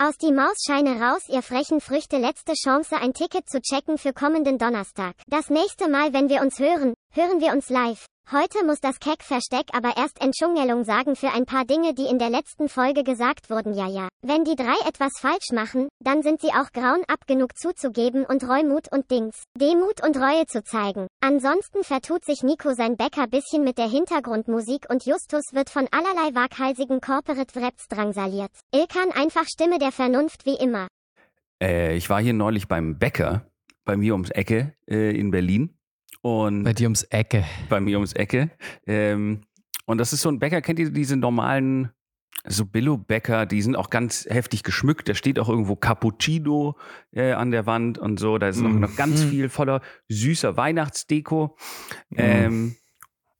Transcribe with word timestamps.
Aus 0.00 0.16
die 0.16 0.30
Mausscheine 0.30 1.00
raus, 1.00 1.24
ihr 1.28 1.42
frechen 1.42 1.80
Früchte, 1.80 2.18
letzte 2.18 2.52
Chance, 2.52 2.94
ein 3.02 3.14
Ticket 3.14 3.50
zu 3.50 3.60
checken 3.60 3.98
für 3.98 4.12
kommenden 4.12 4.56
Donnerstag. 4.56 5.16
Das 5.26 5.50
nächste 5.50 5.88
Mal, 5.88 6.12
wenn 6.12 6.28
wir 6.28 6.40
uns 6.40 6.60
hören, 6.60 6.94
hören 7.10 7.40
wir 7.40 7.50
uns 7.50 7.68
live. 7.68 8.06
Heute 8.30 8.62
muss 8.66 8.78
das 8.80 9.00
Keck-Versteck 9.00 9.68
aber 9.72 9.96
erst 9.96 10.20
Entschuldigung 10.20 10.84
sagen 10.84 11.16
für 11.16 11.28
ein 11.28 11.46
paar 11.46 11.64
Dinge, 11.64 11.94
die 11.94 12.04
in 12.04 12.18
der 12.18 12.28
letzten 12.28 12.68
Folge 12.68 13.02
gesagt 13.02 13.48
wurden. 13.48 13.72
Ja, 13.72 13.88
ja. 13.88 14.08
Wenn 14.20 14.44
die 14.44 14.54
drei 14.54 14.74
etwas 14.86 15.18
falsch 15.18 15.50
machen, 15.54 15.88
dann 16.00 16.20
sind 16.20 16.42
sie 16.42 16.48
auch 16.48 16.70
grauenab 16.74 17.26
genug 17.26 17.56
zuzugeben 17.56 18.26
und 18.26 18.46
Reumut 18.46 18.92
und 18.92 19.10
Dings. 19.10 19.44
Demut 19.56 20.04
und 20.04 20.18
Reue 20.18 20.44
zu 20.44 20.62
zeigen. 20.62 21.06
Ansonsten 21.22 21.82
vertut 21.84 22.22
sich 22.22 22.42
Nico 22.42 22.74
sein 22.74 22.98
Bäcker 22.98 23.28
bisschen 23.28 23.64
mit 23.64 23.78
der 23.78 23.88
Hintergrundmusik 23.88 24.90
und 24.90 25.06
Justus 25.06 25.44
wird 25.52 25.70
von 25.70 25.88
allerlei 25.90 26.34
waghalsigen 26.34 27.00
Corporate 27.00 27.58
Wraps 27.58 27.88
drangsaliert. 27.88 28.52
Ilkan 28.74 29.10
einfach 29.10 29.46
Stimme 29.46 29.78
der 29.78 29.90
Vernunft 29.90 30.44
wie 30.44 30.62
immer. 30.62 30.86
Äh, 31.62 31.96
ich 31.96 32.10
war 32.10 32.20
hier 32.20 32.34
neulich 32.34 32.68
beim 32.68 32.98
Bäcker, 32.98 33.46
bei 33.86 33.96
mir 33.96 34.12
ums 34.12 34.28
Ecke 34.28 34.74
äh, 34.86 35.18
in 35.18 35.30
Berlin. 35.30 35.77
Und 36.28 36.64
Bei 36.64 36.72
dir 36.72 36.86
ums 36.86 37.04
Ecke. 37.04 37.44
bei 37.68 37.80
mir 37.80 37.96
ums 37.98 38.12
Ecke. 38.12 38.50
Ähm, 38.86 39.40
und 39.86 39.98
das 39.98 40.12
ist 40.12 40.22
so 40.22 40.28
ein 40.28 40.38
Bäcker, 40.38 40.60
kennt 40.60 40.78
ihr 40.78 40.90
diese 40.90 41.16
normalen, 41.16 41.90
so 42.46 42.64
Billo-Bäcker, 42.66 43.46
die 43.46 43.62
sind 43.62 43.74
auch 43.76 43.90
ganz 43.90 44.26
heftig 44.28 44.62
geschmückt. 44.62 45.08
Da 45.08 45.14
steht 45.14 45.38
auch 45.38 45.48
irgendwo 45.48 45.76
Cappuccino 45.76 46.76
äh, 47.12 47.32
an 47.32 47.50
der 47.50 47.66
Wand 47.66 47.98
und 47.98 48.20
so. 48.20 48.38
Da 48.38 48.48
ist 48.48 48.60
noch, 48.60 48.70
Mm. 48.70 48.80
noch 48.80 48.96
ganz 48.96 49.24
Mm. 49.24 49.28
viel 49.28 49.48
voller 49.48 49.80
süßer 50.08 50.56
Weihnachtsdeko. 50.56 51.56
Mm. 52.10 52.14
Ähm, 52.18 52.76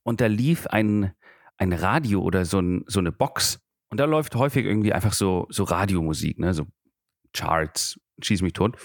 und 0.02 0.20
da 0.20 0.26
lief 0.26 0.66
ein, 0.66 1.12
ein 1.58 1.72
Radio 1.72 2.22
oder 2.22 2.44
so, 2.44 2.60
ein, 2.60 2.84
so 2.86 2.98
eine 2.98 3.12
Box. 3.12 3.60
Und 3.90 4.00
da 4.00 4.04
läuft 4.04 4.34
häufig 4.34 4.64
irgendwie 4.66 4.92
einfach 4.92 5.12
so, 5.12 5.46
so 5.50 5.64
Radiomusik, 5.64 6.38
ne? 6.38 6.52
so 6.54 6.66
Charts, 7.32 8.00
schieß 8.22 8.42
mich 8.42 8.52
tot. 8.52 8.76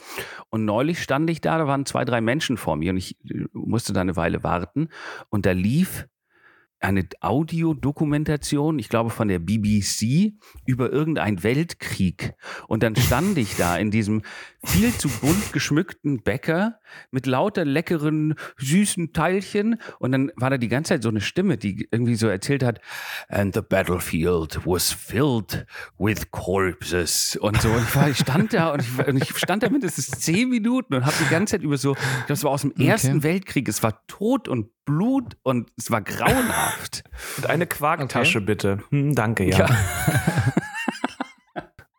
Und 0.50 0.66
neulich 0.66 1.02
stand 1.02 1.30
ich 1.30 1.42
da, 1.42 1.58
da 1.58 1.68
waren 1.68 1.86
zwei, 1.86 2.06
drei 2.06 2.22
Menschen 2.22 2.58
vor 2.58 2.76
mir 2.76 2.92
und 2.92 2.98
ich 2.98 3.18
äh, 3.30 3.46
musste 3.54 3.94
da 3.94 4.02
eine 4.02 4.16
Weile 4.16 4.44
warten. 4.44 4.90
Und 5.30 5.46
da 5.46 5.52
lief 5.52 6.08
eine 6.84 7.08
Audiodokumentation, 7.22 8.78
ich 8.78 8.90
glaube 8.90 9.10
von 9.10 9.30
der 9.30 9.40
BBC, 9.40 10.34
über 10.66 10.92
irgendeinen 10.92 11.42
Weltkrieg. 11.44 12.34
Und 12.68 12.84
dann 12.84 12.96
stand 12.96 13.38
ich 13.38 13.56
da 13.56 13.78
in 13.78 13.90
diesem 13.90 14.22
viel 14.66 14.94
zu 14.94 15.10
bunt 15.10 15.52
geschmückten 15.54 16.24
Bäcker 16.24 16.80
mit 17.12 17.26
lauter 17.26 17.66
leckeren, 17.66 18.36
süßen 18.58 19.14
Teilchen. 19.14 19.80
Und 20.00 20.12
dann 20.14 20.32
war 20.36 20.50
da 20.50 20.58
die 20.58 20.68
ganze 20.68 20.90
Zeit 20.90 21.04
so 21.04 21.10
eine 21.10 21.22
Stimme, 21.22 21.58
die 21.58 21.88
irgendwie 21.92 22.16
so 22.16 22.28
erzählt 22.28 22.64
hat, 22.64 22.80
and 23.30 23.54
the 23.54 23.62
battlefield 23.62 24.66
was 24.66 24.92
filled 24.92 25.66
with 25.98 26.32
corpses. 26.32 27.38
Und 27.42 27.62
so. 27.62 27.70
Und 27.70 27.84
ich, 27.84 27.96
war, 27.96 28.10
ich 28.10 28.18
stand 28.20 28.54
da 28.54 28.72
und 28.72 28.82
ich, 28.82 29.08
und 29.08 29.18
ich 29.18 29.38
stand 29.38 29.64
da 29.64 29.70
mindestens 29.70 30.08
zehn 30.12 30.50
Minuten 30.50 30.94
und 30.96 31.06
habe 31.06 31.16
die 31.20 31.30
ganze 31.30 31.56
Zeit 31.56 31.64
über 31.64 31.78
so, 31.78 31.96
das 32.28 32.44
war 32.44 32.52
aus 32.52 32.62
dem 32.62 32.72
Ersten 32.78 33.24
Weltkrieg, 33.24 33.68
es 33.68 33.84
war 33.84 34.06
Tod 34.08 34.48
und 34.48 34.70
Blut 34.86 35.38
und 35.44 35.72
es 35.78 35.92
war 35.92 36.02
grauenhaft. 36.02 37.04
Und 37.38 37.48
eine 37.50 37.68
Quarktasche 37.68 38.42
bitte. 38.42 38.80
Hm, 38.90 39.16
danke, 39.16 39.46
ja. 39.46 39.60
Ja. 39.60 39.78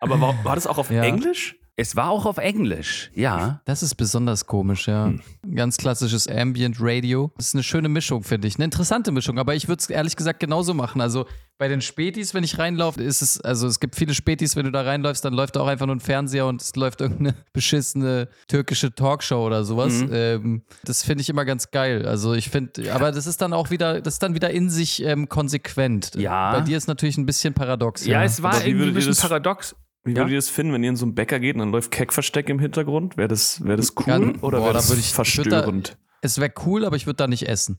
Aber 0.00 0.20
war, 0.20 0.44
war 0.44 0.54
das 0.54 0.66
auch 0.66 0.78
auf 0.78 0.90
Ja. 0.90 1.02
Englisch? 1.02 1.56
Es 1.76 1.96
war 1.96 2.10
auch 2.10 2.24
auf 2.24 2.38
Englisch, 2.38 3.10
ja. 3.14 3.60
Das 3.64 3.82
ist 3.82 3.96
besonders 3.96 4.46
komisch, 4.46 4.86
ja. 4.86 5.12
Ganz 5.54 5.76
klassisches 5.76 6.28
Ambient 6.28 6.76
Radio. 6.78 7.32
Das 7.36 7.48
ist 7.48 7.54
eine 7.54 7.64
schöne 7.64 7.88
Mischung, 7.88 8.22
finde 8.22 8.46
ich. 8.46 8.56
Eine 8.56 8.66
interessante 8.66 9.10
Mischung, 9.10 9.40
aber 9.40 9.56
ich 9.56 9.66
würde 9.66 9.80
es 9.80 9.90
ehrlich 9.90 10.14
gesagt 10.14 10.38
genauso 10.38 10.72
machen. 10.72 11.00
Also 11.00 11.26
bei 11.58 11.66
den 11.66 11.80
Spätis, 11.80 12.32
wenn 12.32 12.44
ich 12.44 12.58
reinlaufe, 12.58 13.02
ist 13.02 13.22
es, 13.22 13.40
also 13.40 13.66
es 13.66 13.80
gibt 13.80 13.96
viele 13.96 14.14
Spätis, 14.14 14.54
wenn 14.54 14.66
du 14.66 14.70
da 14.70 14.82
reinläufst, 14.82 15.24
dann 15.24 15.34
läuft 15.34 15.56
da 15.56 15.62
auch 15.62 15.66
einfach 15.66 15.86
nur 15.86 15.96
ein 15.96 16.00
Fernseher 16.00 16.46
und 16.46 16.62
es 16.62 16.76
läuft 16.76 17.00
irgendeine 17.00 17.34
beschissene 17.52 18.28
türkische 18.46 18.94
Talkshow 18.94 19.44
oder 19.44 19.64
sowas. 19.64 19.94
Mhm. 19.94 20.10
Ähm, 20.12 20.62
das 20.84 21.02
finde 21.02 21.22
ich 21.22 21.28
immer 21.28 21.44
ganz 21.44 21.72
geil. 21.72 22.06
Also 22.06 22.34
ich 22.34 22.50
finde, 22.50 22.92
aber 22.92 23.10
das 23.10 23.26
ist 23.26 23.40
dann 23.40 23.52
auch 23.52 23.70
wieder, 23.70 24.00
das 24.00 24.14
ist 24.14 24.22
dann 24.22 24.34
wieder 24.34 24.50
in 24.50 24.70
sich 24.70 25.02
ähm, 25.02 25.28
konsequent. 25.28 26.12
Ja. 26.14 26.52
Bei 26.52 26.60
dir 26.60 26.76
ist 26.76 26.86
natürlich 26.86 27.18
ein 27.18 27.26
bisschen 27.26 27.52
paradox. 27.52 28.06
Ja, 28.06 28.22
es 28.22 28.42
war 28.44 28.64
irgendwie 28.64 28.88
ein 28.88 28.94
bisschen 28.94 29.16
paradox. 29.16 29.74
Wie 30.04 30.12
Ja. 30.12 30.18
würdet 30.18 30.32
ihr 30.32 30.38
das 30.38 30.50
finden, 30.50 30.72
wenn 30.74 30.82
ihr 30.84 30.90
in 30.90 30.96
so 30.96 31.06
einen 31.06 31.14
Bäcker 31.14 31.40
geht 31.40 31.54
und 31.54 31.60
dann 31.60 31.70
läuft 31.72 31.90
Keckversteck 31.90 32.48
im 32.50 32.58
Hintergrund? 32.58 33.16
Wäre 33.16 33.28
das, 33.28 33.64
wär 33.64 33.76
das 33.76 33.94
cool 33.96 34.04
Ja, 34.06 34.16
oder 34.42 34.58
boah, 34.58 34.64
wäre 34.64 34.66
da 34.66 34.72
das 34.74 34.90
würd 34.90 34.98
ich- 34.98 35.06
ich 35.12 35.16
würd 35.16 35.46
da- 35.46 35.50
verstörend? 35.62 35.98
Es 36.20 36.38
wäre 36.40 36.52
cool, 36.64 36.84
aber 36.86 36.96
ich 36.96 37.04
würde 37.06 37.16
da 37.18 37.26
nicht 37.26 37.46
essen. 37.48 37.78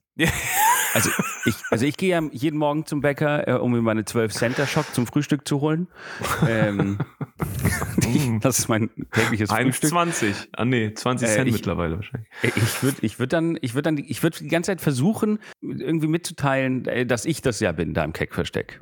Also 0.94 1.10
ich, 1.46 1.56
also 1.72 1.86
ich 1.86 1.98
gehe 1.98 2.10
ja 2.12 2.22
jeden 2.32 2.58
Morgen 2.60 2.86
zum 2.86 3.02
Bäcker, 3.02 3.48
äh, 3.48 3.54
um 3.54 3.72
mir 3.72 3.82
meine 3.82 4.06
12 4.06 4.32
Center 4.34 4.66
Schock 4.68 4.86
zum 4.94 5.08
Frühstück 5.08 5.48
zu 5.48 5.62
holen. 5.62 5.88
Ähm, 6.48 7.00
die, 8.04 8.40
das 8.42 8.60
ist 8.60 8.70
mein 8.70 8.90
tägliches 9.12 9.50
Frühstück. 9.50 9.92
1,20. 9.92 10.48
Ah 10.54 10.64
nee, 10.66 10.94
20 10.94 11.28
Äh, 11.28 11.32
Cent 11.34 11.48
ich- 11.48 11.54
mittlerweile 11.56 11.96
wahrscheinlich. 11.98 12.30
Ich 12.44 12.84
würde 12.84 12.98
ich 13.02 13.20
würd 13.20 13.34
dann, 13.34 13.58
ich 13.62 13.74
würde 13.74 13.84
dann, 13.84 13.98
ich 13.98 14.22
würde 14.24 14.38
die 14.40 14.48
ganze 14.48 14.72
Zeit 14.72 14.82
versuchen, 14.82 15.40
irgendwie 15.62 16.08
mitzuteilen, 16.08 16.86
äh, 16.86 17.06
dass 17.06 17.26
ich 17.26 17.42
das 17.42 17.60
ja 17.60 17.72
bin, 17.72 17.94
da 17.94 18.04
im 18.04 18.14
Keckversteck. 18.14 18.80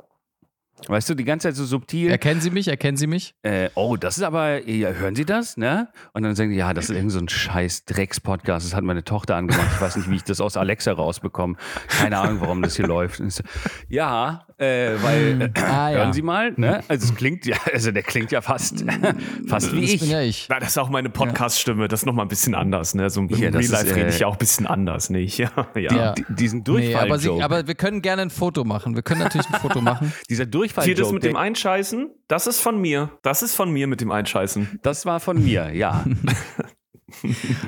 Weißt 0.88 1.08
du, 1.08 1.14
die 1.14 1.24
ganze 1.24 1.48
Zeit 1.48 1.56
so 1.56 1.64
subtil. 1.64 2.10
Erkennen 2.10 2.40
Sie 2.40 2.50
mich? 2.50 2.68
Erkennen 2.68 2.96
Sie 2.96 3.06
mich? 3.06 3.34
Äh, 3.42 3.70
oh, 3.74 3.96
das 3.96 4.18
ist 4.18 4.22
aber, 4.22 4.68
ja, 4.68 4.90
hören 4.90 5.14
Sie 5.14 5.24
das, 5.24 5.56
ne? 5.56 5.88
Und 6.12 6.22
dann 6.22 6.34
sagen 6.34 6.50
die, 6.50 6.56
ja, 6.56 6.74
das 6.74 6.90
ist 6.90 6.96
irgend 6.96 7.12
so 7.12 7.18
ein 7.18 7.28
scheiß 7.28 7.84
Drecks-Podcast. 7.86 8.66
Das 8.66 8.74
hat 8.74 8.84
meine 8.84 9.04
Tochter 9.04 9.36
angemacht. 9.36 9.68
Ich 9.74 9.80
weiß 9.80 9.96
nicht, 9.96 10.10
wie 10.10 10.16
ich 10.16 10.24
das 10.24 10.40
aus 10.40 10.56
Alexa 10.56 10.92
rausbekomme. 10.92 11.56
Keine 11.88 12.18
Ahnung, 12.18 12.40
warum 12.40 12.62
das 12.62 12.76
hier 12.76 12.86
läuft. 12.88 13.22
So, 13.30 13.42
ja, 13.88 14.46
äh, 14.64 15.02
weil, 15.02 15.42
äh, 15.42 15.60
Ah, 15.60 15.90
ja. 15.90 15.96
hören 15.98 16.12
Sie 16.12 16.22
mal, 16.22 16.52
ne? 16.56 16.82
Also 16.88 17.08
es 17.12 17.14
klingt 17.14 17.46
ja, 17.46 17.56
also 17.72 17.90
der 17.90 18.02
klingt 18.02 18.32
ja 18.32 18.40
fast, 18.40 18.84
fast 19.46 19.72
wie 19.72 19.80
Das 19.82 19.90
ich. 19.90 20.00
bin 20.00 20.10
ja 20.10 20.20
ich. 20.22 20.46
Na, 20.48 20.58
das 20.60 20.70
ist 20.70 20.78
auch 20.78 20.88
meine 20.90 21.10
Podcast-Stimme. 21.10 21.88
Das 21.88 22.00
ist 22.00 22.06
nochmal 22.06 22.24
ein 22.24 22.28
bisschen 22.28 22.54
anders. 22.54 22.94
Ne? 22.94 23.10
So 23.10 23.20
im 23.20 23.28
Hier, 23.28 23.52
Real 23.52 23.52
das 23.52 23.68
Life 23.70 23.94
rede 23.94 24.08
ich 24.08 24.16
äh, 24.16 24.20
ja 24.20 24.26
auch 24.26 24.32
ein 24.34 24.38
bisschen 24.38 24.66
anders, 24.66 25.10
nicht? 25.10 25.38
Ja, 25.44 25.50
ja. 25.74 25.92
Ja. 25.94 26.12
Die- 26.12 26.24
Diesen 26.28 26.64
Nee, 26.66 26.94
aber, 26.94 27.18
sie, 27.18 27.30
aber 27.42 27.66
wir 27.66 27.74
können 27.74 28.00
gerne 28.02 28.22
ein 28.22 28.30
Foto 28.30 28.64
machen. 28.64 28.94
Wir 28.94 29.02
können 29.02 29.20
natürlich 29.20 29.48
ein 29.50 29.60
Foto 29.60 29.80
machen. 29.80 30.12
Dieser 30.30 30.44
Hier 30.44 30.50
Durchfall-Joke, 30.50 31.00
das 31.02 31.12
mit 31.12 31.24
dem 31.24 31.36
Einscheißen, 31.36 32.08
das 32.28 32.46
ist 32.46 32.60
von 32.60 32.80
mir. 32.80 33.10
Das 33.22 33.42
ist 33.42 33.54
von 33.54 33.70
mir 33.70 33.86
mit 33.86 34.00
dem 34.00 34.10
Einscheißen. 34.10 34.80
das 34.82 35.04
war 35.06 35.20
von 35.20 35.42
mir, 35.42 35.74
ja. 35.74 36.04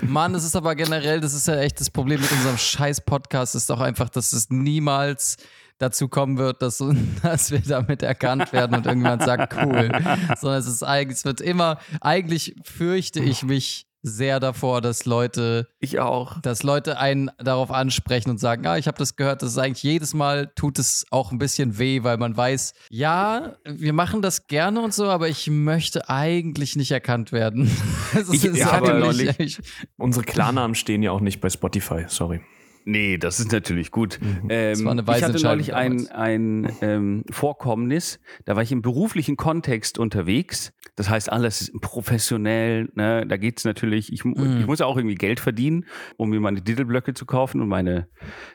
Mann, 0.03 0.35
es 0.35 0.45
ist 0.45 0.57
aber 0.57 0.75
generell, 0.75 1.21
das 1.21 1.35
ist 1.35 1.47
ja 1.47 1.57
echt 1.61 1.79
das 1.81 1.91
Problem 1.91 2.21
mit 2.21 2.31
unserem 2.33 2.57
scheiß 2.59 3.03
Podcast, 3.03 3.55
ist 3.55 3.71
doch 3.71 3.81
einfach, 3.81 4.09
dass 4.09 4.33
es 4.33 4.51
niemals 4.51 5.37
dazu 5.79 6.09
kommen 6.09 6.39
wird, 6.39 6.63
dass, 6.63 6.83
dass 7.23 7.51
wir 7.51 7.61
damit 7.61 8.03
erkannt 8.03 8.53
werden 8.53 8.77
und 8.77 8.87
irgendjemand 8.87 9.23
sagt, 9.23 9.55
cool. 9.63 9.91
Sondern 10.39 10.61
es 10.61 10.67
ist 10.67 10.83
eigentlich, 10.83 11.19
es 11.19 11.25
wird 11.25 11.41
immer, 11.41 11.79
eigentlich 12.01 12.55
fürchte 12.65 13.21
ich 13.21 13.43
mich 13.43 13.87
sehr 14.09 14.39
davor, 14.39 14.83
dass 14.83 15.05
Leute, 15.05 15.67
Ich 15.81 15.99
auch. 15.99 16.41
dass 16.41 16.63
Leute 16.63 16.97
einen 17.01 17.29
darauf 17.39 17.73
ansprechen 17.73 18.31
und 18.31 18.39
sagen, 18.39 18.65
ah, 18.65 18.77
ich 18.79 18.87
habe 18.87 18.97
das 18.99 19.17
gehört, 19.17 19.43
das 19.43 19.51
ist 19.53 19.59
eigentlich 19.59 19.83
jedes 19.83 20.15
Mal 20.15 20.53
tut 20.55 20.79
es 20.79 21.07
auch 21.11 21.33
ein 21.33 21.39
bisschen 21.39 21.77
weh, 21.79 22.05
weil 22.05 22.17
man 22.17 22.37
weiß, 22.37 22.73
ja, 22.89 23.57
wir 23.65 23.93
machen 23.93 24.23
das 24.23 24.47
gerne 24.47 24.81
und 24.81 24.95
so, 24.95 25.07
aber 25.09 25.29
ich 25.29 25.51
möchte 25.51 26.09
eigentlich 26.09 26.77
nicht 26.77 26.93
erkannt 26.93 27.33
werden. 27.33 27.69
Ich- 28.31 28.45
hatte 28.65 28.93
eigentlich- 28.95 29.27
neulich- 29.37 29.41
ich- 29.41 29.59
Unsere 29.97 30.25
Klarnamen 30.25 30.77
stehen 30.77 31.03
ja 31.03 31.11
auch 31.11 31.21
nicht 31.21 31.41
bei 31.41 31.51
Spotify, 31.51 32.05
sorry. 32.07 32.41
Nee, 32.89 33.19
das 33.19 33.41
ist 33.41 33.51
natürlich 33.51 33.91
gut. 33.91 34.21
Ähm, 34.23 34.49
Das 34.49 34.85
war 34.85 34.93
eine 34.93 35.05
weise 35.09 35.19
ich 35.19 35.25
hatte 35.25 35.43
neulich 35.45 35.75
ein, 35.75 36.07
ein 36.09 36.71
ähm, 36.81 37.25
Vorkommnis, 37.31 38.21
da 38.45 38.55
war 38.55 38.63
ich 38.63 38.71
im 38.71 38.81
beruflichen 38.81 39.37
Kontext 39.37 39.99
unterwegs. 39.99 40.73
Das 40.95 41.11
heißt, 41.11 41.31
alles 41.31 41.73
professionell. 41.81 42.89
Ne? 42.95 43.27
Da 43.27 43.37
geht's 43.39 43.65
natürlich, 43.65 44.13
ich, 44.13 44.25
Mhm. 44.25 44.59
ich 44.61 44.67
muss 44.67 44.81
auch 44.81 44.97
irgendwie 44.97 45.17
Geld 45.17 45.41
verdienen, 45.41 45.85
um 46.17 46.31
mir 46.31 46.41
meine 46.41 46.63
Diddleblöcke 46.63 47.13
zu 47.13 47.27
kaufen 47.27 47.61
und 47.61 47.69
meine 47.69 48.09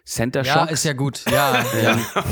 Center 0.06 0.44
Ja, 0.44 0.54
Shocks. 0.62 0.72
ist 0.72 0.86
ja 0.86 0.94
gut. 0.94 1.24
Ja, 1.30 1.64
ja. 1.84 2.00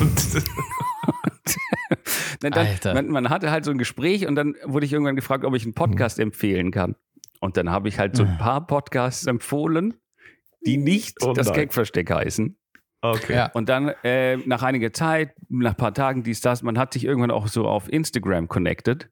Dann, 2.40 2.54
Alter. 2.54 2.94
Man, 2.94 3.10
man 3.10 3.30
hatte 3.30 3.52
halt 3.52 3.66
so 3.66 3.72
ein 3.72 3.78
Gespräch 3.78 4.26
und 4.26 4.36
dann 4.36 4.56
wurde 4.64 4.86
ich 4.86 4.94
irgendwann 4.94 5.16
gefragt, 5.16 5.44
ob 5.44 5.56
ich 5.56 5.64
einen 5.64 5.74
Podcast 5.74 6.20
empfehlen 6.20 6.72
kann. 6.72 6.96
Und 7.42 7.58
dann 7.58 7.70
habe 7.70 7.88
ich 7.90 8.00
halt 8.00 8.16
so 8.16 8.24
ein 8.24 8.38
paar 8.38 8.66
Podcasts 8.68 9.26
empfohlen, 9.26 9.96
die 10.66 10.78
nicht 10.78 11.18
Oh 11.24 11.34
das 11.34 11.48
nein. 11.48 11.56
Keckversteck 11.56 12.10
heißen. 12.12 12.58
Okay. 13.02 13.34
Ja. 13.34 13.52
Und 13.54 13.70
dann 13.70 13.94
äh, 14.04 14.38
nach 14.38 14.62
einiger 14.64 14.92
Zeit, 14.92 15.34
nach 15.48 15.72
ein 15.72 15.78
paar 15.78 15.94
Tagen, 15.94 16.24
dies, 16.24 16.42
das, 16.42 16.64
man 16.64 16.78
hat 16.78 16.92
sich 16.94 17.06
irgendwann 17.06 17.32
auch 17.32 17.48
so 17.48 17.66
auf 17.68 17.92
Instagram 17.92 18.48
connected. 18.50 19.10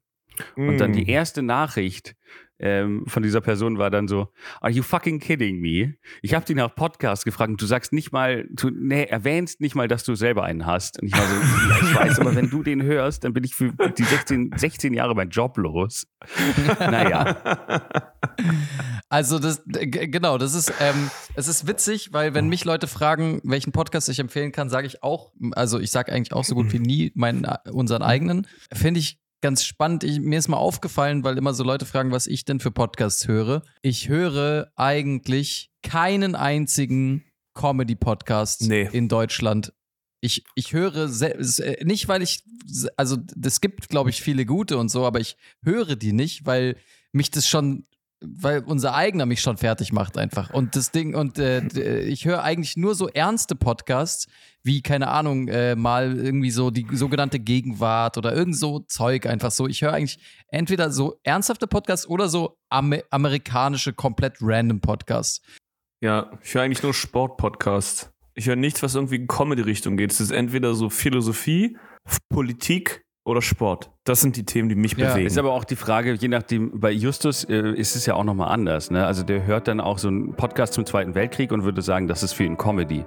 Und 0.56 0.78
dann 0.78 0.90
Mm. 0.90 0.94
die 0.94 1.08
erste 1.08 1.42
Nachricht 1.42 2.14
ähm, 2.60 3.04
von 3.08 3.22
dieser 3.24 3.40
Person 3.40 3.78
war 3.78 3.90
dann 3.90 4.06
so, 4.08 4.28
are 4.60 4.70
you 4.70 4.82
fucking 4.84 5.18
kidding 5.20 5.58
me? 5.58 5.94
Ich 6.22 6.34
habe 6.34 6.44
dich 6.44 6.54
nach 6.54 6.72
Podcast 6.74 7.24
gefragt 7.24 7.50
und 7.50 7.60
du 7.62 7.66
sagst 7.66 7.92
nicht 7.92 8.12
mal, 8.12 8.46
du 8.50 8.70
nee, 8.70 9.04
erwähnst 9.04 9.60
nicht 9.60 9.74
mal, 9.74 9.88
dass 9.88 10.04
du 10.04 10.14
selber 10.14 10.44
einen 10.44 10.66
hast. 10.66 11.00
Und 11.00 11.08
ich 11.08 11.14
war 11.14 11.22
so, 11.26 11.34
ja, 11.34 11.76
ich 11.82 11.94
weiß, 11.94 12.18
aber 12.20 12.36
wenn 12.36 12.50
du 12.50 12.62
den 12.62 12.82
hörst, 12.82 13.24
dann 13.24 13.32
bin 13.32 13.42
ich 13.42 13.54
für 13.54 13.72
die 13.72 14.02
16, 14.04 14.52
16 14.54 14.92
Jahre 14.94 15.14
mein 15.14 15.30
Job 15.30 15.56
los. 15.56 16.06
Naja, 16.78 17.36
Also 19.10 19.38
das 19.38 19.62
g- 19.66 20.08
genau, 20.08 20.36
das 20.36 20.54
ist 20.54 20.72
ähm, 20.80 21.10
es 21.34 21.48
ist 21.48 21.66
witzig, 21.66 22.12
weil 22.12 22.34
wenn 22.34 22.48
mich 22.48 22.64
Leute 22.64 22.86
fragen, 22.86 23.40
welchen 23.42 23.72
Podcast 23.72 24.08
ich 24.10 24.18
empfehlen 24.18 24.52
kann, 24.52 24.68
sage 24.68 24.86
ich 24.86 25.02
auch, 25.02 25.32
also 25.52 25.78
ich 25.80 25.90
sage 25.90 26.12
eigentlich 26.12 26.32
auch 26.34 26.44
so 26.44 26.54
gut 26.54 26.72
wie 26.72 26.78
nie 26.78 27.12
meinen 27.14 27.46
unseren 27.72 28.02
eigenen. 28.02 28.46
Finde 28.72 29.00
ich 29.00 29.18
ganz 29.40 29.64
spannend. 29.64 30.04
Ich, 30.04 30.20
mir 30.20 30.38
ist 30.38 30.48
mal 30.48 30.56
aufgefallen, 30.58 31.24
weil 31.24 31.38
immer 31.38 31.54
so 31.54 31.64
Leute 31.64 31.86
fragen, 31.86 32.10
was 32.10 32.26
ich 32.26 32.44
denn 32.44 32.60
für 32.60 32.70
Podcasts 32.70 33.26
höre. 33.28 33.62
Ich 33.82 34.08
höre 34.08 34.70
eigentlich 34.76 35.70
keinen 35.82 36.34
einzigen 36.34 37.24
Comedy-Podcast 37.54 38.62
Nee. 38.62 38.88
in 38.92 39.08
Deutschland. 39.08 39.72
Ich, 40.20 40.44
ich 40.56 40.72
höre 40.72 41.08
se- 41.08 41.76
nicht, 41.84 42.08
weil 42.08 42.22
ich, 42.22 42.42
also 42.96 43.16
es 43.42 43.60
gibt, 43.60 43.88
glaube 43.88 44.10
ich, 44.10 44.20
viele 44.20 44.44
gute 44.44 44.76
und 44.76 44.88
so, 44.88 45.06
aber 45.06 45.20
ich 45.20 45.36
höre 45.64 45.94
die 45.96 46.12
nicht, 46.12 46.44
weil 46.44 46.76
mich 47.12 47.30
das 47.30 47.46
schon, 47.46 47.86
weil 48.20 48.64
unser 48.64 48.94
eigener 48.94 49.26
mich 49.26 49.40
schon 49.40 49.56
fertig 49.56 49.92
macht 49.92 50.18
einfach. 50.18 50.52
Und 50.52 50.74
das 50.74 50.90
Ding, 50.90 51.14
und 51.14 51.38
äh, 51.38 51.62
d- 51.62 52.00
ich 52.00 52.24
höre 52.24 52.42
eigentlich 52.42 52.76
nur 52.76 52.94
so 52.94 53.08
ernste 53.08 53.54
Podcasts, 53.54 54.26
wie, 54.64 54.82
keine 54.82 55.08
Ahnung, 55.08 55.48
äh, 55.48 55.76
mal 55.76 56.18
irgendwie 56.18 56.50
so 56.50 56.70
die 56.70 56.86
sogenannte 56.92 57.38
Gegenwart 57.38 58.18
oder 58.18 58.34
irgend 58.34 58.56
so 58.56 58.80
Zeug 58.80 59.26
einfach 59.26 59.50
so. 59.52 59.68
Ich 59.68 59.82
höre 59.82 59.92
eigentlich 59.92 60.18
entweder 60.48 60.90
so 60.90 61.20
ernsthafte 61.22 61.66
Podcasts 61.66 62.08
oder 62.08 62.28
so 62.28 62.58
Amer 62.68 62.98
amerikanische, 63.10 63.92
komplett 63.92 64.36
random 64.40 64.80
Podcasts. 64.80 65.40
Ja, 66.00 66.30
ich 66.42 66.54
höre 66.54 66.62
eigentlich 66.62 66.82
nur 66.82 66.94
Sport-Podcasts. 66.94 68.10
Ich 68.34 68.46
höre 68.46 68.56
nichts, 68.56 68.82
was 68.82 68.94
irgendwie 68.94 69.16
in 69.16 69.26
Comedy-Richtung 69.26 69.96
geht. 69.96 70.12
Es 70.12 70.20
ist 70.20 70.30
entweder 70.30 70.74
so 70.74 70.90
Philosophie, 70.90 71.76
Politik 72.28 73.02
oder 73.28 73.42
Sport. 73.42 73.90
Das 74.04 74.20
sind 74.20 74.36
die 74.36 74.44
Themen, 74.44 74.68
die 74.68 74.74
mich 74.74 74.96
Ja, 74.96 75.10
bewegen. 75.10 75.26
Ist 75.26 75.38
aber 75.38 75.52
auch 75.52 75.64
die 75.64 75.76
Frage, 75.76 76.14
je 76.14 76.28
nachdem, 76.28 76.80
bei 76.80 76.90
Justus 76.90 77.44
äh, 77.44 77.72
ist 77.74 77.94
es 77.94 78.06
ja 78.06 78.14
auch 78.14 78.24
nochmal 78.24 78.48
anders. 78.48 78.90
Ne? 78.90 79.06
Also 79.06 79.22
der 79.22 79.44
hört 79.46 79.68
dann 79.68 79.80
auch 79.80 79.98
so 79.98 80.08
einen 80.08 80.34
Podcast 80.34 80.72
zum 80.72 80.86
Zweiten 80.86 81.14
Weltkrieg 81.14 81.52
und 81.52 81.62
würde 81.62 81.82
sagen, 81.82 82.08
das 82.08 82.22
ist 82.22 82.32
für 82.32 82.44
ihn 82.44 82.56
Comedy. 82.56 83.04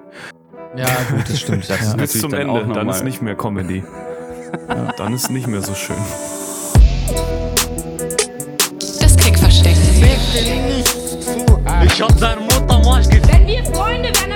Ja, 0.78 0.86
gut, 1.10 1.28
das 1.28 1.40
stimmt. 1.40 1.68
Das 1.68 1.80
ja. 1.80 1.88
ist 1.88 1.98
Bis 1.98 2.20
zum 2.22 2.32
dann 2.32 2.50
Ende, 2.50 2.74
dann 2.74 2.88
ist 2.90 3.04
nicht 3.04 3.22
mehr 3.22 3.36
Comedy. 3.36 3.84
Dann 4.98 5.14
ist 5.14 5.32
nicht 5.32 5.48
mehr 5.48 5.62
so 5.62 5.74
schön. 5.74 5.96
Das 9.00 9.16
Keckversteck. 9.16 9.78
Ich 11.86 12.02
hab 12.02 12.12
seine 12.20 12.42
Mutter 12.42 12.80
mal 12.80 13.02
ge 13.08 13.22
Wenn 13.32 13.48
wir 13.48 13.64
Freunde 13.64 14.10
wären, 14.10 14.31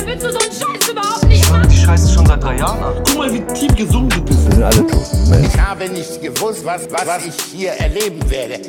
Scheiße 1.85 2.13
schon 2.15 2.25
seit 2.25 2.41
drei 2.41 2.57
Jahren 2.57 2.83
an. 2.83 3.03
Guck 3.05 3.15
mal, 3.15 3.31
wie 3.31 3.41
tief 3.53 3.75
gesungen 3.75 4.09
du 4.09 4.23
bist. 4.23 4.47
Ich 4.49 5.61
habe 5.61 5.87
nicht 5.87 6.19
gewusst, 6.19 6.65
was, 6.65 6.89
was 6.89 7.27
ich 7.27 7.39
hier 7.55 7.73
erleben 7.73 8.27
werde. 8.27 8.59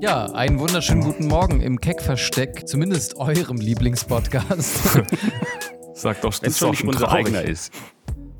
Ja, 0.00 0.26
einen 0.32 0.58
wunderschönen 0.58 1.00
guten 1.00 1.26
Morgen 1.26 1.62
im 1.62 1.80
Keckversteck, 1.80 2.68
zumindest 2.68 3.16
eurem 3.16 3.56
Lieblingspodcast. 3.56 4.80
Sag 5.94 6.20
doch, 6.20 6.30
das 6.30 6.42
Wenn 6.42 6.48
es 6.48 6.54
ist 6.56 6.58
schon 6.58 6.66
doch 6.66 6.72
nicht 6.72 6.80
schon 6.80 6.88
unser 6.90 7.10
eigener 7.10 7.42
ist. 7.42 7.72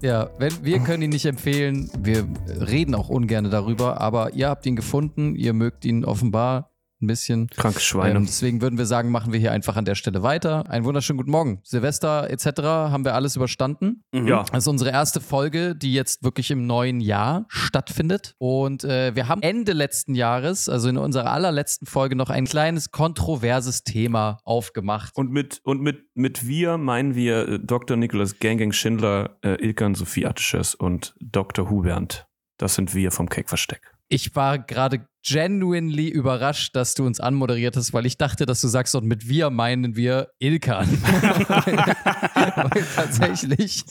ja, 0.03 0.29
wenn, 0.37 0.53
wir 0.63 0.79
können 0.81 1.05
ihn 1.05 1.11
nicht 1.11 1.25
empfehlen, 1.25 1.91
wir 1.99 2.29
reden 2.47 2.95
auch 2.95 3.09
ungern 3.09 3.51
darüber, 3.51 3.99
aber 4.03 4.35
ihr 4.35 4.51
habt 4.51 4.67
ihn 4.67 4.77
gefunden, 4.77 5.37
ihr 5.37 5.55
mögt 5.55 5.87
ihn 5.87 6.05
offenbar 6.05 6.74
ein 7.05 7.07
bisschen. 7.07 7.49
Krankes 7.49 7.85
Schweine. 7.85 8.17
Ähm, 8.19 8.27
deswegen 8.27 8.61
würden 8.61 8.79
wir 8.79 8.87
sagen, 8.87 9.11
machen 9.11 9.33
wir 9.33 9.41
hier 9.41 9.53
einfach 9.53 9.77
an 9.77 9.85
der 9.85 9.95
Stelle 9.95 10.23
weiter. 10.23 10.69
Einen 10.69 10.85
wunderschönen 10.85 11.19
guten 11.19 11.31
Morgen. 11.31 11.61
Silvester 11.63 12.31
etc. 12.31 12.63
haben 12.63 13.05
wir 13.05 13.15
alles 13.15 13.37
überstanden. 13.37 14.03
ja, 14.13 14.43
Das 14.45 14.65
ist 14.65 14.69
unsere 14.69 14.91
erste 14.91 15.21
Folge, 15.21 15.77
die 15.77 15.93
jetzt 15.93 16.25
wirklich 16.25 16.51
im 16.51 16.67
neuen 16.67 17.01
Jahr 17.01 17.47
stattfindet. 17.49 18.35
Und 18.39 18.85
äh, 18.85 19.15
wir 19.15 19.29
haben 19.29 19.43
Ende 19.43 19.73
letzten 19.73 20.15
Jahres, 20.15 20.69
also 20.69 20.89
in 20.89 20.97
unserer 20.97 21.31
allerletzten 21.31 21.87
Folge, 21.87 22.17
noch 22.17 22.31
ein 22.31 22.47
kleines 22.47 22.91
kontroverses 22.91 23.85
Thema 23.85 24.39
aufgemacht. 24.45 25.17
und 25.17 25.31
mit, 25.31 25.61
und 25.65 25.81
mit, 25.81 26.05
mit 26.15 26.47
wir 26.47 26.79
meinen 26.79 27.15
wir 27.15 27.49
äh, 27.49 27.59
Dr. 27.61 27.97
Nicholas 27.97 28.39
Gang 28.39 28.59
Gang 28.59 28.75
Schindler, 28.75 29.37
äh, 29.43 29.63
Ilkan 29.65 29.95
Sophie 29.95 30.27
Attisches 30.27 30.75
und 30.75 31.15
Dr. 31.21 31.71
Hubert. 31.71 32.27
Das 32.59 32.75
sind 32.75 32.95
wir 32.95 33.11
vom 33.11 33.29
Keckversteck. 33.29 33.93
Ich 34.09 34.37
war 34.37 34.59
gerade 34.59 35.07
genuinely 35.25 36.09
überrascht, 36.09 36.77
dass 36.77 36.95
du 36.95 37.07
uns 37.07 37.19
anmoderiert 37.19 37.77
hast, 37.77 37.93
weil 37.93 38.05
ich 38.07 38.19
dachte, 38.19 38.47
dass 38.47 38.61
du 38.61 38.69
sagst, 38.69 38.95
und 38.95 39.07
mit 39.07 39.29
wir 39.29 39.51
meinen 39.51 39.97
wir 39.97 40.29
Ilkan. 40.39 40.87
weil 41.03 42.85
tatsächlich 42.95 43.85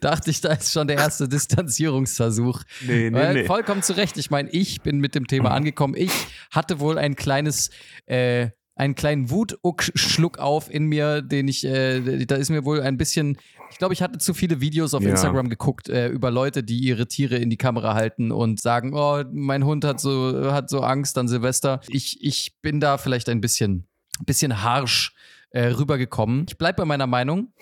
dachte 0.00 0.30
ich, 0.30 0.40
da 0.40 0.52
ist 0.52 0.72
schon 0.72 0.86
der 0.86 0.98
erste 0.98 1.28
Distanzierungsversuch. 1.28 2.62
Nee, 2.86 3.12
Weil, 3.12 3.44
Vollkommen 3.44 3.82
zu 3.82 3.96
Recht. 3.96 4.16
Ich 4.16 4.30
meine, 4.30 4.50
ich 4.50 4.82
bin 4.82 5.00
mit 5.00 5.14
dem 5.14 5.26
Thema 5.26 5.50
angekommen. 5.50 5.94
Ich 5.96 6.12
hatte 6.50 6.78
wohl 6.78 6.96
ein 6.96 7.16
kleines, 7.16 7.70
äh, 8.06 8.50
einen 8.74 8.94
kleinen 8.94 9.30
Wutschluck 9.30 10.38
auf 10.38 10.70
in 10.72 10.86
mir, 10.86 11.20
den 11.22 11.48
ich, 11.48 11.64
äh, 11.64 12.24
da 12.24 12.36
ist 12.36 12.50
mir 12.50 12.64
wohl 12.64 12.80
ein 12.80 12.96
bisschen, 12.96 13.36
ich 13.70 13.78
glaube, 13.78 13.94
ich 13.94 14.02
hatte 14.02 14.18
zu 14.18 14.32
viele 14.34 14.60
Videos 14.60 14.94
auf 14.94 15.02
Ja. 15.02 15.10
Instagram 15.10 15.48
geguckt 15.50 15.88
äh, 15.88 16.08
über 16.08 16.30
Leute, 16.30 16.62
die 16.62 16.78
ihre 16.78 17.06
Tiere 17.06 17.36
in 17.36 17.50
die 17.50 17.56
Kamera 17.58 17.94
halten 17.94 18.32
und 18.32 18.60
sagen, 18.60 18.92
oh, 18.94 19.22
mein 19.32 19.64
Hund 19.64 19.84
hat 19.84 20.00
so, 20.00 20.52
hat 20.52 20.70
so 20.70 20.80
Angst 20.80 21.18
an 21.18 21.28
Silvester. 21.28 21.80
Ich, 21.88 22.22
ich 22.24 22.56
bin 22.62 22.80
da 22.80 22.96
vielleicht 22.98 23.28
ein 23.28 23.40
bisschen, 23.40 23.86
bisschen 24.24 24.62
harsch 24.62 25.14
äh, 25.50 25.66
rübergekommen. 25.66 26.46
Ich 26.48 26.56
bleibe 26.56 26.78
bei 26.78 26.84
meiner 26.86 27.06
Meinung. 27.06 27.52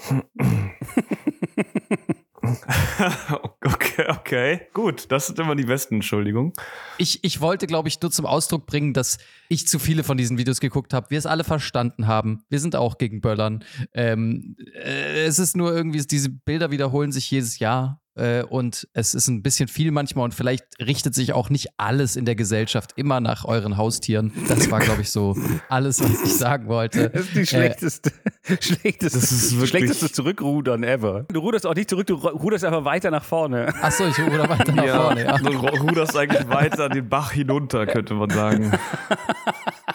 okay, 3.65 4.10
okay. 4.31 4.61
Gut, 4.73 5.07
das 5.11 5.27
sind 5.27 5.39
immer 5.39 5.57
die 5.57 5.65
besten 5.65 5.97
Entschuldigungen. 5.97 6.53
Ich, 6.99 7.25
ich 7.25 7.41
wollte, 7.41 7.67
glaube 7.67 7.89
ich, 7.89 8.01
nur 8.01 8.11
zum 8.11 8.27
Ausdruck 8.27 8.67
bringen, 8.67 8.93
dass 8.93 9.19
ich 9.49 9.67
zu 9.67 9.79
viele 9.79 10.05
von 10.05 10.17
diesen 10.17 10.39
Videos 10.39 10.61
geguckt 10.61 10.95
habe. 10.95 11.11
Wir 11.11 11.19
es 11.19 11.27
alle 11.27 11.45
verstanden 11.45 12.07
haben. 12.07 12.45
Wir 12.49 12.61
sind 12.61 12.77
auch 12.77 12.99
gegen 12.99 13.21
Böllern. 13.21 13.65
Ähm, 13.93 14.57
äh, 14.75 15.25
es 15.25 15.39
ist 15.39 15.57
nur 15.57 15.75
irgendwie, 15.75 16.01
diese 16.07 16.31
Bilder 16.31 16.71
wiederholen 16.71 17.13
sich 17.13 17.31
jedes 17.31 17.59
Jahr. 17.59 18.01
Äh, 18.21 18.43
und 18.43 18.87
es 18.93 19.15
ist 19.15 19.29
ein 19.29 19.43
bisschen 19.43 19.67
viel 19.67 19.91
manchmal 19.93 20.25
und 20.27 20.35
vielleicht 20.35 20.65
richtet 20.79 21.15
sich 21.15 21.33
auch 21.33 21.49
nicht 21.49 21.69
alles 21.79 22.17
in 22.17 22.27
der 22.27 22.35
Gesellschaft 22.35 22.93
immer 22.97 23.19
nach 23.21 23.47
euren 23.47 23.79
Haustieren. 23.79 24.33
Das 24.47 24.71
war, 24.71 24.81
glaube 24.81 25.01
ich, 25.01 25.11
so 25.11 25.37
alles, 25.71 26.03
was 26.03 26.23
ich 26.23 26.37
sagen 26.37 26.69
wollte. 26.69 27.09
Das 27.11 27.23
ist 27.23 27.35
die 27.35 27.41
Äh, 27.41 27.47
schlechteste, 27.47 28.13
schlechteste, 28.61 29.19
Das 29.19 29.33
ist 29.33 29.69
schlechteste 29.69 30.13
Zurückrudern 30.13 30.83
ever. 30.85 31.25
Du 31.33 31.41
ruderst 31.41 31.67
auch 31.67 31.75
nicht 31.75 31.89
zurück, 31.89 32.07
du 32.07 32.15
ruderst 32.17 32.65
einfach 32.65 32.85
weiter 32.85 33.11
nach 33.11 33.25
vorne. 33.25 33.73
Achso, 33.83 34.07
ich 34.07 34.19
ruder 34.19 34.49
weiter 34.49 34.73
nach 34.73 34.87
vorne, 35.05 35.25
ja. 35.25 35.39
Du 35.39 35.49
ruderst 35.57 36.17
eigentlich 36.17 36.47
weiter 36.49 36.89
den 36.91 37.09
Bach 37.09 37.33
hinunter, 37.33 37.87
könnte 37.87 38.15
man 38.15 38.29
sagen. 38.31 38.73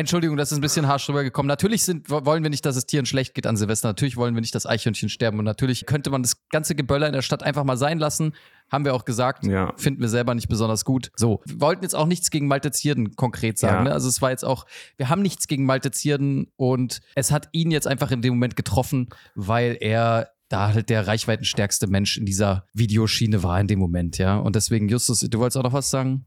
Entschuldigung, 0.00 0.36
das 0.36 0.50
ist 0.52 0.58
ein 0.58 0.60
bisschen 0.60 0.86
harsch 0.88 1.08
rübergekommen. 1.08 1.46
Natürlich 1.48 1.84
sind, 1.84 2.10
wo- 2.10 2.24
wollen 2.24 2.42
wir 2.42 2.50
nicht, 2.50 2.66
dass 2.66 2.76
es 2.76 2.86
Tieren 2.86 3.06
schlecht 3.06 3.34
geht 3.34 3.46
an 3.46 3.56
Silvester. 3.56 3.88
Natürlich 3.88 4.16
wollen 4.16 4.34
wir 4.34 4.40
nicht, 4.40 4.54
dass 4.54 4.66
Eichhörnchen 4.66 5.08
sterben. 5.08 5.38
Und 5.38 5.44
natürlich 5.44 5.86
könnte 5.86 6.10
man 6.10 6.22
das 6.22 6.36
ganze 6.50 6.74
Geböller 6.74 7.06
in 7.06 7.12
der 7.12 7.22
Stadt 7.22 7.42
einfach 7.42 7.64
mal 7.64 7.76
sein 7.76 7.98
lassen. 7.98 8.34
Haben 8.70 8.84
wir 8.84 8.94
auch 8.94 9.04
gesagt. 9.04 9.46
Ja. 9.46 9.72
Finden 9.76 10.00
wir 10.00 10.08
selber 10.08 10.34
nicht 10.34 10.48
besonders 10.48 10.84
gut. 10.84 11.10
So, 11.16 11.40
wir 11.46 11.60
wollten 11.60 11.82
jetzt 11.82 11.94
auch 11.94 12.06
nichts 12.06 12.30
gegen 12.30 12.46
Malte 12.46 12.70
Zierden 12.70 13.16
konkret 13.16 13.58
sagen. 13.58 13.78
Ja. 13.78 13.82
Ne? 13.84 13.92
Also 13.92 14.08
es 14.08 14.20
war 14.22 14.30
jetzt 14.30 14.44
auch, 14.44 14.66
wir 14.96 15.08
haben 15.08 15.22
nichts 15.22 15.46
gegen 15.48 15.64
Malte 15.66 15.90
Zierden 15.90 16.50
und 16.56 17.00
es 17.14 17.30
hat 17.30 17.48
ihn 17.52 17.70
jetzt 17.70 17.86
einfach 17.86 18.10
in 18.10 18.22
dem 18.22 18.34
Moment 18.34 18.56
getroffen, 18.56 19.08
weil 19.34 19.76
er 19.80 20.30
da 20.48 20.72
halt 20.72 20.88
der 20.88 21.06
reichweitenstärkste 21.06 21.86
Mensch 21.86 22.16
in 22.16 22.26
dieser 22.26 22.66
Videoschiene 22.74 23.42
war 23.44 23.60
in 23.60 23.68
dem 23.68 23.78
Moment, 23.78 24.18
ja. 24.18 24.36
Und 24.36 24.56
deswegen, 24.56 24.88
Justus, 24.88 25.20
du 25.20 25.38
wolltest 25.38 25.56
auch 25.56 25.62
noch 25.62 25.72
was 25.72 25.90
sagen? 25.90 26.26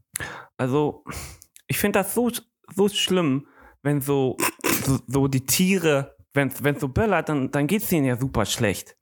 Also, 0.56 1.04
ich 1.66 1.76
finde 1.76 1.98
das 1.98 2.14
so, 2.14 2.30
so 2.74 2.88
schlimm, 2.88 3.46
wenn 3.84 4.00
so, 4.00 4.36
so, 4.84 4.98
so 5.06 5.28
die 5.28 5.44
Tiere, 5.46 6.16
wenn 6.32 6.48
es 6.48 6.80
so 6.80 6.88
böllert, 6.88 7.28
dann, 7.28 7.50
dann 7.52 7.66
geht 7.68 7.82
es 7.82 7.88
denen 7.88 8.06
ja 8.06 8.16
super 8.16 8.44
schlecht. 8.46 8.96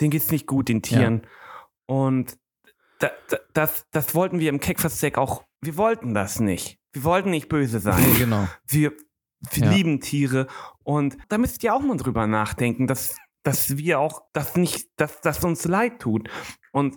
Denen 0.00 0.10
geht 0.10 0.22
es 0.22 0.30
nicht 0.32 0.46
gut, 0.46 0.68
den 0.68 0.82
Tieren. 0.82 1.22
Und 1.86 2.36
da, 2.98 3.10
da, 3.28 3.36
das, 3.52 3.86
das 3.92 4.14
wollten 4.14 4.40
wir 4.40 4.48
im 4.48 4.58
Keckversteck 4.60 5.18
auch, 5.18 5.44
wir 5.60 5.76
wollten 5.76 6.14
das 6.14 6.40
nicht. 6.40 6.78
Wir 6.92 7.04
wollten 7.04 7.30
nicht 7.30 7.48
böse 7.48 7.78
sein. 7.78 8.02
Nee, 8.02 8.18
genau. 8.18 8.48
Wir, 8.66 8.92
wir 9.52 9.64
Ja. 9.64 9.70
lieben 9.70 10.00
Tiere. 10.00 10.46
Und 10.82 11.16
da 11.28 11.38
müsst 11.38 11.62
ihr 11.62 11.74
auch 11.74 11.80
mal 11.80 11.96
drüber 11.96 12.26
nachdenken, 12.26 12.86
dass, 12.86 13.16
dass 13.44 13.76
wir 13.76 14.00
auch 14.00 14.22
das 14.32 14.56
nicht, 14.56 14.88
dass 14.96 15.20
das 15.20 15.44
uns 15.44 15.64
leid 15.66 16.00
tut. 16.00 16.28
Und 16.72 16.96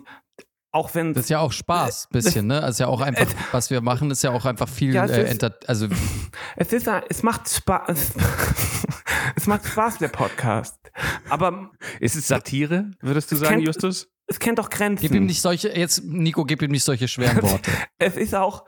auch 0.76 0.94
wenn 0.94 1.12
Das 1.14 1.24
ist 1.24 1.30
ja 1.30 1.40
auch 1.40 1.52
Spaß, 1.52 2.08
bisschen, 2.12 2.46
ne? 2.46 2.62
Also 2.62 2.84
ja 2.84 2.88
auch 2.88 3.00
einfach, 3.00 3.26
was 3.52 3.70
wir 3.70 3.80
machen, 3.80 4.10
ist 4.10 4.22
ja 4.22 4.30
auch 4.30 4.44
einfach 4.44 4.68
viel, 4.68 4.94
Ja, 4.94 5.04
es 5.06 5.10
äh, 5.10 5.30
ist- 5.32 5.68
also 5.68 5.88
Es 6.56 6.72
ist, 6.72 6.88
ein- 6.88 7.02
es 7.08 7.22
macht 7.22 7.48
Spaß. 7.48 8.12
Es 9.34 9.46
macht 9.46 9.66
Spaß, 9.66 9.98
der 9.98 10.08
Podcast. 10.08 10.78
Aber 11.28 11.70
Ist 12.00 12.14
es 12.16 12.28
Satire, 12.28 12.90
würdest 13.00 13.30
du 13.32 13.36
sagen, 13.36 13.56
kennt- 13.56 13.66
Justus? 13.66 14.08
es 14.28 14.38
kennt 14.38 14.58
doch 14.58 14.70
Grenzen. 14.70 15.02
gib 15.02 15.12
ihm 15.14 15.26
nicht 15.26 15.40
solche, 15.42 15.68
jetzt, 15.76 16.02
Nico, 16.04 16.44
gib 16.44 16.62
ihm 16.62 16.70
nicht 16.70 16.84
solche 16.84 17.06
schweren 17.08 17.42
Worte. 17.42 17.70
Es 17.98 18.16
ist 18.16 18.34
auch. 18.34 18.64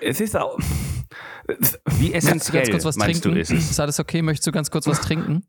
Es 0.00 0.20
ist 0.20 0.36
auch. 0.36 0.58
Wie 0.58 2.10
Möchtest 2.10 2.12
du 2.12 2.14
essentiell 2.14 2.62
ganz 2.64 2.70
kurz 2.70 2.84
was 2.84 2.96
meinst 2.96 3.22
trinken? 3.22 3.36
du 3.36 3.40
ist 3.40 3.50
es? 3.50 3.70
Ist 3.70 3.80
alles 3.80 3.98
okay? 4.00 4.20
Möchtest 4.22 4.46
du 4.46 4.52
ganz 4.52 4.70
kurz 4.70 4.86
was 4.86 5.00
trinken? 5.00 5.44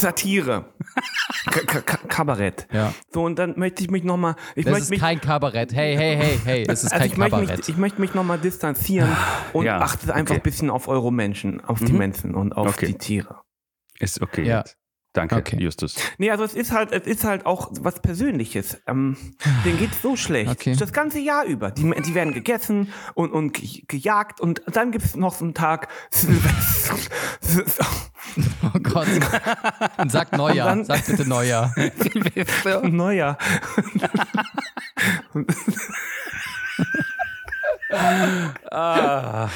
Satire. 0.00 0.64
K 1.50 1.80
Kabarett. 2.08 2.66
Ja. 2.72 2.92
So, 3.12 3.22
und 3.24 3.38
dann 3.38 3.58
möchte 3.58 3.82
ich 3.82 3.90
mich 3.90 4.04
nochmal. 4.04 4.34
Das 4.56 4.64
möchte 4.66 4.78
ist 4.80 4.90
mich. 4.90 5.00
kein 5.00 5.20
Kabarett. 5.20 5.72
Hey, 5.72 5.96
hey, 5.96 6.16
hey, 6.16 6.38
hey, 6.44 6.64
es 6.68 6.84
ist 6.84 6.92
also 6.92 6.98
kein 7.02 7.10
ich 7.12 7.16
möchte, 7.16 7.36
Kabarett. 7.36 7.58
mich, 7.58 7.68
ich 7.68 7.76
möchte 7.76 8.00
mich 8.00 8.14
nochmal 8.14 8.38
distanzieren 8.38 9.08
und 9.52 9.64
Ja, 9.64 9.78
achte 9.80 10.12
einfach 10.14 10.34
ein 10.34 10.42
bisschen 10.42 10.70
auf 10.70 10.88
eure 10.88 11.12
Menschen, 11.12 11.60
auf 11.64 11.78
die 11.78 11.92
Mhm. 11.92 11.98
Menschen 11.98 12.34
und 12.34 12.52
auf 12.54 12.68
Okay. 12.76 12.86
die 12.86 12.94
Tiere. 12.98 13.40
Ist 13.98 14.20
okay. 14.20 14.44
Ja. 14.44 14.58
jetzt. 14.58 14.76
Danke, 15.12 15.34
Okay. 15.36 15.60
Justus. 15.60 15.96
Nee, 16.18 16.30
also 16.30 16.44
es 16.44 16.54
ist 16.54 16.70
halt, 16.70 16.92
es 16.92 17.04
ist 17.06 17.24
halt 17.24 17.44
auch 17.44 17.70
was 17.80 18.00
Persönliches. 18.00 18.80
Ähm, 18.86 19.16
denen 19.64 19.78
geht's 19.78 20.00
so 20.02 20.14
schlecht. 20.16 20.50
Okay. 20.52 20.76
Das 20.78 20.92
ganze 20.92 21.18
Jahr 21.18 21.44
über. 21.44 21.72
Die, 21.72 21.82
die 22.02 22.14
werden 22.14 22.32
gegessen 22.32 22.92
und, 23.14 23.32
und 23.32 23.52
ge- 23.54 23.82
gejagt 23.88 24.40
und 24.40 24.62
dann 24.66 24.92
gibt's 24.92 25.16
noch 25.16 25.34
so 25.34 25.44
einen 25.44 25.54
Tag. 25.54 25.88
Oh 28.62 28.78
Gott. 28.78 29.08
Und 29.98 30.12
sag 30.12 30.30
Neujahr. 30.36 30.68
dann- 30.68 30.84
Sag 30.84 31.04
bitte 31.04 31.28
Neujahr. 31.28 31.74
Neujahr. 32.84 33.36
Ah. 37.92 39.48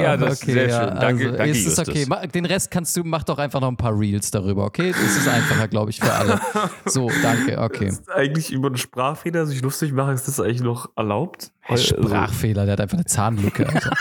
Ja, 0.00 0.16
das 0.16 0.34
ist 0.42 0.46
sehr 0.46 0.68
schön. 0.70 0.96
Danke, 1.00 1.24
also, 1.26 1.36
danke 1.36 1.50
ist 1.50 1.66
es 1.66 1.78
okay. 1.78 2.06
Ma- 2.08 2.26
Den 2.26 2.44
Rest 2.46 2.70
kannst 2.70 2.96
du, 2.96 3.04
mach 3.04 3.22
doch 3.24 3.38
einfach 3.38 3.60
noch 3.60 3.68
ein 3.68 3.76
paar 3.76 3.98
Reels 3.98 4.30
darüber, 4.30 4.64
okay? 4.64 4.92
Das 4.92 5.16
ist 5.16 5.28
einfacher, 5.28 5.68
glaube 5.68 5.90
ich, 5.90 6.00
für 6.00 6.12
alle. 6.12 6.40
So, 6.86 7.10
danke, 7.22 7.58
okay. 7.60 7.92
Eigentlich 8.14 8.50
über 8.52 8.68
einen 8.68 8.76
Sprachfehler 8.78 9.46
sich 9.46 9.60
lustig 9.62 9.92
machen, 9.92 10.14
ist 10.14 10.26
das 10.28 10.40
eigentlich 10.40 10.62
noch 10.62 10.90
erlaubt? 10.96 11.50
Also, 11.66 11.84
Sprachfehler, 11.96 12.64
der 12.64 12.72
hat 12.74 12.80
einfach 12.80 12.96
eine 12.96 13.04
Zahnlücke. 13.06 13.66
Alter. 13.72 13.92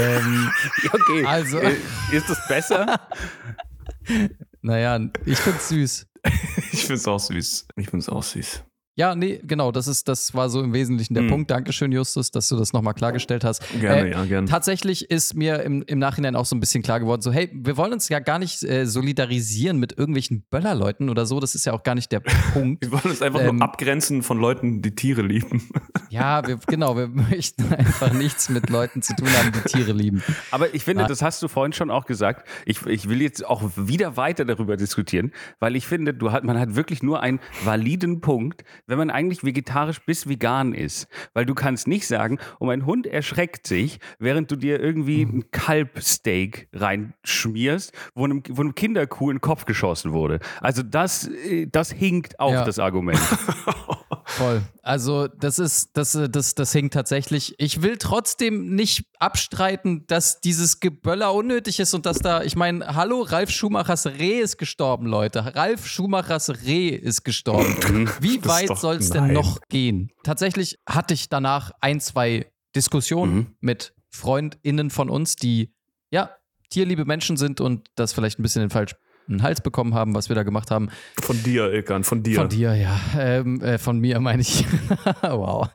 ähm, 0.00 0.50
Okay. 0.92 1.24
Also- 1.26 1.58
Äh, 1.58 1.74
ist 2.12 2.28
das 2.30 2.48
besser? 2.48 2.98
naja, 4.62 4.98
ich 5.26 5.38
find's 5.38 5.68
süß. 5.68 6.06
ich 6.72 6.80
finde 6.80 6.94
es 6.94 7.06
auch 7.08 7.20
süß. 7.20 7.66
Ich 7.76 7.90
finde 7.90 7.98
es 8.02 8.08
auch 8.08 8.22
süß. 8.22 8.64
Ja, 8.96 9.16
nee, 9.16 9.40
genau, 9.42 9.72
das 9.72 9.88
ist, 9.88 10.06
das 10.06 10.34
war 10.34 10.48
so 10.48 10.62
im 10.62 10.72
Wesentlichen 10.72 11.14
der 11.14 11.24
Mhm. 11.24 11.28
Punkt. 11.30 11.50
Dankeschön, 11.50 11.90
Justus, 11.90 12.30
dass 12.30 12.48
du 12.48 12.56
das 12.56 12.72
nochmal 12.72 12.94
klargestellt 12.94 13.42
hast. 13.42 13.62
Gerne, 13.80 14.08
Äh, 14.08 14.12
ja, 14.12 14.24
gerne. 14.24 14.46
Tatsächlich 14.48 15.10
ist 15.10 15.34
mir 15.34 15.62
im, 15.64 15.82
im 15.82 15.98
Nachhinein 15.98 16.36
auch 16.36 16.44
so 16.44 16.54
ein 16.54 16.60
bisschen 16.60 16.82
klar 16.84 17.00
geworden, 17.00 17.20
so, 17.20 17.32
hey, 17.32 17.50
wir 17.52 17.76
wollen 17.76 17.92
uns 17.92 18.08
ja 18.08 18.20
gar 18.20 18.38
nicht 18.38 18.62
äh, 18.62 18.86
solidarisieren 18.86 19.78
mit 19.78 19.98
irgendwelchen 19.98 20.44
Böllerleuten 20.48 21.08
oder 21.10 21.26
so, 21.26 21.40
das 21.40 21.56
ist 21.56 21.66
ja 21.66 21.72
auch 21.72 21.82
gar 21.82 21.96
nicht 21.96 22.12
der 22.12 22.20
Punkt. 22.52 22.84
Wir 22.84 22.92
wollen 22.92 23.02
uns 23.10 23.20
einfach 23.20 23.40
Ähm, 23.40 23.56
nur 23.56 23.64
abgrenzen 23.64 24.22
von 24.22 24.38
Leuten, 24.38 24.80
die 24.80 24.94
Tiere 24.94 25.22
lieben. 25.22 25.68
Ja, 26.10 26.46
wir, 26.46 26.60
genau, 26.68 26.96
wir 26.96 27.08
möchten 27.08 27.74
einfach 27.74 28.12
nichts 28.12 28.48
mit 28.48 28.70
Leuten 28.70 29.02
zu 29.02 29.16
tun 29.16 29.26
haben, 29.36 29.50
die 29.50 29.68
Tiere 29.68 29.90
lieben. 29.90 30.22
Aber 30.52 30.72
ich 30.72 30.84
finde, 30.84 31.02
Ah. 31.02 31.08
das 31.08 31.22
hast 31.22 31.42
du 31.42 31.48
vorhin 31.48 31.72
schon 31.72 31.90
auch 31.90 32.04
gesagt. 32.06 32.46
Ich, 32.66 32.86
ich 32.86 33.08
will 33.08 33.20
jetzt 33.20 33.44
auch 33.44 33.68
wieder 33.74 34.16
weiter 34.16 34.44
darüber 34.44 34.76
diskutieren, 34.76 35.32
weil 35.58 35.74
ich 35.74 35.88
finde, 35.88 36.14
du 36.14 36.30
hat, 36.30 36.44
man 36.44 36.56
hat 36.56 36.76
wirklich 36.76 37.02
nur 37.02 37.20
einen 37.20 37.40
validen 37.64 38.20
Punkt, 38.20 38.62
wenn 38.86 38.98
man 38.98 39.10
eigentlich 39.10 39.44
vegetarisch 39.44 40.00
bis 40.04 40.28
vegan 40.28 40.72
ist. 40.74 41.08
Weil 41.32 41.46
du 41.46 41.54
kannst 41.54 41.86
nicht 41.86 42.06
sagen, 42.06 42.38
oh, 42.60 42.66
mein 42.66 42.86
Hund 42.86 43.06
erschreckt 43.06 43.66
sich, 43.66 43.98
während 44.18 44.50
du 44.50 44.56
dir 44.56 44.80
irgendwie 44.80 45.22
ein 45.22 45.50
Kalbsteak 45.50 46.68
reinschmierst, 46.72 47.92
wo 48.14 48.24
einem, 48.24 48.42
wo 48.50 48.62
einem 48.62 48.74
Kinderkuh 48.74 49.30
in 49.30 49.36
den 49.36 49.40
Kopf 49.40 49.64
geschossen 49.64 50.12
wurde. 50.12 50.40
Also 50.60 50.82
das, 50.82 51.28
äh, 51.28 51.66
das 51.66 51.90
hinkt 51.90 52.38
auch, 52.40 52.52
Ja. 52.52 52.64
das 52.64 52.78
Argument. 52.78 53.18
Voll. 54.26 54.62
Also, 54.82 55.28
das 55.28 55.58
ist, 55.58 55.90
das, 55.96 56.14
äh, 56.14 56.28
das, 56.28 56.54
das 56.54 56.72
hinkt 56.72 56.94
tatsächlich. 56.94 57.54
Ich 57.58 57.82
will 57.82 57.96
trotzdem 57.98 58.74
nicht 58.74 59.04
abstreiten, 59.18 60.06
dass 60.06 60.40
dieses 60.40 60.80
Geböller 60.80 61.32
unnötig 61.34 61.80
ist 61.80 61.94
und 61.94 62.06
dass 62.06 62.18
da, 62.18 62.42
ich 62.42 62.56
meine, 62.56 62.94
hallo, 62.94 63.22
Ralf 63.22 63.50
Schumachers 63.50 64.06
Reh 64.06 64.40
ist 64.40 64.56
gestorben, 64.58 65.06
Leute. 65.06 65.54
Ralf 65.54 65.86
Schumachers 65.86 66.50
Reh 66.64 66.88
ist 66.88 67.24
gestorben. 67.24 68.10
Wie 68.20 68.38
Das 68.38 68.62
ist 68.62 68.70
weit 68.70 68.78
soll 68.78 68.96
es 68.96 69.10
denn 69.10 69.32
noch 69.32 69.58
gehen? 69.68 70.10
Tatsächlich 70.22 70.78
hatte 70.88 71.14
ich 71.14 71.28
danach 71.28 71.70
ein, 71.80 72.00
zwei 72.00 72.46
Diskussionen 72.74 73.34
Mhm. 73.34 73.46
mit 73.60 73.94
FreundInnen 74.10 74.90
von 74.90 75.10
uns, 75.10 75.36
die, 75.36 75.72
ja, 76.10 76.30
tierliebe 76.70 77.04
Menschen 77.04 77.36
sind 77.36 77.60
und 77.60 77.88
das 77.94 78.12
vielleicht 78.12 78.38
ein 78.38 78.42
bisschen 78.42 78.60
den 78.62 78.70
falschen 78.70 78.96
Hals 79.42 79.60
bekommen 79.60 79.94
haben, 79.94 80.14
was 80.14 80.28
wir 80.28 80.36
da 80.36 80.42
gemacht 80.42 80.70
haben. 80.70 80.88
Von 81.20 81.42
dir, 81.42 81.72
Ilkan, 81.72 82.04
von 82.04 82.22
dir. 82.22 82.36
Von 82.36 82.48
dir, 82.48 82.74
ja. 82.74 83.00
Ähm, 83.18 83.60
äh, 83.60 83.78
von 83.78 83.98
mir 83.98 84.20
meine 84.20 84.42
ich. 84.42 84.66
wow. 85.22 85.68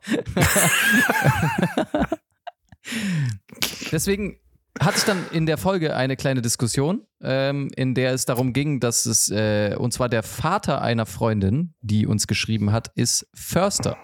Deswegen 3.92 4.38
hatte 4.78 4.98
ich 4.98 5.04
dann 5.04 5.24
in 5.32 5.46
der 5.46 5.58
Folge 5.58 5.96
eine 5.96 6.16
kleine 6.16 6.42
Diskussion, 6.42 7.06
ähm, 7.22 7.70
in 7.76 7.94
der 7.94 8.12
es 8.12 8.24
darum 8.24 8.52
ging, 8.52 8.80
dass 8.80 9.04
es, 9.06 9.28
äh, 9.30 9.74
und 9.76 9.92
zwar 9.92 10.08
der 10.08 10.22
Vater 10.22 10.80
einer 10.80 11.06
Freundin, 11.06 11.74
die 11.80 12.06
uns 12.06 12.26
geschrieben 12.26 12.72
hat, 12.72 12.90
ist 12.94 13.26
Förster. 13.34 13.96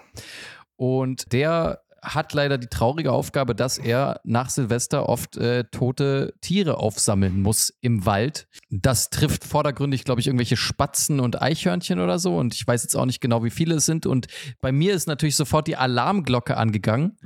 Und 0.75 1.31
der 1.33 1.81
hat 2.13 2.33
leider 2.33 2.57
die 2.57 2.67
traurige 2.67 3.11
Aufgabe, 3.11 3.55
dass 3.55 3.77
er 3.77 4.19
nach 4.23 4.49
Silvester 4.49 5.09
oft 5.09 5.37
äh, 5.37 5.65
tote 5.65 6.33
Tiere 6.41 6.77
aufsammeln 6.77 7.41
muss 7.41 7.73
im 7.81 8.05
Wald. 8.05 8.47
Das 8.69 9.09
trifft 9.09 9.43
vordergründig, 9.43 10.03
glaube 10.03 10.21
ich, 10.21 10.27
irgendwelche 10.27 10.57
Spatzen 10.57 11.19
und 11.19 11.41
Eichhörnchen 11.41 11.99
oder 11.99 12.19
so. 12.19 12.35
Und 12.35 12.55
ich 12.55 12.65
weiß 12.65 12.83
jetzt 12.83 12.95
auch 12.95 13.05
nicht 13.05 13.21
genau, 13.21 13.43
wie 13.43 13.49
viele 13.49 13.75
es 13.75 13.85
sind. 13.85 14.05
Und 14.05 14.27
bei 14.61 14.71
mir 14.71 14.93
ist 14.93 15.07
natürlich 15.07 15.35
sofort 15.35 15.67
die 15.67 15.77
Alarmglocke 15.77 16.57
angegangen. 16.57 17.17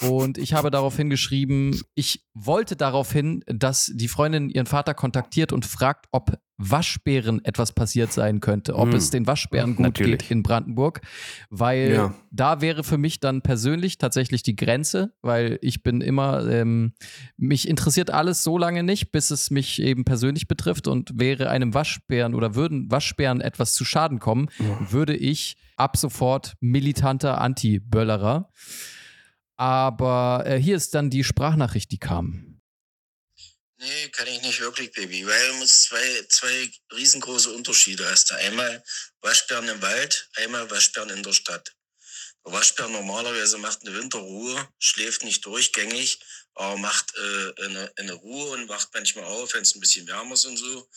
Und 0.00 0.38
ich 0.38 0.54
habe 0.54 0.70
daraufhin 0.70 1.10
geschrieben, 1.10 1.80
ich 1.94 2.24
wollte 2.34 2.76
daraufhin, 2.76 3.42
dass 3.46 3.90
die 3.94 4.08
Freundin 4.08 4.48
ihren 4.48 4.66
Vater 4.66 4.94
kontaktiert 4.94 5.52
und 5.52 5.66
fragt, 5.66 6.06
ob 6.12 6.38
Waschbären 6.60 7.44
etwas 7.44 7.72
passiert 7.72 8.12
sein 8.12 8.40
könnte, 8.40 8.74
ob 8.74 8.88
Hm. 8.88 8.94
es 8.96 9.10
den 9.10 9.26
Waschbären 9.28 9.76
gut 9.76 9.84
Natürlich. 9.86 10.18
geht 10.22 10.30
in 10.32 10.42
Brandenburg, 10.42 11.00
weil 11.50 11.92
Ja. 11.92 12.14
da 12.32 12.60
wäre 12.60 12.82
für 12.82 12.98
mich 12.98 13.20
dann 13.20 13.42
persönlich 13.42 13.96
tatsächlich 13.98 14.42
die 14.42 14.56
Grenze, 14.56 15.14
weil 15.22 15.58
ich 15.62 15.84
bin 15.84 16.00
immer, 16.00 16.46
ähm, 16.48 16.94
mich 17.36 17.68
interessiert 17.68 18.10
alles 18.10 18.42
so 18.42 18.58
lange 18.58 18.82
nicht, 18.82 19.12
bis 19.12 19.30
es 19.30 19.50
mich 19.52 19.80
eben 19.80 20.04
persönlich 20.04 20.48
betrifft 20.48 20.88
und 20.88 21.12
wäre 21.14 21.48
einem 21.48 21.74
Waschbären 21.74 22.34
oder 22.34 22.56
würden 22.56 22.90
Waschbären 22.90 23.40
etwas 23.40 23.72
zu 23.74 23.84
Schaden 23.84 24.18
kommen, 24.18 24.48
würde 24.90 25.14
ich 25.16 25.56
ab 25.76 25.96
sofort 25.96 26.54
militanter 26.60 27.40
Anti-Böllerer. 27.40 28.50
Aber 29.56 30.44
äh, 30.46 30.56
hier 30.60 30.76
ist 30.76 30.94
dann 30.94 31.10
die 31.10 31.24
Sprachnachricht, 31.24 31.90
die 31.90 31.98
kam. 31.98 32.47
Nee, 33.80 34.08
kann 34.08 34.26
ich 34.26 34.42
nicht 34.42 34.60
wirklich, 34.60 34.90
Baby, 34.90 35.24
weil 35.24 35.60
du 35.60 35.66
zwei, 35.66 36.26
zwei 36.28 36.70
riesengroße 36.92 37.50
Unterschiede 37.52 38.08
hast. 38.10 38.32
Einmal 38.32 38.82
Waschbären 39.20 39.68
im 39.68 39.80
Wald, 39.80 40.28
einmal 40.34 40.68
Waschbären 40.68 41.10
in 41.10 41.22
der 41.22 41.32
Stadt. 41.32 41.76
Der 42.44 42.52
Waschbär 42.52 42.88
normalerweise 42.88 43.56
macht 43.58 43.82
eine 43.82 43.94
Winterruhe, 43.94 44.68
schläft 44.80 45.22
nicht 45.22 45.44
durchgängig, 45.44 46.18
aber 46.54 46.76
macht 46.76 47.14
äh, 47.16 47.64
eine, 47.64 47.92
eine 47.96 48.12
Ruhe 48.14 48.50
und 48.50 48.68
wacht 48.68 48.88
manchmal 48.94 49.24
auf, 49.24 49.54
wenn 49.54 49.62
es 49.62 49.76
ein 49.76 49.80
bisschen 49.80 50.08
wärmer 50.08 50.34
ist 50.34 50.46
und 50.46 50.56
so 50.56 50.88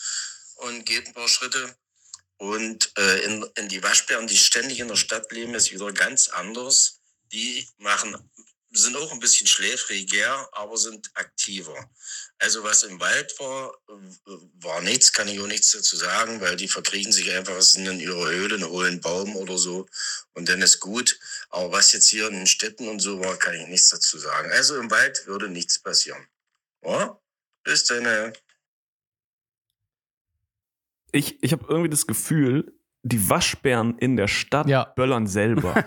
und 0.56 0.86
geht 0.86 1.06
ein 1.06 1.14
paar 1.14 1.30
Schritte. 1.30 1.76
Und 2.38 2.92
äh, 2.98 3.20
in, 3.26 3.46
in 3.58 3.70
die 3.70 3.84
Waschbären, 3.84 4.26
die 4.26 4.38
ständig 4.38 4.80
in 4.80 4.88
der 4.88 4.96
Stadt 4.96 5.32
leben, 5.32 5.54
ist 5.54 5.72
wieder 5.72 5.92
ganz 5.92 6.30
anders. 6.30 7.00
Die 7.32 7.68
machen, 7.78 8.18
sind 8.72 8.96
auch 8.96 9.12
ein 9.12 9.20
bisschen 9.20 9.48
schläfriger, 9.48 10.50
aber 10.54 10.78
sind 10.78 11.10
aktiver. 11.14 11.90
Also 12.38 12.64
was 12.64 12.84
im 12.84 13.00
Wald 13.00 13.34
war, 13.40 13.78
war 14.62 14.82
nichts, 14.82 15.12
kann 15.12 15.28
ich 15.28 15.40
auch 15.40 15.48
nichts 15.48 15.72
dazu 15.72 15.98
sagen, 15.98 16.40
weil 16.42 16.56
die 16.56 16.68
verkriechen 16.68 17.12
sich 17.12 17.32
einfach 17.32 17.62
sind 17.62 17.88
in 17.88 18.00
ihrer 18.00 18.30
Höhle, 18.30 18.56
einen 18.56 18.70
hohlen 18.70 19.02
Baum 19.02 19.36
oder 19.36 19.58
so 19.58 19.88
und 20.34 20.48
dann 20.48 20.62
ist 20.62 20.80
gut. 20.80 21.20
Aber 21.50 21.72
was 21.72 21.92
jetzt 21.92 22.08
hier 22.08 22.28
in 22.28 22.36
den 22.36 22.48
Städten 22.48 22.88
und 22.88 23.00
so 23.00 23.20
war, 23.20 23.38
kann 23.38 23.54
ich 23.54 23.68
nichts 23.68 23.90
dazu 23.90 24.18
sagen. 24.18 24.52
Also 24.52 24.80
im 24.80 24.90
Wald 24.90 25.28
würde 25.28 25.50
nichts 25.50 25.80
passieren. 25.80 26.26
Ja? 26.84 27.20
Bis 27.64 27.84
dann. 27.84 28.34
Ich, 31.12 31.44
ich 31.44 31.52
habe 31.52 31.66
irgendwie 31.68 31.90
das 31.90 32.08
Gefühl, 32.08 32.74
die 33.04 33.30
Waschbären 33.30 33.98
in 33.98 34.16
der 34.16 34.28
Stadt 34.28 34.68
Ja. 34.68 34.86
böllern 34.96 35.26
selber. 35.26 35.74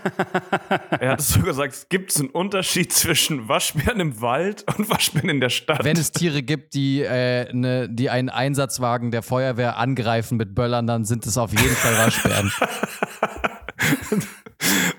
er 0.99 1.11
hat 1.11 1.19
es 1.21 1.29
so 1.29 1.41
gesagt, 1.41 1.73
es 1.73 1.87
gibt 1.87 2.15
einen 2.19 2.29
Unterschied 2.29 2.91
zwischen 2.91 3.47
Waschbären 3.47 3.99
im 4.01 4.19
Wald 4.21 4.65
und 4.77 4.89
Waschbären 4.89 5.29
in 5.29 5.39
der 5.39 5.49
Stadt. 5.49 5.83
Wenn 5.83 5.95
es 5.97 6.11
Tiere 6.11 6.43
gibt, 6.43 6.73
die, 6.73 7.01
äh, 7.01 7.53
ne, 7.53 7.87
die 7.89 8.09
einen 8.09 8.29
Einsatzwagen 8.29 9.11
der 9.11 9.23
Feuerwehr 9.23 9.77
angreifen 9.77 10.37
mit 10.37 10.53
Böllern, 10.55 10.87
dann 10.87 11.05
sind 11.05 11.25
es 11.25 11.37
auf 11.37 11.51
jeden 11.51 11.75
Fall 11.75 11.97
Waschbären. 11.97 12.51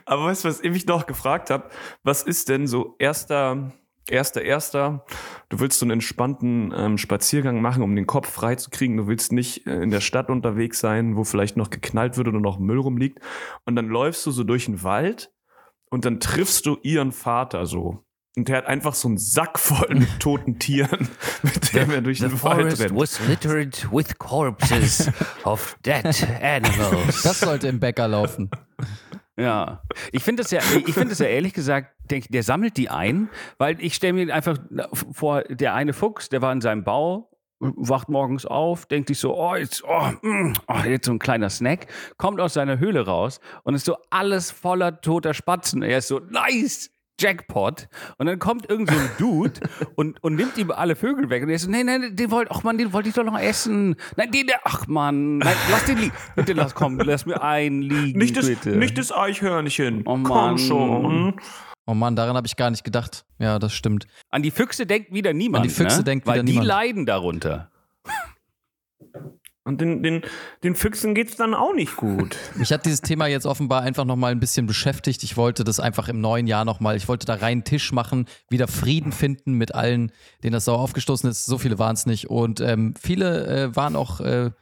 Aber 0.05 0.25
weißt 0.27 0.45
du, 0.45 0.49
was 0.49 0.61
ich 0.61 0.71
mich 0.71 0.87
noch 0.87 1.07
gefragt 1.07 1.51
habe? 1.51 1.65
Was 2.03 2.23
ist 2.23 2.49
denn 2.49 2.67
so 2.67 2.95
erster, 2.99 3.73
erster, 4.09 4.43
erster? 4.43 5.05
Du 5.49 5.61
willst 5.61 5.79
so 5.79 5.85
einen 5.85 5.93
entspannten 5.93 6.73
ähm, 6.77 6.99
Spaziergang 6.99 7.61
machen, 7.61 7.83
um 7.83 7.95
den 7.95 8.07
Kopf 8.07 8.31
frei 8.31 8.55
zu 8.57 8.71
kriegen. 8.71 8.97
Du 8.97 9.07
willst 9.07 9.33
nicht 9.33 9.67
äh, 9.67 9.83
in 9.83 9.91
der 9.91 10.01
Stadt 10.01 10.31
unterwegs 10.31 10.81
sein, 10.81 11.17
wo 11.17 11.25
vielleicht 11.25 11.57
noch 11.57 11.71
geknallt 11.71 12.17
wird 12.17 12.29
oder 12.29 12.41
noch 12.41 12.59
Müll 12.59 12.79
rumliegt. 12.79 13.21
Und 13.65 13.77
dann 13.77 13.89
läufst 13.89 14.25
du 14.27 14.31
so 14.31 14.45
durch 14.45 14.67
den 14.67 14.83
Wald 14.83 15.31
und 15.91 16.05
dann 16.05 16.21
triffst 16.21 16.67
du 16.67 16.79
ihren 16.83 17.13
Vater 17.13 17.67
so. 17.67 18.03
Und 18.39 18.49
der 18.49 18.59
hat 18.59 18.67
einfach 18.67 18.95
so 18.95 19.09
einen 19.09 19.17
Sack 19.17 19.59
voll 19.59 19.95
mit 19.95 20.09
toten 20.21 20.59
Tieren, 20.59 21.09
mit 21.43 21.73
dem 21.73 21.91
er 21.91 22.03
durch 22.03 22.19
The 22.19 22.29
den 22.29 22.43
Wald 22.43 22.61
forest 22.61 22.83
rennt. 22.83 22.95
was 22.95 23.21
littered 23.29 23.89
with 23.91 24.19
corpses 24.19 25.11
of 25.45 25.75
dead 25.87 26.05
animals. 26.43 27.23
Das 27.23 27.41
sollte 27.41 27.69
im 27.69 27.81
Bäcker 27.81 28.09
laufen. 28.09 28.51
Ja, 29.39 29.83
ich 30.13 30.23
finde 30.23 30.43
das 30.43 30.51
ja, 30.51 30.61
ich 30.87 30.95
finde 30.95 31.11
das 31.11 31.19
ja 31.19 31.27
ehrlich 31.27 31.53
gesagt, 31.53 31.95
denk, 32.11 32.27
der 32.31 32.43
sammelt 32.43 32.77
die 32.77 32.89
ein, 32.89 33.29
weil 33.59 33.77
ich 33.81 33.95
stelle 33.95 34.15
mir 34.15 34.35
einfach 34.35 34.59
vor, 35.13 35.43
der 35.43 35.75
eine 35.75 35.93
Fuchs, 35.93 36.31
der 36.31 36.41
war 36.41 36.53
in 36.53 36.63
seinem 36.63 36.85
Bau 36.85 37.31
wacht 37.59 38.09
morgens 38.09 38.45
auf, 38.45 38.87
denkt 38.87 39.09
sich 39.09 39.19
so, 39.19 39.35
oh, 39.37 39.55
jetzt, 39.57 39.83
oh, 39.85 40.11
mm, 40.23 40.53
oh, 40.69 40.79
jetzt 40.87 41.07
so 41.07 41.13
ein 41.13 41.19
kleiner 41.19 41.51
Snack, 41.51 41.87
kommt 42.19 42.41
aus 42.41 42.55
seiner 42.55 42.79
Höhle 42.79 43.07
raus 43.07 43.41
und 43.65 43.75
ist 43.75 43.87
so 43.87 43.97
alles 44.11 44.51
voller 44.51 45.01
toter 45.01 45.33
Spatzen. 45.33 45.83
Er 45.83 45.99
ist 45.99 46.09
so, 46.09 46.19
nice, 46.19 46.91
Jackpot. 47.21 47.89
Und 48.19 48.27
dann 48.27 48.39
kommt 48.39 48.69
irgend 48.69 48.91
so 48.91 48.97
ein 48.97 49.11
Dude 49.19 49.61
und, 49.97 50.23
und 50.23 50.35
nimmt 50.35 50.57
ihm 50.59 50.71
alle 50.71 50.97
Vögel 50.97 51.31
weg. 51.31 51.43
Und 51.43 51.49
er 51.49 51.57
ist 51.57 51.63
so, 51.63 51.71
nee, 51.71 51.83
nee, 51.85 52.11
den 52.11 52.31
wollte, 52.31 52.51
ach 52.55 52.63
man, 52.63 52.79
den 52.79 52.93
wollte 52.93 53.09
ich 53.09 53.15
doch 53.15 53.25
noch 53.25 53.39
essen. 53.39 53.97
Nein, 54.17 54.31
den, 54.31 54.47
der, 54.47 54.61
ach 54.65 54.87
man, 54.87 55.39
nein, 55.39 55.55
lass 55.71 55.85
den 55.85 55.99
liegen. 55.99 56.13
Bitte 56.37 56.53
lass, 56.53 56.75
komm, 56.75 56.99
lass 56.99 57.27
mir 57.27 57.43
einen 57.43 57.83
liegen, 57.83 58.19
Nicht 58.19 58.37
das, 58.37 58.47
bitte. 58.47 58.71
nicht 58.77 58.99
das 58.99 59.13
Eichhörnchen. 59.13 60.03
Oh 60.07 60.17
Mann. 60.17 60.25
Komm 60.25 60.59
schon. 60.59 61.41
Oh 61.87 61.95
Mann, 61.95 62.17
daran 62.17 62.37
habe 62.37 62.47
ich 62.47 62.57
gar 62.57 62.71
nicht 62.71 62.83
gedacht. 62.85 63.25
Ja, 63.39 63.59
das 63.59 63.73
stimmt. 63.73 64.07
An 64.31 64.43
die 64.43 64.51
Füchse 64.51 64.87
denkt 64.87 65.13
wieder 65.13 65.33
niemand. 65.33 65.63
An 65.63 65.69
die 65.69 65.75
Füchse 65.75 65.99
ne? 65.99 66.05
denkt 66.05 66.27
Weil 66.27 66.35
wieder 66.35 66.45
die 66.45 66.53
niemand. 66.53 66.69
leiden 66.69 67.07
darunter. 67.07 67.71
Und 69.67 69.81
den, 69.81 70.01
den, 70.01 70.23
den 70.63 70.77
Füchsen 70.77 71.13
geht's 71.13 71.35
dann 71.35 71.53
auch 71.53 71.75
nicht 71.75 71.97
gut. 71.97 72.37
Mich 72.55 72.73
hat 72.73 72.87
dieses 72.87 73.01
Thema 73.01 73.27
jetzt 73.27 73.47
offenbar 73.47 73.83
einfach 73.83 74.05
nochmal 74.05 74.31
ein 74.31 74.39
bisschen 74.39 74.67
beschäftigt. 74.67 75.25
Ich 75.25 75.37
wollte 75.37 75.65
das 75.65 75.81
einfach 75.81 76.09
im 76.09 76.21
neuen 76.21 76.47
Jahr 76.47 76.65
nochmal, 76.65 76.97
ich 76.97 77.09
wollte 77.09 77.27
da 77.27 77.35
rein 77.35 77.65
Tisch 77.65 77.91
machen, 77.91 78.27
wieder 78.49 78.69
Frieden 78.69 79.11
finden 79.11 79.55
mit 79.55 79.75
allen, 79.75 80.13
denen 80.45 80.53
das 80.53 80.67
sauer 80.67 80.79
aufgestoßen 80.79 81.29
ist. 81.29 81.47
So 81.47 81.59
viele 81.59 81.81
waren 81.81 81.95
es 81.95 82.07
nicht. 82.07 82.31
Und 82.31 82.61
ähm, 82.61 82.95
viele 83.01 83.47
äh, 83.47 83.75
waren 83.77 83.97
auch, 83.97 84.21
äh, 84.21 84.53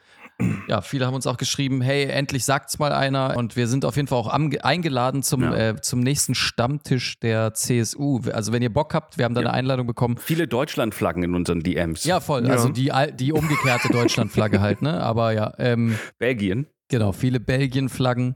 ja, 0.69 0.81
viele 0.81 1.07
haben 1.07 1.15
uns 1.15 1.27
auch 1.27 1.37
geschrieben, 1.37 1.81
hey, 1.81 2.05
endlich 2.07 2.45
sagt's 2.45 2.79
mal 2.79 2.93
einer. 2.93 3.37
Und 3.37 3.57
wir 3.57 3.69
sind 3.69 3.85
auf 3.85 3.97
jeden 3.97 4.09
Fall 4.09 4.19
auch 4.19 4.29
eingeladen 4.29 5.23
zum, 5.23 5.43
Ja. 5.43 5.55
äh, 5.71 5.81
zum 5.81 6.01
nächsten 6.01 6.35
Stammtisch 6.35 7.19
der 7.21 7.55
CSU. 7.55 8.21
Also 8.33 8.53
wenn 8.53 8.63
ihr 8.63 8.73
Bock 8.73 8.95
habt, 8.95 9.17
wir 9.19 9.25
haben 9.25 9.35
da 9.35 9.41
eine 9.41 9.53
Einladung 9.53 9.87
bekommen. 9.87 10.17
Viele 10.19 10.49
Deutschlandflaggen 10.49 11.23
in 11.23 11.35
unseren 11.35 11.61
DMs. 11.63 12.05
Ja, 12.05 12.21
voll. 12.21 12.51
Also 12.51 12.69
die, 12.69 12.93
die 13.15 13.33
umgekehrte 13.33 13.89
Deutschlandflagge 13.91 14.61
halt, 14.61 14.83
ne? 14.83 15.01
Aber 15.03 15.33
ja, 15.33 15.53
ähm, 15.59 15.99
Belgien. 16.19 16.67
Genau, 16.89 17.13
viele 17.13 17.41
Belgien-Flaggen 17.41 18.35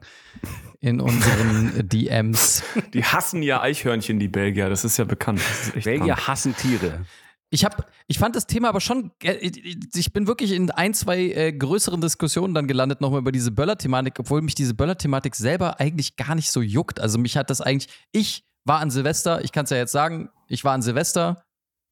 in 0.79 0.99
unseren 1.01 1.87
DMs. 1.87 2.63
Die 2.93 3.03
hassen 3.03 3.43
ja 3.43 3.61
Eichhörnchen, 3.61 4.17
die 4.19 4.27
Belgier. 4.27 4.69
Das 4.69 4.83
ist 4.85 4.97
ja 4.97 5.03
bekannt. 5.05 5.39
Ist 5.75 5.83
Belgier 5.83 6.13
krank. 6.15 6.27
hassen 6.27 6.55
Tiere. 6.55 7.05
Ich 7.51 7.65
habe, 7.65 7.83
ich 8.07 8.19
fand 8.19 8.35
das 8.35 8.45
Thema 8.45 8.69
aber 8.69 8.79
schon, 8.79 9.11
äh, 9.23 9.51
ich 9.95 10.13
bin 10.13 10.27
wirklich 10.27 10.51
in 10.51 10.69
ein, 10.69 10.93
zwei 10.93 11.19
äh, 11.19 11.51
größeren 11.51 11.99
Diskussionen 11.99 12.53
dann 12.53 12.67
gelandet 12.67 13.01
nochmal 13.01 13.21
über 13.21 13.31
diese 13.31 13.51
Böller-Thematik, 13.51 14.19
obwohl 14.19 14.41
mich 14.41 14.55
diese 14.55 14.75
Böller-Thematik 14.75 15.35
selber 15.35 15.79
eigentlich 15.79 16.15
gar 16.15 16.35
nicht 16.35 16.51
so 16.51 16.61
juckt. 16.61 16.99
Also 16.99 17.17
mich 17.17 17.37
hat 17.37 17.49
das 17.49 17.61
eigentlich, 17.61 17.91
ich 18.11 18.45
war 18.65 18.79
an 18.79 18.91
Silvester, 18.91 19.43
ich 19.43 19.51
kann 19.51 19.63
es 19.63 19.71
ja 19.71 19.77
jetzt 19.77 19.91
sagen, 19.91 20.29
ich 20.47 20.63
war 20.63 20.73
an 20.73 20.81
Silvester. 20.83 21.43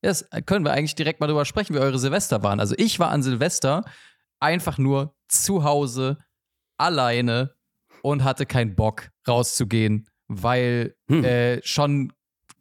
Jetzt 0.03 0.29
können 0.45 0.63
wir 0.63 0.73
eigentlich 0.73 0.93
direkt 0.93 1.19
mal 1.19 1.27
drüber 1.27 1.45
sprechen, 1.45 1.73
wie 1.73 1.79
eure 1.79 1.97
Silvester 1.97 2.43
waren. 2.43 2.59
Also 2.59 2.75
ich 2.77 2.99
war 2.99 3.09
an 3.09 3.23
Silvester 3.23 3.83
einfach 4.39 4.77
nur 4.77 5.15
zu 5.27 5.63
Hause, 5.63 6.19
alleine 6.77 7.55
und 8.03 8.23
hatte 8.23 8.45
keinen 8.45 8.75
Bock 8.75 9.09
rauszugehen, 9.27 10.07
weil 10.27 10.95
Hm. 11.09 11.23
äh, 11.23 11.63
schon 11.65 12.13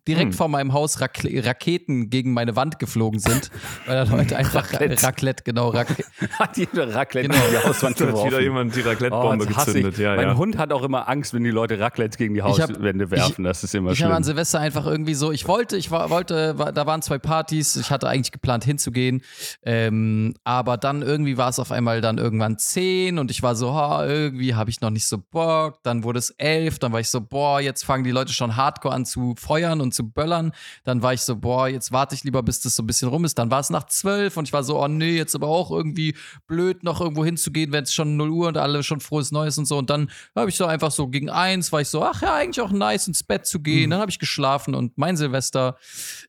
direkt 0.07 0.33
Hm. 0.33 0.33
vor 0.33 0.49
meinem 0.49 0.73
Haus 0.73 1.01
Rakle 1.01 1.45
Raketen 1.45 2.11
gegen 2.11 2.33
meine 2.33 2.57
Wand 2.57 2.79
geflogen 2.79 3.19
sind, 3.21 3.51
weil 3.87 4.05
da 4.07 4.17
Leute 4.17 4.37
einfach 4.37 4.73
Raclette, 4.73 5.03
Raclette 5.03 5.43
genau, 5.45 5.69
Raclette. 5.71 6.05
Hat 6.39 6.57
jeder 6.57 6.95
Raclette 6.95 7.29
Genau. 7.29 7.41
die 7.51 7.59
Hauswand 7.69 7.99
Da 8.01 8.05
hat 8.05 8.11
geworfen. 8.13 8.31
wieder 8.31 8.41
jemand 8.41 8.75
die 8.77 8.83
Oh, 8.83 8.89
Raclette-Bombe 8.89 9.47
hasse 9.57 9.67
gezündet. 9.73 9.95
ich. 9.95 9.99
Ja, 10.01 10.17
mein 10.17 10.29
ja. 10.29 10.37
Hund 10.37 10.59
hat 10.59 10.73
auch 10.73 10.83
immer 10.83 11.09
Angst, 11.09 11.35
wenn 11.35 11.45
die 11.45 11.51
Leute 11.51 11.79
Raclette 11.79 12.17
gegen 12.19 12.35
die 12.35 12.41
Ich 12.41 12.47
hab- 12.61 12.71
Hauswände 12.71 13.11
werfen. 13.11 13.45
das 13.45 13.65
ist 13.65 13.75
immer 13.75 13.91
Ich 13.93 13.99
schlimm. 13.99 14.09
habe 14.09 14.17
an 14.17 14.25
Silvester 14.25 14.61
einfach 14.61 14.87
irgendwie 14.87 15.15
so, 15.15 15.33
ich 15.33 15.47
wollte, 15.49 15.77
ich 15.77 15.91
war, 15.91 16.11
wollte, 16.11 16.59
war, 16.59 16.73
da 16.73 16.87
waren 16.87 17.03
zwei 17.03 17.19
Partys, 17.19 17.77
ich 17.77 17.91
hatte 17.91 18.09
eigentlich 18.09 18.33
geplant 18.33 18.65
hinzugehen, 18.65 19.23
ähm, 19.65 20.35
aber 20.45 20.77
dann 20.77 21.03
irgendwie 21.03 21.37
war 21.37 21.49
es 21.49 21.59
auf 21.59 21.73
einmal 21.73 22.01
dann 22.01 22.19
irgendwann 22.19 22.59
zehn 22.59 23.19
und 23.19 23.31
ich 23.31 23.43
war 23.43 23.55
so, 23.57 23.75
ha, 23.75 24.07
irgendwie 24.07 24.55
habe 24.55 24.71
ich 24.71 24.81
noch 24.81 24.91
nicht 24.91 25.07
so 25.07 25.19
Bock, 25.19 25.83
dann 25.83 26.05
wurde 26.05 26.19
es 26.19 26.31
elf, 26.31 26.79
dann 26.79 26.93
war 26.93 27.01
ich 27.01 27.09
so, 27.09 27.21
boah, 27.21 27.61
jetzt 27.61 27.85
fangen 27.85 28.05
die 28.05 28.11
Leute 28.11 28.33
schon 28.33 28.57
hardcore 28.57 28.95
an 28.95 29.05
zu 29.05 29.35
feuern 29.39 29.81
und 29.81 29.95
zu 29.97 30.09
böllern, 30.09 30.53
dann 30.85 31.03
war 31.03 31.13
ich 31.13 31.23
so, 31.23 31.35
boah, 31.37 31.69
jetzt 31.69 31.91
warte 31.91 32.15
ich 32.15 32.23
lieber, 32.23 32.43
bis 32.43 32.61
das 32.61 32.77
so 32.77 32.83
ein 32.83 32.87
bisschen 32.87 33.09
rum 33.09 33.25
ist, 33.25 33.39
dann 33.39 33.51
war 33.51 33.61
es 33.61 33.71
nach 33.71 33.87
zwölf 33.87 34.37
und 34.37 34.47
ich 34.47 34.53
war 34.53 34.63
so, 34.63 34.81
oh 34.81 34.87
nee, 34.89 35.17
jetzt 35.17 35.35
aber 35.35 35.49
auch 35.49 35.71
irgendwie 35.71 36.15
blöd, 36.47 36.85
noch 36.85 37.01
irgendwo 37.01 37.25
hinzugehen, 37.25 37.73
wenn 37.73 37.85
es 37.85 37.93
schon 37.93 38.17
0 38.17 38.31
Uhr 38.31 38.49
und 38.49 38.57
alle 38.57 38.83
schon 38.83 39.01
frohes 39.01 39.33
Neues 39.33 39.59
und 39.59 39.67
so. 39.67 39.77
Und 39.79 39.91
dann 39.91 40.11
habe 40.37 40.51
ich 40.51 40.57
so 40.57 40.67
einfach 40.67 40.93
so 40.93 41.09
gegen 41.09 41.31
eins, 41.31 41.73
war 41.73 41.81
ich 41.81 41.89
so, 41.89 42.05
ach 42.05 42.23
ja, 42.23 42.35
eigentlich 42.35 42.61
auch 42.61 42.71
nice 42.71 43.09
ins 43.09 43.25
Bett 43.25 43.47
zu 43.47 43.61
gehen, 43.61 43.91
dann 43.91 44.01
habe 44.01 44.11
ich 44.11 44.19
geschlafen 44.19 44.75
und 44.75 44.97
mein 44.99 45.17
Silvester 45.17 45.77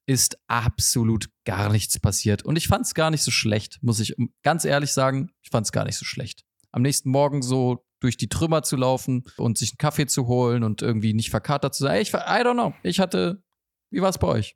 ist 0.06 0.39
absolut 0.47 1.30
gar 1.45 1.69
nichts 1.69 1.99
passiert. 1.99 2.43
Und 2.43 2.56
ich 2.56 2.67
fand 2.67 2.86
es 2.86 2.93
gar 2.93 3.12
nicht 3.12 3.23
so 3.23 3.32
schlecht, 3.32 3.80
muss 3.82 3.99
ich 3.99 4.15
ganz 4.43 4.65
ehrlich 4.65 4.93
sagen, 4.93 5.30
ich 5.41 5.49
fand 5.49 5.65
es 5.65 5.71
gar 5.71 5.86
nicht 5.86 5.97
so 5.97 6.06
schlecht. 6.06 6.43
Am 6.71 6.82
nächsten 6.82 7.10
Morgen 7.10 7.41
so 7.41 7.86
durch 7.99 8.17
die 8.17 8.30
Trümmer 8.30 8.63
zu 8.63 8.75
laufen 8.75 9.23
und 9.38 9.58
sich 9.58 9.71
einen 9.71 9.77
Kaffee 9.77 10.06
zu 10.06 10.27
holen 10.27 10.63
und 10.63 10.82
irgendwie 10.82 11.13
nicht 11.13 11.30
verkatert 11.30 11.73
zu 11.73 11.84
sein. 11.84 12.01
Ich, 12.01 12.13
I 12.13 12.17
don't 12.17 12.53
know. 12.53 12.73
Ich 12.84 12.99
hatte, 12.99 13.41
wie 13.89 14.02
war 14.02 14.10
es 14.10 14.17
bei 14.17 14.28
euch? 14.28 14.56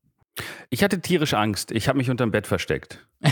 Ich 0.70 0.84
hatte 0.84 1.02
tierisch 1.02 1.34
Angst. 1.34 1.72
Ich 1.72 1.88
habe 1.88 1.98
mich 1.98 2.10
unterm 2.10 2.32
Bett 2.32 2.48
versteckt. 2.48 3.06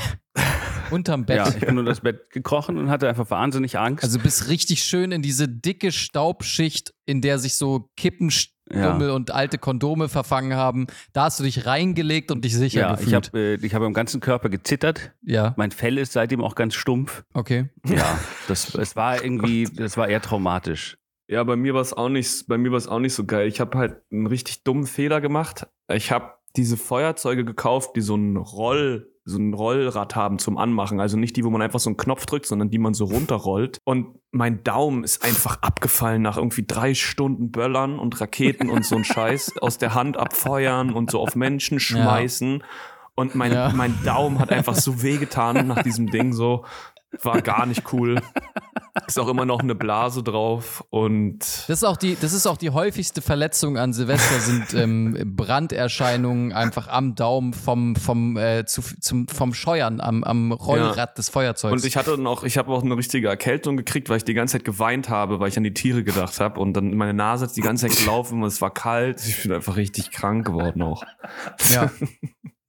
Unterm 0.91 1.25
Bett. 1.25 1.37
Ja, 1.37 1.47
ich 1.49 1.59
bin 1.59 1.77
unter 1.77 1.91
das 1.91 2.01
Bett 2.01 2.31
gekrochen 2.31 2.77
und 2.77 2.89
hatte 2.89 3.07
einfach 3.07 3.29
wahnsinnig 3.29 3.77
Angst. 3.77 4.03
Also 4.03 4.17
bist 4.17 4.49
richtig 4.49 4.83
schön 4.83 5.11
in 5.11 5.21
diese 5.21 5.47
dicke 5.47 5.91
Staubschicht, 5.91 6.93
in 7.05 7.21
der 7.21 7.37
sich 7.37 7.55
so 7.55 7.91
Kippenstummel 7.95 9.11
und 9.11 9.31
alte 9.31 9.59
Kondome 9.59 10.09
verfangen 10.09 10.55
haben. 10.55 10.87
Da 11.13 11.25
hast 11.25 11.39
du 11.39 11.43
dich 11.43 11.67
reingelegt 11.67 12.31
und 12.31 12.43
dich 12.43 12.55
sicher 12.55 12.81
ja, 12.81 12.93
ich 12.93 13.01
gefühlt. 13.01 13.27
habe 13.27 13.39
äh, 13.39 13.65
ich 13.65 13.75
hab 13.75 13.83
im 13.83 13.93
ganzen 13.93 14.19
Körper 14.19 14.49
gezittert. 14.49 15.11
ja, 15.21 15.53
Mein 15.57 15.71
Fell 15.71 15.97
ist 15.99 16.13
seitdem 16.13 16.43
auch 16.43 16.55
ganz 16.55 16.73
stumpf. 16.73 17.23
okay. 17.33 17.69
Ja, 17.85 18.19
das, 18.47 18.73
es 18.73 18.95
war 18.95 19.23
irgendwie, 19.23 19.65
das 19.75 19.95
war 19.95 20.07
eher 20.07 20.21
traumatisch. 20.21 20.97
Ja, 21.27 21.43
bei 21.43 21.55
mir 21.55 21.75
war 21.75 21.81
es 21.81 21.93
auch 21.93 22.09
nicht, 22.09 22.47
bei 22.47 22.57
mir 22.57 22.71
war 22.71 22.79
es 22.79 22.87
auch 22.87 22.99
nicht 22.99 23.13
so 23.13 23.25
geil. 23.25 23.47
Ich 23.47 23.59
habe 23.59 23.77
halt 23.77 23.97
einen 24.11 24.25
richtig 24.25 24.63
dummen 24.63 24.87
Fehler 24.87 25.21
gemacht. 25.21 25.67
Ich 25.89 26.11
habe 26.11 26.33
diese 26.55 26.77
Feuerzeuge 26.77 27.45
gekauft, 27.45 27.91
die 27.95 28.01
so 28.01 28.15
ein 28.15 28.35
Roll, 28.37 29.11
so 29.25 29.37
ein 29.37 29.53
Rollrad 29.53 30.15
haben 30.15 30.39
zum 30.39 30.57
Anmachen. 30.57 30.99
Also 30.99 31.17
nicht 31.17 31.35
die, 31.35 31.43
wo 31.45 31.49
man 31.49 31.61
einfach 31.61 31.79
so 31.79 31.89
einen 31.89 31.97
Knopf 31.97 32.25
drückt, 32.25 32.47
sondern 32.47 32.69
die 32.71 32.79
man 32.79 32.93
so 32.93 33.05
runterrollt. 33.05 33.77
Und 33.83 34.07
mein 34.31 34.63
Daumen 34.63 35.03
ist 35.03 35.23
einfach 35.23 35.61
abgefallen 35.61 36.21
nach 36.21 36.37
irgendwie 36.37 36.65
drei 36.65 36.93
Stunden 36.95 37.51
Böllern 37.51 37.99
und 37.99 38.19
Raketen 38.19 38.69
und 38.69 38.85
so 38.85 38.95
ein 38.95 39.03
Scheiß 39.05 39.57
aus 39.61 39.77
der 39.77 39.93
Hand 39.93 40.17
abfeuern 40.17 40.91
und 40.93 41.11
so 41.11 41.19
auf 41.19 41.35
Menschen 41.35 41.79
schmeißen. 41.79 42.63
Und 43.15 43.35
mein, 43.35 43.51
Ja. 43.51 43.71
mein 43.75 43.93
Daumen 44.03 44.39
hat 44.39 44.51
einfach 44.51 44.75
so 44.75 45.01
wehgetan 45.03 45.67
nach 45.67 45.83
diesem 45.83 46.07
Ding 46.09 46.33
so. 46.33 46.65
War 47.23 47.41
gar 47.41 47.65
nicht 47.65 47.91
cool. 47.93 48.21
Ist 49.07 49.19
auch 49.19 49.27
immer 49.27 49.45
noch 49.45 49.59
eine 49.59 49.75
Blase 49.75 50.23
drauf 50.23 50.83
und 50.89 51.39
Das 51.39 51.69
ist 51.69 51.83
auch 51.83 51.97
die, 51.97 52.17
das 52.19 52.33
ist 52.33 52.45
auch 52.45 52.57
die 52.57 52.69
häufigste 52.69 53.21
Verletzung 53.21 53.77
an 53.77 53.93
Silvester 53.93 54.39
sind 54.39 54.73
ähm, 54.73 55.35
Branderscheinungen 55.35 56.53
einfach 56.53 56.87
am 56.87 57.15
Daumen 57.15 57.53
vom, 57.53 57.95
vom, 57.95 58.37
äh, 58.37 58.65
zu, 58.65 58.81
zum, 58.99 59.27
vom 59.27 59.53
Scheuern 59.53 60.01
am, 60.01 60.23
am 60.23 60.51
Rollrad 60.51 61.17
des 61.17 61.29
Feuerzeugs. 61.29 61.71
Und 61.71 61.85
ich 61.85 61.97
hatte 61.97 62.17
noch, 62.17 62.43
ich 62.43 62.57
habe 62.57 62.71
auch 62.71 62.83
eine 62.83 62.95
richtige 62.95 63.27
Erkältung 63.27 63.77
gekriegt, 63.77 64.09
weil 64.09 64.17
ich 64.17 64.25
die 64.25 64.33
ganze 64.33 64.53
Zeit 64.53 64.65
geweint 64.65 65.09
habe, 65.09 65.39
weil 65.39 65.49
ich 65.49 65.57
an 65.57 65.63
die 65.63 65.73
Tiere 65.73 66.03
gedacht 66.03 66.39
habe. 66.39 66.59
Und 66.59 66.73
dann 66.73 66.95
meine 66.95 67.13
Nase 67.13 67.45
hat 67.45 67.55
die 67.55 67.61
ganze 67.61 67.87
Zeit 67.87 67.97
gelaufen 67.97 68.41
und 68.41 68.47
es 68.47 68.61
war 68.61 68.73
kalt. 68.73 69.25
Ich 69.25 69.43
bin 69.43 69.51
einfach 69.51 69.75
richtig 69.75 70.11
krank 70.11 70.45
geworden 70.45 70.81
auch. 70.81 71.03
Ja. 71.73 71.91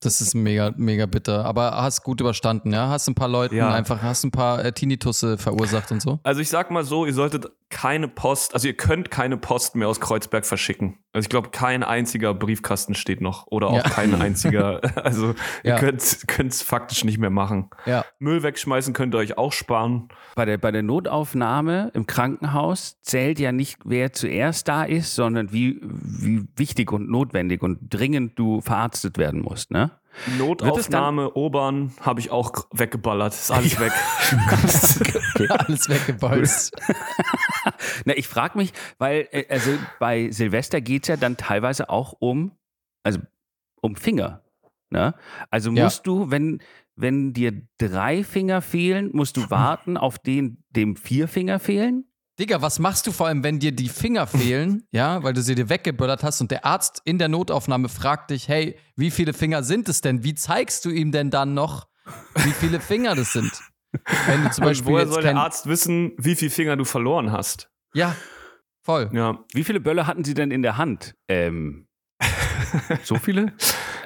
Das 0.03 0.23
ist 0.23 0.35
mega, 0.35 0.73
mega 0.77 1.05
bitter. 1.07 1.45
Aber 1.45 1.73
hast 1.73 2.03
gut 2.03 2.21
überstanden, 2.23 2.73
ja? 2.73 2.89
Hast 2.89 3.07
ein 3.09 3.15
paar 3.15 3.29
Leuten 3.29 3.55
Ja. 3.57 3.71
einfach, 3.73 4.03
hast 4.03 4.25
ein 4.25 4.31
paar 4.31 4.65
äh, 4.65 4.73
Tinnitusse 4.73 5.37
verursacht 5.37 5.93
und 5.93 6.01
so. 6.01 6.21
Also 6.23 6.41
ich 6.41 6.49
sag 6.49 6.71
mal 6.71 6.85
so, 6.85 7.05
ihr 7.05 7.13
solltet 7.13 7.51
keine 7.69 8.09
Post, 8.09 8.55
also 8.55 8.67
ihr 8.67 8.77
könnt 8.77 9.11
keine 9.11 9.37
Post 9.37 9.77
mehr 9.77 9.87
aus 9.89 10.01
Kreuzberg 10.01 10.45
verschicken. 10.47 10.99
Also 11.13 11.27
ich 11.27 11.29
glaube, 11.29 11.51
kein 11.51 11.83
einziger 11.85 12.33
Briefkasten 12.35 12.95
steht 12.95 13.21
noch. 13.21 13.47
Oder 13.49 13.69
auch 13.69 13.77
Ja. 13.77 13.83
kein 13.83 14.15
einziger, 14.21 14.81
also 15.05 15.35
ihr 15.63 15.73
Ja. 15.73 15.77
könnt 15.79 16.01
es 16.01 16.63
faktisch 16.63 17.05
nicht 17.05 17.19
mehr 17.19 17.31
machen. 17.31 17.69
Ja. 17.85 18.05
Müll 18.19 18.43
wegschmeißen 18.43 18.95
könnt 18.95 19.15
ihr 19.15 19.19
euch 19.19 19.37
auch 19.39 19.53
sparen. 19.53 20.09
Bei 20.35 20.47
der, 20.47 20.57
bei 20.59 20.71
der 20.73 20.83
Notaufnahme 20.83 21.91
im 21.95 22.07
Krankenhaus 22.07 23.01
zählt 23.03 23.39
ja 23.39 23.53
nicht, 23.53 23.79
wer 23.85 24.13
zuerst 24.13 24.67
da 24.69 24.85
ist, 24.85 25.15
sondern 25.15 25.53
wie, 25.53 25.79
wie 25.83 26.47
wichtig 26.57 26.91
und 26.91 27.11
notwendig 27.11 27.63
und 27.63 27.79
dringend 27.91 28.39
du 28.39 28.61
verarztet 28.63 29.19
werden 29.19 29.43
musst, 29.43 29.71
ne? 29.71 29.89
Notaufnahme, 30.38 31.33
Obern 31.35 31.92
habe 32.01 32.20
ich 32.20 32.31
auch 32.31 32.66
weggeballert. 32.73 33.33
Ist 33.33 33.51
alles 33.51 33.79
weg. 33.81 33.92
Alles 35.51 35.88
weggebolzt. 35.88 36.77
Na, 38.05 38.14
ich 38.16 38.29
frage 38.29 38.59
mich, 38.59 38.73
weil, 38.99 39.29
äh, 39.31 39.46
also 39.49 39.70
bei 39.99 40.31
Silvester 40.31 40.81
geht 40.81 41.05
es 41.05 41.09
ja 41.09 41.16
dann 41.16 41.37
teilweise 41.37 41.88
auch 41.88 42.14
um, 42.18 42.53
also 43.03 43.20
um 43.81 43.96
Finger. 43.96 44.42
Ne? 44.90 45.14
Also 45.51 45.70
Ja. 45.73 45.85
musst 45.85 46.07
du, 46.07 46.31
wenn, 46.31 46.61
wenn 46.96 47.33
dir 47.33 47.62
drei 47.79 48.25
Finger 48.25 48.61
fehlen, 48.61 49.11
musst 49.12 49.37
du 49.37 49.42
warten 49.51 49.96
auf 49.96 50.18
den, 50.18 50.62
dem 50.70 50.96
vier 50.96 51.29
Finger 51.29 51.59
fehlen? 51.59 52.05
Digga, 52.40 52.62
was 52.62 52.79
machst 52.79 53.07
du 53.07 53.12
vor 53.12 53.26
allem, 53.26 53.44
wenn 53.44 53.59
dir 53.59 53.70
die 53.70 53.90
Finger 53.90 54.26
fehlen, 54.26 54.85
ja, 54.92 55.22
weil 55.22 55.35
du 55.35 55.42
sie 55.42 55.55
dir 55.55 55.68
weggeböllert 55.68 56.24
hast 56.24 56.40
und 56.40 56.50
der 56.50 56.64
Arzt 56.64 57.03
in 57.05 57.18
der 57.18 57.29
Notaufnahme 57.29 57.90
fragt 57.90 58.31
dich, 58.31 58.48
hey, 58.48 58.79
wie 58.96 59.11
viele 59.11 59.35
Finger 59.35 59.62
sind 59.62 59.90
es 59.90 60.00
denn? 60.00 60.24
Wie 60.24 60.35
zeigst 60.35 60.87
du 60.87 60.90
ihm 60.90 61.12
denn 61.12 61.31
dann 61.31 61.53
noch, 61.53 61.87
wie 62.37 62.53
viele 62.53 62.81
Finger 62.81 63.14
das 63.14 63.35
sind. 63.35 63.53
Wenn 64.26 64.44
du 64.44 64.50
zum 64.50 64.64
Und 64.64 64.70
Beispiel 64.70 64.92
woher 64.92 65.05
jetzt 65.05 65.12
soll 65.12 65.22
der 65.22 65.37
Arzt 65.37 65.66
wissen, 65.66 66.12
wie 66.16 66.35
viele 66.35 66.50
Finger 66.50 66.76
du 66.79 66.85
verloren 66.87 67.31
hast? 67.31 67.70
Ja, 67.92 68.16
voll. 68.83 69.11
Ja. 69.12 69.44
Wie 69.53 69.62
viele 69.62 69.81
Böller 69.81 70.07
hatten 70.07 70.24
Sie 70.24 70.33
denn 70.33 70.50
in 70.50 70.62
der 70.62 70.79
Hand? 70.79 71.14
Ähm, 71.29 71.88
so 73.03 73.16
viele? 73.16 73.53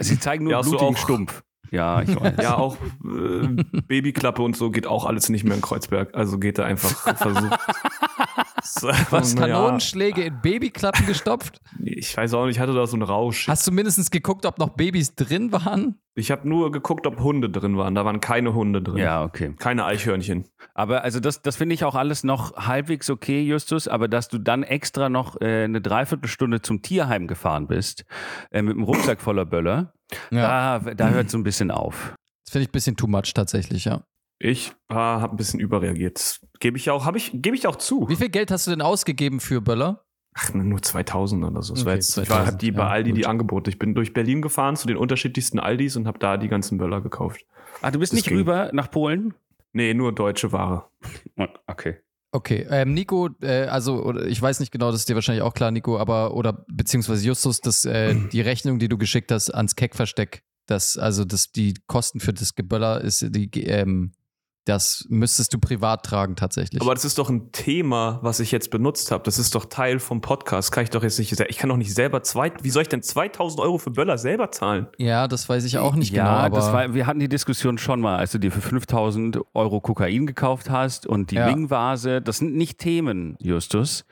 Sie 0.01 0.19
zeigen 0.19 0.43
nur 0.43 0.55
Ja, 0.55 0.61
blutigen 0.63 0.97
Stumpf. 0.97 1.44
Ja, 1.71 2.03
ich 2.03 2.15
weiß. 2.21 2.35
Ja, 2.43 2.57
auch 2.57 2.77
äh, 3.05 3.81
Babyklappe 3.87 4.43
und 4.43 4.57
so 4.57 4.71
geht 4.71 4.87
auch 4.87 5.05
alles 5.05 5.29
nicht 5.29 5.45
mehr 5.45 5.55
in 5.55 5.61
Kreuzberg. 5.61 6.15
Also 6.15 6.39
geht 6.39 6.59
er 6.59 6.67
einfach 6.67 7.17
versucht. 7.17 7.59
Was, 9.11 9.37
Kanonenschläge 9.37 10.23
in 10.23 10.41
Babyklappen 10.41 11.07
gestopft? 11.07 11.61
Ich 11.83 12.17
weiß 12.17 12.35
auch 12.35 12.47
nicht, 12.47 12.57
ich 12.57 12.61
hatte 12.61 12.75
da 12.75 12.87
so 12.87 12.97
einen 12.97 13.03
Rausch. 13.03 13.47
Hast 13.47 13.67
du 13.67 13.73
mindestens 13.73 14.11
geguckt, 14.11 14.47
ob 14.47 14.59
noch 14.59 14.71
Babys 14.71 15.15
drin 15.15 15.53
waren? 15.53 15.99
Ich 16.15 16.31
habe 16.31 16.49
nur 16.49 16.71
geguckt, 16.73 17.07
ob 17.07 17.21
Hunde 17.21 17.51
drin 17.51 17.77
waren. 17.77 17.95
Da 17.95 18.05
waren 18.05 18.21
keine 18.21 18.55
Hunde 18.55 18.81
drin. 18.81 18.99
Ja, 18.99 19.25
okay. 19.25 19.55
Keine 19.59 19.85
Eichhörnchen. 19.85 20.47
Aber 20.73 21.03
also 21.03 21.21
das, 21.21 21.43
das 21.43 21.57
finde 21.57 21.75
ich 21.75 21.85
auch 21.85 21.95
alles 21.95 22.25
noch 22.25 22.57
halbwegs 22.57 23.11
okay, 23.11 23.43
Justus, 23.43 23.89
aber 23.89 24.09
dass 24.09 24.29
du 24.29 24.39
dann 24.39 24.63
extra 24.63 25.09
noch 25.09 25.41
äh, 25.41 25.65
eine 25.65 25.81
Dreiviertelstunde 25.81 26.63
zum 26.63 26.83
Tierheim 26.83 27.27
gefahren 27.27 27.67
bist, 27.67 28.05
äh, 28.51 28.63
mit 28.63 28.75
einem 28.75 28.85
Rucksack 28.85 29.21
voller 29.21 29.45
Böller, 29.45 29.93
da, 30.31 30.79
da 30.81 31.09
hört 31.11 31.31
so 31.31 31.39
ein 31.39 31.43
bisschen 31.45 31.71
auf. 31.71 32.15
Das 32.45 32.53
finde 32.53 32.65
ich 32.65 32.69
ein 32.69 32.73
bisschen 32.73 32.97
too 32.97 33.07
much 33.07 33.33
tatsächlich, 33.35 33.85
ja. 33.87 34.03
Ich 34.39 34.73
äh, 34.91 34.95
habe 34.95 35.35
ein 35.35 35.37
bisschen 35.37 35.61
überreagiert. 35.61 36.17
Das 36.19 36.41
Gebe 36.61 36.77
ich 36.77 36.91
auch, 36.91 37.05
habe 37.07 37.17
ich, 37.19 37.31
gebe 37.35 37.57
ich 37.57 37.67
auch 37.67 37.77
zu. 37.77 38.09
Wie 38.09 38.17
viel 38.17 38.29
Geld 38.29 38.51
hast 38.51 38.67
du 38.67 38.71
denn 38.73 38.83
ausgegeben 38.83 39.41
für 39.41 39.61
Böller? 39.61 40.05
Ach, 40.37 40.53
nur 40.53 40.83
2000 40.83 41.45
oder 41.45 41.63
so. 41.63 41.75
Das 41.75 41.85
war 41.85 41.93
Okay, 41.93 41.99
jetzt, 41.99 42.09
ich 42.19 42.27
2000, 42.27 42.31
war, 42.41 42.47
hab 42.53 42.59
die 42.59 42.73
bei 42.73 42.83
ja, 42.83 42.89
Aldi 42.89 43.13
die 43.13 43.21
gut. 43.21 43.31
Angebote. 43.31 43.71
Ich 43.71 43.79
bin 43.79 43.95
durch 43.95 44.13
Berlin 44.13 44.43
gefahren 44.43 44.75
zu 44.77 44.89
den 44.89 44.97
unterschiedlichsten 44.97 45.61
Aldis 45.61 45.97
und 45.97 46.07
habe 46.09 46.19
da 46.19 46.37
die 46.37 46.49
ganzen 46.49 46.77
Böller 46.79 47.01
gekauft. 47.01 47.47
Ah, 47.83 47.91
du 47.93 48.01
bist 48.01 48.13
Das 48.13 48.17
nicht 48.17 48.27
ging. 48.29 48.39
rüber 48.39 48.71
nach 48.73 48.91
Polen? 48.91 49.35
Nee, 49.73 49.95
nur 49.95 50.13
deutsche 50.13 50.51
Ware. 50.53 50.87
Okay. 51.67 51.97
Okay, 52.35 52.67
ähm, 52.69 52.95
Nico, 52.95 53.29
äh, 53.43 53.67
also 53.67 54.19
ich 54.19 54.43
weiß 54.43 54.59
nicht 54.59 54.73
genau, 54.73 54.91
das 54.91 55.03
ist 55.03 55.09
dir 55.09 55.15
wahrscheinlich 55.15 55.45
auch 55.45 55.55
klar, 55.55 55.71
Nico, 55.71 56.01
aber 56.01 56.35
oder 56.35 56.65
beziehungsweise 56.67 57.25
Justus, 57.25 57.61
dass 57.61 57.85
äh, 57.85 58.17
die 58.33 58.41
Rechnung, 58.41 58.81
die 58.81 58.89
du 58.89 58.99
geschickt 58.99 59.31
hast 59.31 59.55
ans 59.55 59.77
Keckversteck, 59.77 60.43
das 60.67 60.99
also 60.99 61.25
das 61.25 61.53
die 61.53 61.75
Kosten 61.87 62.19
für 62.19 62.33
das 62.33 62.57
Geböller 62.57 63.01
ist 63.03 63.25
die 63.37 63.49
ähm, 63.67 64.15
das 64.65 65.05
müsstest 65.09 65.53
du 65.53 65.59
privat 65.59 66.05
tragen 66.07 66.37
tatsächlich. 66.37 66.81
Aber 66.81 66.95
das 66.95 67.05
ist 67.05 67.19
doch 67.19 67.29
ein 67.29 67.53
Thema, 67.53 68.19
was 68.23 68.41
ich 68.41 68.51
jetzt 68.51 68.71
benutzt 68.71 69.11
habe. 69.11 69.23
Das 69.25 69.39
ist 69.39 69.55
doch 69.55 69.67
Teil 69.67 69.99
vom 69.99 70.21
Podcast. 70.21 70.73
Kann 70.73 70.85
ich 70.85 70.91
doch 70.91 71.03
jetzt 71.03 71.19
nicht. 71.19 71.39
Ich 71.49 71.59
kann 71.59 71.69
doch 71.69 71.77
nicht 71.77 71.95
selber 71.95 72.23
zwei. 72.23 72.53
Wie 72.63 72.71
soll 72.71 72.83
ich 72.83 72.89
denn 72.89 73.03
2000 73.03 73.61
Euro 73.61 73.79
für 73.79 73.91
Böller 73.91 74.17
selber 74.19 74.51
zahlen? 74.51 74.87
ja, 74.99 75.29
das 75.29 75.49
weiß 75.49 75.65
ich 75.65 75.79
auch 75.79 75.95
nicht 75.95 76.13
ja, 76.13 76.25
genau, 76.25 76.37
aber 76.37 76.57
das 76.57 76.73
war, 76.73 76.95
wir 76.95 77.07
hatten 77.07 77.21
die 77.21 77.29
Diskussion 77.29 77.77
schon 77.79 78.01
mal, 78.01 78.17
als 78.17 78.33
du 78.33 78.39
dir 78.39 78.51
für 78.51 78.61
5000 78.61 79.39
Euro 79.55 79.81
Kokain 79.81 80.27
gekauft 80.27 80.71
hast 80.71 81.07
und 81.07 81.31
die 81.31 81.37
Ja. 81.37 81.47
Ringvase. 81.47 82.23
Das 82.23 82.39
sind 82.39 82.55
nicht 82.55 82.79
Themen, 82.79 83.37
Justus. 83.41 84.05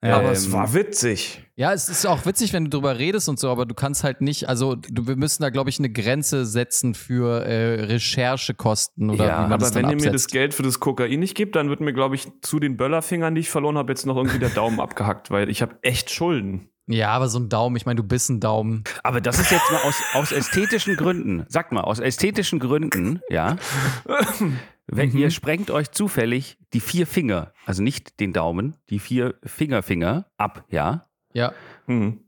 Aber 0.00 0.24
Ähm, 0.24 0.30
es 0.32 0.50
war 0.52 0.74
witzig. 0.74 1.44
Ja, 1.60 1.74
es 1.74 1.90
ist 1.90 2.06
auch 2.06 2.24
witzig, 2.24 2.54
wenn 2.54 2.64
du 2.64 2.70
drüber 2.70 2.98
redest 2.98 3.28
und 3.28 3.38
so, 3.38 3.50
aber 3.50 3.66
du 3.66 3.74
kannst 3.74 4.02
halt 4.02 4.22
nicht, 4.22 4.48
also 4.48 4.76
du, 4.76 5.06
wir 5.06 5.16
müssen 5.16 5.42
da, 5.42 5.50
glaube 5.50 5.68
ich, 5.68 5.78
eine 5.78 5.90
Grenze 5.90 6.46
setzen 6.46 6.94
für 6.94 7.44
äh, 7.44 7.84
Recherchekosten 7.84 9.10
oder 9.10 9.26
Ja, 9.26 9.36
wie 9.36 9.42
man 9.42 9.52
Aber 9.52 9.58
das 9.58 9.74
wenn 9.74 9.84
ihr 9.90 9.96
mir 9.96 9.96
das 9.96 10.06
absetzt. 10.06 10.32
Geld 10.32 10.54
für 10.54 10.62
das 10.62 10.80
Kokain 10.80 11.20
nicht 11.20 11.34
gibt, 11.34 11.56
dann 11.56 11.68
wird 11.68 11.80
mir, 11.80 11.92
glaube 11.92 12.14
ich, 12.14 12.28
zu 12.40 12.60
den 12.60 12.78
Böllerfingern, 12.78 13.34
die 13.34 13.42
ich 13.42 13.50
verloren 13.50 13.76
habe, 13.76 13.92
jetzt 13.92 14.06
noch 14.06 14.16
irgendwie 14.16 14.38
der 14.38 14.48
Daumen 14.48 14.80
abgehackt, 14.80 15.30
weil 15.30 15.50
ich 15.50 15.60
habe 15.60 15.76
echt 15.82 16.08
Schulden. 16.08 16.70
Ja, 16.86 17.10
aber 17.10 17.28
so 17.28 17.38
ein 17.38 17.50
Daumen, 17.50 17.76
ich 17.76 17.84
meine, 17.84 17.96
du 17.96 18.04
bist 18.04 18.30
ein 18.30 18.40
Daumen. 18.40 18.82
Aber 19.02 19.20
das 19.20 19.38
ist 19.38 19.50
jetzt 19.50 19.70
mal 19.70 19.82
aus, 19.82 19.96
aus 20.14 20.32
ästhetischen 20.32 20.96
Gründen. 20.96 21.44
Sag 21.48 21.72
mal, 21.72 21.82
aus 21.82 21.98
ästhetischen 21.98 22.58
Gründen, 22.58 23.20
ja. 23.28 23.58
Wenn 24.86 25.14
ihr 25.14 25.30
sprengt 25.30 25.70
euch 25.70 25.90
zufällig 25.90 26.56
die 26.72 26.80
vier 26.80 27.06
Finger, 27.06 27.52
also 27.66 27.82
nicht 27.82 28.18
den 28.18 28.32
Daumen, 28.32 28.78
die 28.88 28.98
vier 28.98 29.34
Fingerfinger 29.44 30.24
ab, 30.38 30.64
ja. 30.70 31.06
Ja, 31.32 31.52
Hm. 31.86 32.20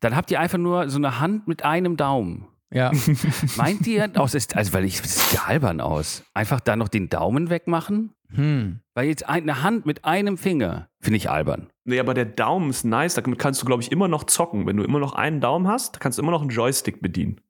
Dann 0.00 0.16
habt 0.16 0.30
ihr 0.32 0.40
einfach 0.40 0.58
nur 0.58 0.88
so 0.90 0.98
eine 0.98 1.20
Hand 1.20 1.46
mit 1.46 1.64
einem 1.64 1.96
Daumen. 1.96 2.48
ja. 2.70 2.90
Meint 3.56 3.86
ihr, 3.86 4.10
aus, 4.16 4.34
Äst- 4.34 4.56
also 4.56 4.72
weil 4.72 4.84
ich, 4.84 5.00
das 5.00 5.30
sieht 5.30 5.38
ja 5.38 5.44
albern 5.46 5.80
aus, 5.80 6.24
einfach 6.34 6.58
da 6.60 6.74
noch 6.76 6.88
den 6.88 7.08
Daumen 7.08 7.50
wegmachen? 7.50 8.12
Hm. 8.32 8.80
Weil 8.94 9.06
jetzt 9.08 9.28
eine 9.28 9.62
Hand 9.62 9.86
mit 9.86 10.04
einem 10.04 10.38
Finger 10.38 10.88
finde 11.00 11.16
ich 11.18 11.30
albern. 11.30 11.68
Nee, 11.84 11.98
aber 12.00 12.14
der 12.14 12.24
Daumen 12.26 12.70
ist 12.70 12.84
nice. 12.84 13.14
Damit 13.14 13.38
kannst 13.38 13.60
du, 13.62 13.66
glaube 13.66 13.82
ich, 13.82 13.90
immer 13.90 14.06
noch 14.08 14.24
zocken. 14.24 14.66
Wenn 14.66 14.76
du 14.76 14.84
immer 14.84 14.98
noch 15.00 15.14
einen 15.14 15.40
Daumen 15.40 15.66
hast, 15.68 15.98
kannst 16.00 16.18
du 16.18 16.22
immer 16.22 16.30
noch 16.30 16.40
einen 16.42 16.50
Joystick 16.50 17.00
bedienen. 17.02 17.40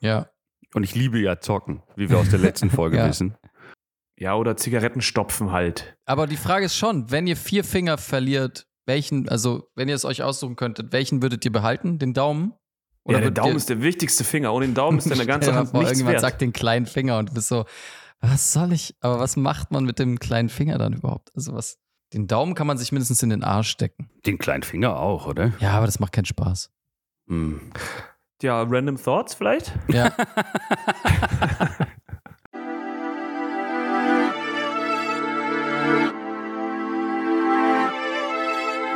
Ja. 0.00 0.28
Und 0.74 0.82
ich 0.84 0.94
liebe 0.94 1.18
ja 1.18 1.40
zocken, 1.40 1.82
wie 1.96 2.08
wir 2.08 2.16
aus 2.18 2.30
der 2.30 2.38
letzten 2.38 2.70
Folge 2.70 2.96
Ja. 2.98 3.08
wissen. 3.08 3.36
Ja, 4.16 4.34
oder 4.34 4.56
Zigaretten 4.56 5.00
stopfen 5.02 5.50
halt. 5.52 5.96
Aber 6.06 6.26
die 6.26 6.36
Frage 6.36 6.66
ist 6.66 6.76
schon, 6.76 7.10
wenn 7.10 7.26
ihr 7.26 7.36
vier 7.36 7.64
Finger 7.64 7.96
verliert, 7.98 8.66
welchen, 8.86 9.28
also 9.28 9.68
wenn 9.74 9.88
ihr 9.88 9.94
es 9.94 10.04
euch 10.04 10.22
aussuchen 10.22 10.56
könntet, 10.56 10.92
welchen 10.92 11.22
würdet 11.22 11.44
ihr 11.44 11.52
behalten? 11.52 11.98
Den 11.98 12.14
Daumen? 12.14 12.54
ja, 13.06 13.18
der 13.20 13.30
Daumen 13.30 13.52
ihr- 13.52 13.56
ist 13.56 13.68
der 13.68 13.82
wichtigste 13.82 14.24
Finger. 14.24 14.52
Ohne 14.52 14.66
den 14.66 14.74
Daumen 14.74 14.98
ist 14.98 15.10
deine 15.10 15.26
ganze 15.26 15.54
Hand 15.54 15.72
nichts 15.72 15.88
irgendjemand 15.90 16.14
wert. 16.14 16.20
sagt 16.22 16.40
den 16.40 16.52
kleinen 16.52 16.86
Finger 16.86 17.18
und 17.18 17.30
du 17.30 17.34
bist 17.34 17.48
so, 17.48 17.64
was 18.20 18.52
soll 18.52 18.72
ich, 18.72 18.94
aber 19.00 19.18
was 19.18 19.36
macht 19.36 19.70
man 19.70 19.84
mit 19.84 19.98
dem 19.98 20.18
kleinen 20.18 20.48
Finger 20.50 20.76
dann 20.78 20.92
überhaupt? 20.92 21.30
Also 21.34 21.54
was, 21.54 21.78
den 22.12 22.26
Daumen 22.26 22.54
kann 22.54 22.66
man 22.66 22.76
sich 22.78 22.92
mindestens 22.92 23.22
in 23.22 23.30
den 23.30 23.42
Arsch 23.44 23.70
stecken. 23.70 24.10
Den 24.26 24.36
kleinen 24.38 24.62
Finger 24.62 24.98
auch, 24.98 25.26
oder? 25.26 25.52
Ja, 25.60 25.72
aber 25.72 25.86
das 25.86 26.00
macht 26.00 26.12
keinen 26.12 26.26
Spaß. 26.26 26.70
Hm. 27.28 27.60
Ja, 28.42 28.62
Random 28.62 28.96
Thoughts 29.02 29.34
vielleicht? 29.34 29.72
Ja. 29.88 30.12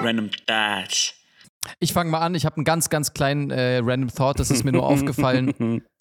Random 0.05 0.31
Dash. 0.47 1.15
Ich 1.79 1.95
fange 1.95 2.11
mal 2.11 2.19
an, 2.21 2.35
ich 2.35 2.45
habe 2.45 2.57
einen 2.57 2.65
ganz, 2.65 2.91
ganz 2.91 3.15
kleinen 3.15 3.51
äh, 3.51 3.79
Random 3.83 4.11
Thought, 4.15 4.39
das 4.39 4.51
ist 4.51 4.65
mir 4.65 4.73
nur 4.73 4.87
aufgefallen. 4.87 5.83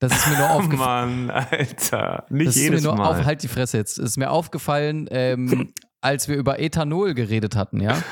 Das 0.00 0.12
ist 0.14 0.28
mir 0.28 0.36
nur 0.36 0.50
aufgefallen. 0.50 1.26
Mann, 1.28 1.30
Alter. 1.30 2.26
Nicht 2.28 2.48
Das 2.48 2.56
ist 2.56 2.62
jedes 2.62 2.82
mir 2.82 2.88
nur 2.88 2.96
Mal. 2.98 3.08
auf, 3.20 3.24
halt 3.24 3.42
die 3.42 3.48
Fresse 3.48 3.78
jetzt. 3.78 3.98
Es 3.98 4.10
ist 4.10 4.16
mir 4.18 4.30
aufgefallen, 4.30 5.08
ähm, 5.10 5.72
als 6.02 6.28
wir 6.28 6.36
über 6.36 6.60
Ethanol 6.60 7.14
geredet 7.14 7.56
hatten, 7.56 7.80
ja. 7.80 8.02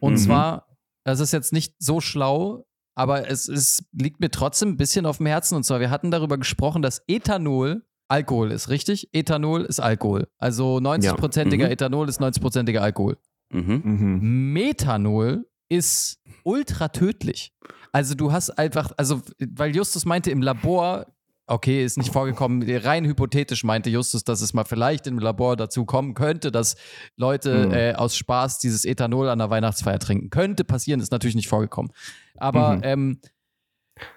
Und 0.00 0.14
Mhm. 0.14 0.16
zwar, 0.16 0.66
das 1.04 1.20
ist 1.20 1.32
jetzt 1.34 1.52
nicht 1.52 1.74
so 1.78 2.00
schlau, 2.00 2.64
aber 2.94 3.28
es, 3.28 3.46
es 3.46 3.84
liegt 3.92 4.20
mir 4.20 4.30
trotzdem 4.30 4.70
ein 4.70 4.76
bisschen 4.78 5.04
auf 5.04 5.18
dem 5.18 5.26
Herzen. 5.26 5.54
Und 5.56 5.64
zwar, 5.64 5.80
wir 5.80 5.90
hatten 5.90 6.10
darüber 6.10 6.38
gesprochen, 6.38 6.80
dass 6.80 7.02
Ethanol 7.06 7.82
Alkohol 8.08 8.50
ist, 8.50 8.70
richtig? 8.70 9.10
Ethanol 9.12 9.66
ist 9.66 9.80
Alkohol. 9.80 10.28
Also 10.38 10.78
90-prozentiger 10.78 11.66
Mhm. 11.66 11.72
Ethanol 11.72 12.08
ist 12.08 12.22
90-prozentiger 12.22 12.78
Alkohol. 12.80 13.18
Mhm. 13.52 13.82
Mhm. 13.84 14.52
Methanol 14.52 15.46
ist 15.68 16.18
ultra 16.44 16.88
tödlich. 16.88 17.52
Also 17.92 18.14
du 18.14 18.32
hast 18.32 18.50
einfach, 18.50 18.92
also 18.96 19.20
weil 19.54 19.74
Justus 19.74 20.04
meinte 20.04 20.30
im 20.30 20.42
Labor, 20.42 21.06
okay, 21.46 21.84
ist 21.84 21.98
nicht 21.98 22.12
vorgekommen, 22.12 22.62
rein 22.68 23.04
hypothetisch 23.04 23.64
meinte 23.64 23.90
Justus, 23.90 24.22
dass 24.22 24.40
es 24.40 24.54
mal 24.54 24.64
vielleicht 24.64 25.08
im 25.08 25.18
Labor 25.18 25.56
dazu 25.56 25.84
kommen 25.84 26.14
könnte, 26.14 26.52
dass 26.52 26.76
Leute 27.16 27.66
Mhm. 27.66 27.72
äh, 27.72 27.92
aus 27.94 28.16
Spaß 28.16 28.58
dieses 28.60 28.84
Ethanol 28.84 29.28
an 29.28 29.38
der 29.40 29.50
Weihnachtsfeier 29.50 29.98
trinken. 29.98 30.30
Könnte 30.30 30.62
passieren, 30.64 31.00
ist 31.00 31.10
natürlich 31.10 31.34
nicht 31.36 31.48
vorgekommen. 31.48 31.90
Aber 32.36 32.76
Mhm. 32.76 32.80
ähm, 32.84 33.18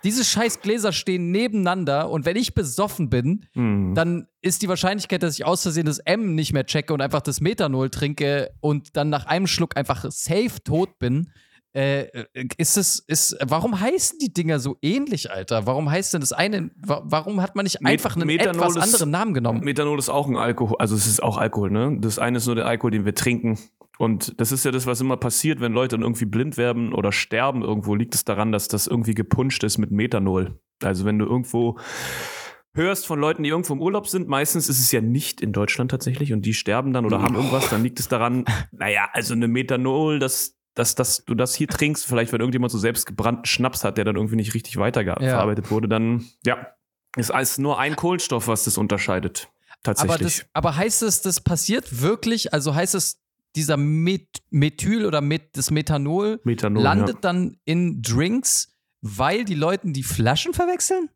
diese 0.03 0.23
scheiß 0.23 0.61
Gläser 0.61 0.91
stehen 0.91 1.31
nebeneinander 1.31 2.09
und 2.09 2.25
wenn 2.25 2.35
ich 2.35 2.53
besoffen 2.53 3.09
bin, 3.09 3.45
Mhm. 3.53 3.93
dann 3.95 4.27
ist 4.41 4.61
die 4.61 4.67
Wahrscheinlichkeit, 4.67 5.23
dass 5.23 5.35
ich 5.35 5.45
aus 5.45 5.61
Versehen 5.63 5.85
das 5.85 5.99
M 5.99 6.35
nicht 6.35 6.53
mehr 6.53 6.65
checke 6.65 6.93
und 6.93 7.01
einfach 7.01 7.21
das 7.21 7.41
Methanol 7.41 7.89
trinke 7.89 8.49
und 8.59 8.95
dann 8.97 9.09
nach 9.09 9.25
einem 9.25 9.47
Schluck 9.47 9.77
einfach 9.77 10.05
safe 10.09 10.61
tot 10.63 10.99
bin, 10.99 11.31
äh, 11.73 12.05
ist 12.57 12.77
es, 12.77 12.99
ist, 12.99 13.35
warum 13.45 13.79
heißen 13.79 14.19
die 14.19 14.31
Dinger 14.33 14.59
so 14.59 14.77
ähnlich, 14.81 15.31
Alter? 15.31 15.65
Warum 15.65 15.89
heißt 15.89 16.13
denn 16.13 16.21
das 16.21 16.31
eine, 16.31 16.69
wa- 16.77 17.01
warum 17.05 17.41
hat 17.41 17.55
man 17.55 17.63
nicht 17.63 17.83
einfach 17.85 18.15
einen 18.15 18.27
Methanol 18.27 18.55
etwas 18.55 18.75
ist- 18.75 18.83
anderen 18.83 19.09
Namen 19.11 19.33
genommen? 19.33 19.61
Methanol 19.63 19.97
ist 19.99 20.09
auch 20.09 20.27
ein 20.27 20.35
Alkohol, 20.37 20.77
also 20.79 20.95
es 20.95 21.07
ist 21.07 21.21
auch 21.23 21.37
Alkohol, 21.37 21.71
ne? 21.71 21.97
Das 21.99 22.19
eine 22.19 22.37
ist 22.37 22.45
nur 22.45 22.55
der 22.55 22.67
Alkohol, 22.67 22.91
den 22.91 23.05
wir 23.05 23.15
trinken. 23.15 23.57
Und 23.99 24.39
das 24.39 24.51
ist 24.51 24.65
ja 24.65 24.71
das, 24.71 24.87
was 24.87 25.01
immer 25.01 25.17
passiert, 25.17 25.61
wenn 25.61 25.71
Leute 25.73 25.95
dann 25.95 26.01
irgendwie 26.03 26.25
blind 26.25 26.57
werden 26.57 26.93
oder 26.93 27.11
sterben 27.11 27.61
irgendwo, 27.61 27.93
liegt 27.95 28.15
es 28.15 28.25
daran, 28.25 28.51
dass 28.51 28.67
das 28.67 28.87
irgendwie 28.87 29.13
gepuncht 29.13 29.63
ist 29.63 29.77
mit 29.77 29.91
Methanol. 29.91 30.59
Also 30.83 31.05
wenn 31.05 31.19
du 31.19 31.25
irgendwo 31.25 31.77
hörst 32.75 33.05
von 33.05 33.19
Leuten, 33.19 33.43
die 33.43 33.49
irgendwo 33.49 33.73
im 33.73 33.81
Urlaub 33.81 34.07
sind, 34.07 34.27
meistens 34.27 34.67
ist 34.67 34.79
es 34.79 34.91
ja 34.91 34.99
nicht 35.01 35.41
in 35.41 35.53
Deutschland 35.53 35.91
tatsächlich 35.91 36.33
und 36.33 36.43
die 36.43 36.55
sterben 36.55 36.91
dann 36.91 37.05
oder 37.05 37.21
haben 37.21 37.35
irgendwas, 37.35 37.69
dann 37.69 37.83
liegt 37.83 37.99
es 37.99 38.07
daran, 38.07 38.45
naja, 38.71 39.09
also 39.13 39.35
eine 39.35 39.47
Methanol, 39.47 40.17
dass, 40.17 40.55
dass, 40.75 40.95
dass 40.95 41.23
du 41.25 41.35
das 41.35 41.55
hier 41.55 41.67
trinkst, 41.67 42.05
vielleicht 42.05 42.31
wenn 42.31 42.39
irgendjemand 42.39 42.71
so 42.71 42.77
selbst 42.77 43.05
gebrannten 43.05 43.45
Schnaps 43.45 43.83
hat, 43.83 43.97
der 43.97 44.05
dann 44.05 44.15
irgendwie 44.15 44.35
nicht 44.35 44.53
richtig 44.53 44.77
weiterverarbeitet 44.77 45.69
wurde, 45.71 45.87
dann, 45.87 46.25
ja, 46.45 46.67
ist 47.15 47.31
alles 47.31 47.57
nur 47.57 47.79
ein 47.79 47.95
Kohlenstoff, 47.95 48.47
was 48.47 48.63
das 48.63 48.77
unterscheidet. 48.77 49.49
Aber, 49.83 49.95
Tatsächlich. 49.95 50.37
das, 50.37 50.45
aber 50.53 50.75
heißt 50.75 51.03
es, 51.03 51.21
das 51.21 51.41
passiert 51.41 52.01
wirklich? 52.01 52.53
Also 52.53 52.73
heißt 52.73 52.95
es, 52.95 53.19
dieser 53.55 53.77
Met 53.77 54.41
Methyl 54.49 55.05
oder 55.05 55.21
Met 55.21 55.55
das 55.55 55.69
Methanol 55.69 56.39
Methanol, 56.43 56.81
landet 56.81 57.15
ja. 57.15 57.21
dann 57.21 57.57
in 57.65 58.01
Drinks, 58.01 58.73
weil 59.01 59.45
die 59.45 59.55
Leute 59.55 59.91
die 59.91 60.03
Flaschen 60.03 60.53
verwechseln? 60.53 61.09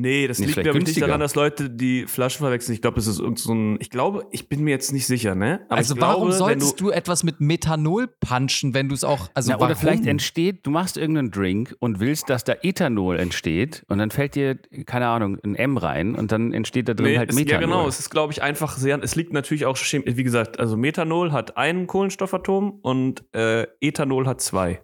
Nee, 0.00 0.28
das 0.28 0.38
Nee, 0.38 0.46
liegt, 0.46 0.60
glaube 0.62 0.78
ich, 0.78 0.86
nicht 0.86 1.02
daran, 1.02 1.18
dass 1.18 1.34
Leute 1.34 1.68
die 1.70 2.06
Flaschen 2.06 2.38
verwechseln. 2.38 2.74
Ich 2.74 2.80
glaube, 2.82 2.94
das 2.96 3.08
ist 3.08 3.18
irgend 3.18 3.40
so 3.40 3.52
ein. 3.52 3.76
Ich 3.80 3.90
glaube, 3.90 4.26
ich 4.30 4.48
bin 4.48 4.62
mir 4.62 4.70
jetzt 4.70 4.92
nicht 4.92 5.06
sicher, 5.06 5.34
ne? 5.34 5.60
Aber 5.68 5.78
also 5.78 5.98
warum 5.98 6.28
glaube, 6.28 6.32
wenn 6.32 6.60
solltest 6.60 6.80
du, 6.80 6.90
etwas 6.90 7.24
mit 7.24 7.40
Methanol 7.40 8.06
punchen, 8.20 8.74
wenn 8.74 8.88
du 8.88 8.94
es 8.94 9.02
auch, 9.02 9.28
also 9.34 9.50
Na, 9.50 9.56
oder 9.56 9.70
warum? 9.70 9.76
vielleicht 9.76 10.06
entsteht, 10.06 10.64
du 10.64 10.70
machst 10.70 10.96
irgendeinen 10.96 11.32
Drink 11.32 11.74
und 11.80 11.98
willst, 11.98 12.30
dass 12.30 12.44
da 12.44 12.54
Ethanol 12.62 13.18
entsteht 13.18 13.84
und 13.88 13.98
dann 13.98 14.10
fällt 14.10 14.36
dir, 14.36 14.56
keine 14.86 15.08
Ahnung, 15.08 15.38
ein 15.42 15.56
M 15.56 15.76
rein 15.76 16.14
und 16.14 16.30
dann 16.30 16.52
entsteht 16.52 16.88
da 16.88 16.94
drin 16.94 17.06
Nee, 17.06 17.18
halt 17.18 17.30
es, 17.30 17.36
Methanol. 17.36 17.60
ja, 17.62 17.66
genau. 17.66 17.88
Es 17.88 17.98
ist, 17.98 18.10
glaube 18.10 18.32
ich, 18.32 18.42
einfach 18.42 18.76
sehr. 18.76 19.02
Es 19.02 19.16
liegt 19.16 19.32
natürlich 19.32 19.66
auch, 19.66 19.76
wie 19.76 20.22
gesagt, 20.24 20.60
also 20.60 20.76
Methanol 20.76 21.32
hat 21.32 21.56
ein 21.56 21.86
Kohlenstoffatom 21.88 22.78
und 22.82 23.24
äh, 23.34 23.66
Ethanol 23.80 24.26
hat 24.26 24.40
zwei. 24.40 24.80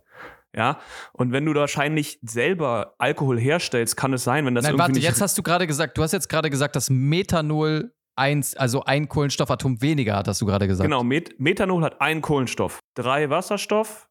Ja, 0.56 0.78
und 1.12 1.32
wenn 1.32 1.44
du 1.44 1.52
da 1.52 1.60
wahrscheinlich 1.60 2.18
selber 2.22 2.94
Alkohol 2.98 3.40
herstellst, 3.40 3.96
kann 3.96 4.12
es 4.12 4.22
sein, 4.22 4.46
wenn 4.46 4.54
das 4.54 4.62
Nein, 4.62 4.72
irgendwie 4.72 4.80
warte, 4.80 4.92
nicht 4.92 5.04
jetzt 5.04 5.20
hast 5.20 5.36
du 5.36 5.42
gerade 5.42 5.66
gesagt, 5.66 5.98
du 5.98 6.02
hast 6.02 6.12
jetzt 6.12 6.28
gerade 6.28 6.48
gesagt, 6.48 6.76
dass 6.76 6.90
Methanol 6.90 7.92
eins, 8.16 8.54
also 8.54 8.84
ein 8.84 9.08
Kohlenstoffatom 9.08 9.82
weniger 9.82 10.16
hat, 10.16 10.28
hast 10.28 10.40
du 10.40 10.46
gerade 10.46 10.68
gesagt. 10.68 10.84
Genau, 10.84 11.02
Met 11.02 11.40
Methanol 11.40 11.82
hat 11.82 12.00
einen 12.00 12.22
Kohlenstoff, 12.22 12.78
drei 12.94 13.30
Wasserstoff 13.30 14.08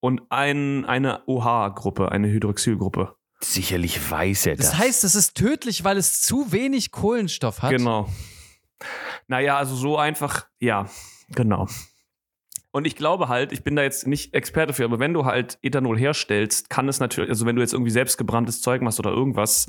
und 0.00 0.22
ein, 0.30 0.84
eine 0.84 1.26
OH-Gruppe, 1.26 2.12
eine 2.12 2.28
Hydroxylgruppe. 2.28 3.16
Sicherlich 3.42 4.10
weiß 4.10 4.46
er 4.46 4.56
das. 4.56 4.70
Das 4.70 4.78
heißt, 4.78 5.04
es 5.04 5.14
ist 5.14 5.34
tödlich, 5.34 5.82
weil 5.82 5.96
es 5.96 6.20
zu 6.20 6.52
wenig 6.52 6.90
Kohlenstoff 6.90 7.62
hat. 7.62 7.70
Genau. 7.70 8.08
Naja, 9.28 9.56
also 9.56 9.74
so 9.74 9.96
einfach, 9.96 10.46
ja, 10.60 10.86
genau. 11.30 11.66
Und 12.72 12.86
ich 12.86 12.94
glaube 12.94 13.28
halt, 13.28 13.52
ich 13.52 13.64
bin 13.64 13.74
da 13.74 13.82
jetzt 13.82 14.06
nicht 14.06 14.32
Experte 14.32 14.72
für, 14.72 14.84
aber 14.84 15.00
wenn 15.00 15.12
du 15.12 15.24
halt 15.24 15.58
Ethanol 15.62 15.98
herstellst, 15.98 16.70
kann 16.70 16.88
es 16.88 17.00
natürlich, 17.00 17.30
also 17.30 17.44
wenn 17.46 17.56
du 17.56 17.62
jetzt 17.62 17.72
irgendwie 17.72 17.90
selbstgebranntes 17.90 18.62
Zeug 18.62 18.80
machst 18.82 19.00
oder 19.00 19.10
irgendwas, 19.10 19.66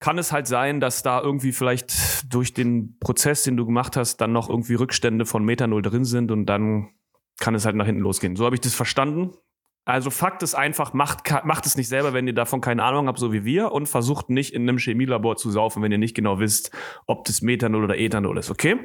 kann 0.00 0.18
es 0.18 0.32
halt 0.32 0.46
sein, 0.46 0.80
dass 0.80 1.02
da 1.02 1.20
irgendwie 1.20 1.52
vielleicht 1.52 2.32
durch 2.32 2.54
den 2.54 2.98
Prozess, 2.98 3.44
den 3.44 3.56
du 3.56 3.66
gemacht 3.66 3.96
hast, 3.96 4.16
dann 4.16 4.32
noch 4.32 4.48
irgendwie 4.48 4.74
Rückstände 4.74 5.26
von 5.26 5.44
Methanol 5.44 5.82
drin 5.82 6.04
sind 6.04 6.30
und 6.30 6.46
dann 6.46 6.88
kann 7.38 7.54
es 7.54 7.64
halt 7.64 7.76
nach 7.76 7.86
hinten 7.86 8.02
losgehen. 8.02 8.36
So 8.36 8.44
habe 8.44 8.56
ich 8.56 8.60
das 8.60 8.74
verstanden. 8.74 9.32
Also 9.84 10.10
Fakt 10.10 10.42
ist 10.42 10.54
einfach, 10.54 10.92
macht, 10.92 11.28
macht 11.44 11.66
es 11.66 11.76
nicht 11.76 11.88
selber, 11.88 12.12
wenn 12.12 12.26
ihr 12.26 12.34
davon 12.34 12.60
keine 12.60 12.84
Ahnung 12.84 13.08
habt, 13.08 13.18
so 13.18 13.32
wie 13.32 13.44
wir, 13.44 13.72
und 13.72 13.88
versucht 13.88 14.30
nicht 14.30 14.54
in 14.54 14.62
einem 14.62 14.78
Chemielabor 14.78 15.36
zu 15.36 15.50
saufen, 15.50 15.82
wenn 15.82 15.90
ihr 15.90 15.98
nicht 15.98 16.14
genau 16.14 16.38
wisst, 16.38 16.70
ob 17.06 17.24
das 17.24 17.42
Methanol 17.42 17.84
oder 17.84 17.98
Ethanol 17.98 18.38
ist, 18.38 18.50
okay? 18.50 18.78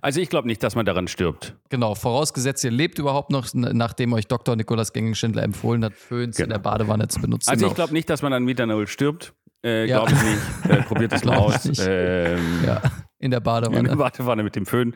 Also 0.00 0.20
ich 0.20 0.28
glaube 0.30 0.48
nicht, 0.48 0.62
dass 0.62 0.74
man 0.74 0.86
daran 0.86 1.08
stirbt. 1.08 1.56
Genau, 1.68 1.94
vorausgesetzt, 1.94 2.64
ihr 2.64 2.70
lebt 2.70 2.98
überhaupt 2.98 3.30
noch, 3.30 3.48
nachdem 3.54 4.12
euch 4.12 4.26
Dr. 4.26 4.56
Nikolaus 4.56 4.92
Genging-Schindler 4.92 5.42
empfohlen 5.42 5.84
hat, 5.84 5.94
Föhns 5.94 6.38
in 6.38 6.44
Genau. 6.44 6.54
der 6.56 6.62
Badewanne 6.62 7.08
zu 7.08 7.20
benutzen. 7.20 7.50
Also 7.50 7.60
Genau. 7.60 7.70
ich 7.72 7.76
glaube 7.76 7.92
nicht, 7.92 8.08
dass 8.10 8.22
man 8.22 8.32
an 8.32 8.44
Methanol 8.44 8.86
stirbt. 8.86 9.34
Äh, 9.64 9.86
Ja. 9.86 9.98
Glaube 10.04 10.12
ich 10.12 10.22
nicht. 10.22 10.42
Äh, 10.78 10.82
probiert 10.82 11.12
das 11.12 11.24
mal 11.24 11.36
aus. 11.36 11.64
Ähm, 11.78 12.64
ja, 12.66 12.82
in 13.18 13.30
der 13.30 13.38
In 13.38 13.44
Badewanne. 13.44 13.88
der 13.88 13.98
Wartewanne 13.98 14.42
mit 14.42 14.56
dem 14.56 14.66
Föhn. 14.66 14.94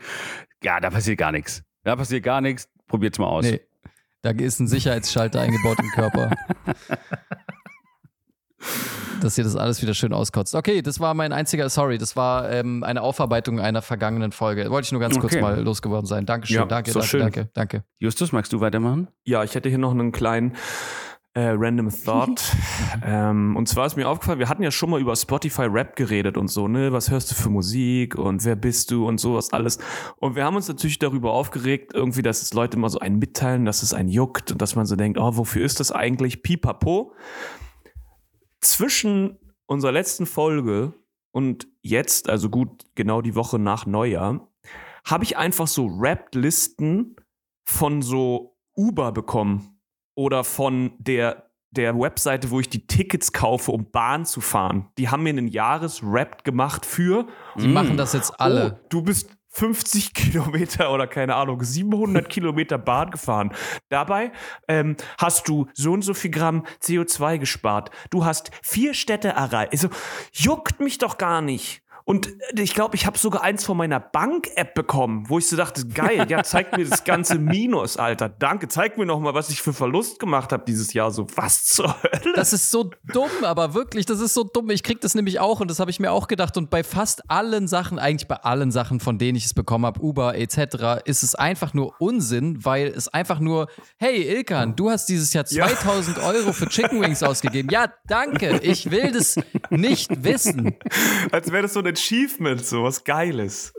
Ja, 0.62 0.80
da 0.80 0.90
passiert 0.90 1.18
gar 1.18 1.32
nichts. 1.32 1.62
Da 1.84 1.96
passiert 1.96 2.22
gar 2.24 2.40
nichts. 2.40 2.68
Probiert's 2.86 3.18
mal 3.18 3.26
aus. 3.26 3.44
Nee, 3.44 3.60
da 4.22 4.30
ist 4.30 4.60
ein 4.60 4.68
Sicherheitsschalter 4.68 5.40
eingebaut 5.40 5.78
im 5.78 5.88
Körper. 5.90 6.30
Dass 9.20 9.36
ihr 9.38 9.44
das 9.44 9.56
alles 9.56 9.82
wieder 9.82 9.94
schön 9.94 10.12
auskotzt. 10.12 10.54
Okay, 10.54 10.82
das 10.82 11.00
war 11.00 11.14
mein 11.14 11.32
einziger, 11.32 11.68
sorry, 11.68 11.98
das 11.98 12.16
war 12.16 12.50
ähm, 12.50 12.82
eine 12.82 13.02
Aufarbeitung 13.02 13.60
einer 13.60 13.82
vergangenen 13.82 14.32
Folge. 14.32 14.70
Wollte 14.70 14.86
ich 14.86 14.92
nur 14.92 15.00
ganz 15.00 15.18
kurz 15.18 15.32
Okay. 15.34 15.42
mal 15.42 15.60
losgeworden 15.60 16.06
sein. 16.06 16.26
Dankeschön, 16.26 16.56
Ja, 16.56 16.64
danke, 16.64 16.90
doch 16.92 17.00
danke, 17.00 17.08
schön. 17.08 17.20
danke, 17.20 17.50
danke. 17.54 17.84
Justus, 17.98 18.32
magst 18.32 18.52
du 18.52 18.60
weitermachen? 18.60 19.08
Ja, 19.24 19.44
ich 19.44 19.54
hätte 19.54 19.68
hier 19.68 19.78
noch 19.78 19.90
einen 19.92 20.12
kleinen 20.12 20.54
äh, 21.34 21.50
random 21.54 21.90
Thought. 21.90 22.42
ähm, 23.04 23.54
und 23.56 23.68
zwar 23.68 23.86
ist 23.86 23.96
mir 23.96 24.08
aufgefallen, 24.08 24.40
wir 24.40 24.48
hatten 24.48 24.64
ja 24.64 24.72
schon 24.72 24.90
mal 24.90 25.00
über 25.00 25.14
Spotify 25.14 25.62
Rap 25.62 25.94
geredet 25.94 26.36
und 26.36 26.48
so, 26.48 26.66
ne? 26.66 26.92
Was 26.92 27.08
hörst 27.10 27.30
du 27.30 27.36
für 27.36 27.50
Musik 27.50 28.16
und 28.16 28.44
wer 28.44 28.56
bist 28.56 28.90
du 28.90 29.06
und 29.06 29.20
sowas 29.20 29.52
alles. 29.52 29.78
Und 30.16 30.34
wir 30.34 30.44
haben 30.44 30.56
uns 30.56 30.66
natürlich 30.66 30.98
darüber 30.98 31.32
aufgeregt, 31.32 31.92
irgendwie, 31.94 32.22
dass 32.22 32.42
es 32.42 32.52
Leute 32.52 32.78
mal 32.78 32.88
so 32.88 32.98
einen 32.98 33.18
mitteilen, 33.20 33.64
dass 33.64 33.84
es 33.84 33.94
einen 33.94 34.08
juckt 34.08 34.50
und 34.50 34.60
dass 34.60 34.74
man 34.74 34.86
so 34.86 34.96
denkt, 34.96 35.18
oh, 35.20 35.36
wofür 35.36 35.64
ist 35.64 35.78
das 35.78 35.92
eigentlich? 35.92 36.42
Pipapo. 36.42 37.12
Zwischen 38.60 39.38
unserer 39.66 39.92
letzten 39.92 40.26
Folge 40.26 40.94
und 41.32 41.68
jetzt, 41.82 42.28
also 42.28 42.50
gut 42.50 42.84
genau 42.94 43.22
die 43.22 43.34
Woche 43.34 43.58
nach 43.58 43.86
Neujahr, 43.86 44.48
habe 45.04 45.24
ich 45.24 45.36
einfach 45.36 45.66
so 45.66 45.86
Rap-Listen 45.86 47.16
von 47.64 48.02
so 48.02 48.58
Uber 48.76 49.12
bekommen 49.12 49.80
oder 50.16 50.44
von 50.44 50.92
der, 50.98 51.50
der 51.70 51.98
Webseite, 51.98 52.50
wo 52.50 52.60
ich 52.60 52.68
die 52.68 52.86
Tickets 52.86 53.32
kaufe, 53.32 53.70
um 53.72 53.90
Bahn 53.90 54.26
zu 54.26 54.40
fahren. 54.40 54.90
Die 54.98 55.08
haben 55.08 55.22
mir 55.22 55.30
einen 55.30 55.48
Jahresrap 55.48 56.44
gemacht 56.44 56.84
für 56.84 57.26
Die 57.56 57.68
machen 57.68 57.96
das 57.96 58.12
jetzt 58.12 58.40
alle. 58.40 58.78
Oh, 58.78 58.86
du 58.88 59.02
bist 59.02 59.36
50 59.50 60.14
Kilometer 60.14 60.92
oder 60.92 61.06
keine 61.06 61.34
Ahnung, 61.34 61.62
700 61.62 62.28
Kilometer 62.30 62.78
Bahn 62.78 63.10
gefahren. 63.10 63.52
Dabei 63.88 64.32
ähm, 64.68 64.96
hast 65.18 65.48
du 65.48 65.68
so 65.74 65.92
und 65.92 66.02
so 66.02 66.14
viel 66.14 66.30
Gramm 66.30 66.64
CO2 66.82 67.38
gespart. 67.38 67.90
Du 68.10 68.24
hast 68.24 68.50
vier 68.62 68.94
Städte 68.94 69.28
erreicht. 69.28 69.72
Also, 69.72 69.88
juckt 70.32 70.80
mich 70.80 70.98
doch 70.98 71.18
gar 71.18 71.42
nicht. 71.42 71.82
Und 72.10 72.26
äh, 72.26 72.62
ich 72.62 72.74
glaube, 72.74 72.96
ich 72.96 73.06
habe 73.06 73.16
sogar 73.16 73.42
eins 73.42 73.64
von 73.64 73.76
meiner 73.76 74.00
Bank-App 74.00 74.74
bekommen, 74.74 75.26
wo 75.28 75.38
ich 75.38 75.46
so 75.48 75.56
dachte, 75.56 75.86
geil, 75.86 76.26
ja, 76.28 76.42
zeig 76.42 76.76
mir 76.76 76.84
das 76.84 77.04
ganze 77.04 77.38
Minus, 77.38 77.98
Alter. 77.98 78.28
Danke, 78.28 78.66
zeig 78.66 78.98
mir 78.98 79.06
noch 79.06 79.20
mal, 79.20 79.32
was 79.32 79.48
ich 79.48 79.62
für 79.62 79.72
Verlust 79.72 80.18
gemacht 80.18 80.50
habe 80.50 80.64
dieses 80.66 80.92
Jahr. 80.92 81.12
So, 81.12 81.28
was 81.36 81.66
zur 81.66 81.94
Hölle? 82.02 82.32
Das 82.34 82.52
ist 82.52 82.72
so 82.72 82.90
dumm, 83.12 83.30
aber 83.44 83.74
wirklich, 83.74 84.06
das 84.06 84.18
ist 84.18 84.34
so 84.34 84.42
dumm. 84.42 84.70
Ich 84.70 84.82
krieg 84.82 85.00
das 85.00 85.14
nämlich 85.14 85.38
auch 85.38 85.60
und 85.60 85.70
das 85.70 85.78
habe 85.78 85.92
ich 85.92 86.00
mir 86.00 86.10
auch 86.10 86.26
gedacht. 86.26 86.56
Und 86.56 86.68
bei 86.68 86.82
fast 86.82 87.30
allen 87.30 87.68
Sachen, 87.68 88.00
eigentlich 88.00 88.26
bei 88.26 88.36
allen 88.36 88.72
Sachen, 88.72 88.98
von 88.98 89.16
denen 89.16 89.36
ich 89.36 89.44
es 89.44 89.54
bekommen 89.54 89.86
habe, 89.86 90.00
Uber 90.00 90.36
etc., 90.36 91.02
ist 91.04 91.22
es 91.22 91.36
einfach 91.36 91.74
nur 91.74 91.94
Unsinn, 92.00 92.64
weil 92.64 92.88
es 92.88 93.06
einfach 93.06 93.38
nur, 93.38 93.68
hey 93.98 94.20
Ilkan, 94.22 94.74
du 94.74 94.90
hast 94.90 95.06
dieses 95.06 95.32
Jahr 95.32 95.44
Ja. 95.50 95.68
2000 95.68 96.18
Euro 96.24 96.52
für 96.52 96.66
Chicken 96.68 97.00
Wings 97.02 97.22
ausgegeben. 97.22 97.68
Ja, 97.70 97.86
danke, 98.08 98.58
ich 98.64 98.90
will 98.90 99.12
das 99.12 99.36
nicht 99.70 100.24
wissen. 100.24 100.74
Als 101.30 101.52
wäre 101.52 101.62
das 101.62 101.74
so 101.74 101.78
ein 101.78 101.99
Achievement, 102.00 102.64
so 102.64 102.82
was 102.82 103.04
Geiles. 103.04 103.72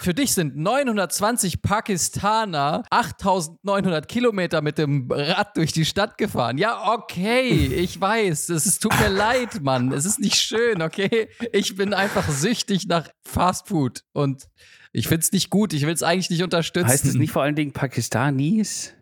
Für 0.00 0.14
dich 0.14 0.32
sind 0.32 0.56
920 0.56 1.60
Pakistaner 1.60 2.84
8900 2.90 4.06
Kilometer 4.06 4.62
mit 4.62 4.78
dem 4.78 5.08
Rad 5.10 5.56
durch 5.56 5.72
die 5.72 5.84
Stadt 5.84 6.18
gefahren. 6.18 6.56
Ja, 6.56 6.92
okay, 6.94 7.48
ich 7.50 8.00
weiß. 8.00 8.50
Es 8.50 8.64
ist, 8.64 8.80
tut 8.80 8.98
mir 9.00 9.08
leid, 9.14 9.60
Mann. 9.62 9.92
Es 9.92 10.04
ist 10.04 10.20
nicht 10.20 10.36
schön, 10.36 10.82
okay? 10.82 11.28
Ich 11.52 11.74
bin 11.74 11.94
einfach 11.94 12.28
süchtig 12.28 12.86
nach 12.86 13.08
Fastfood 13.26 14.04
und 14.12 14.48
ich 14.92 15.08
find's 15.08 15.32
nicht 15.32 15.50
gut. 15.50 15.72
Ich 15.72 15.84
will's 15.84 16.04
eigentlich 16.04 16.30
nicht 16.30 16.44
unterstützen. 16.44 16.88
Heißt 16.88 17.04
es 17.04 17.14
nicht 17.14 17.32
vor 17.32 17.42
allen 17.42 17.56
Dingen 17.56 17.72
Pakistanis? 17.72 18.94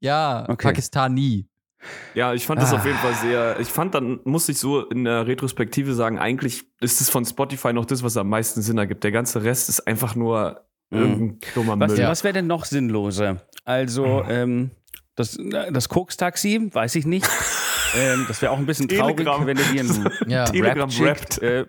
Ja, 0.00 0.42
Okay. 0.46 0.66
Pakistani. 0.68 1.48
Ja, 2.14 2.32
ich 2.34 2.46
fand 2.46 2.60
das 2.62 2.72
Ah. 2.72 2.76
auf 2.76 2.84
jeden 2.86 2.98
Fall 2.98 3.14
sehr. 3.14 3.58
Ich 3.60 3.68
fand, 3.68 3.94
dann 3.94 4.20
muss 4.24 4.48
ich 4.48 4.58
so 4.58 4.82
in 4.88 5.04
der 5.04 5.26
Retrospektive 5.26 5.94
sagen, 5.94 6.18
eigentlich 6.18 6.64
ist 6.80 7.00
es 7.00 7.10
von 7.10 7.24
Spotify 7.24 7.72
noch 7.72 7.84
das, 7.84 8.02
was 8.02 8.16
am 8.16 8.28
meisten 8.28 8.62
Sinn 8.62 8.78
ergibt. 8.78 9.04
Der 9.04 9.12
ganze 9.12 9.42
Rest 9.42 9.68
ist 9.68 9.86
einfach 9.86 10.14
nur 10.14 10.64
irgendein 10.90 11.38
dummer 11.54 11.78
Was, 11.80 11.92
Müll. 11.96 12.06
was 12.06 12.24
wäre 12.24 12.34
denn 12.34 12.46
noch 12.46 12.64
sinnloser? 12.64 13.42
Also, 13.64 14.22
ähm, 14.28 14.70
das, 15.16 15.38
das 15.72 15.88
Koks-Taxi, 15.88 16.70
weiß 16.72 16.94
ich 16.96 17.06
nicht. 17.06 17.26
ähm, 17.96 18.24
das 18.28 18.42
wäre 18.42 18.52
auch 18.52 18.58
ein 18.58 18.66
bisschen 18.66 18.88
traurig, 18.88 19.16
Telegram. 19.16 19.46
wenn 19.46 19.56
er 19.56 19.64
dir 19.64 19.80
einen 19.80 20.10
Ja. 20.26 20.44
Telegram 20.50 20.88
Rap 20.90 21.00
rappt. 21.20 21.38
äh, 21.42 21.64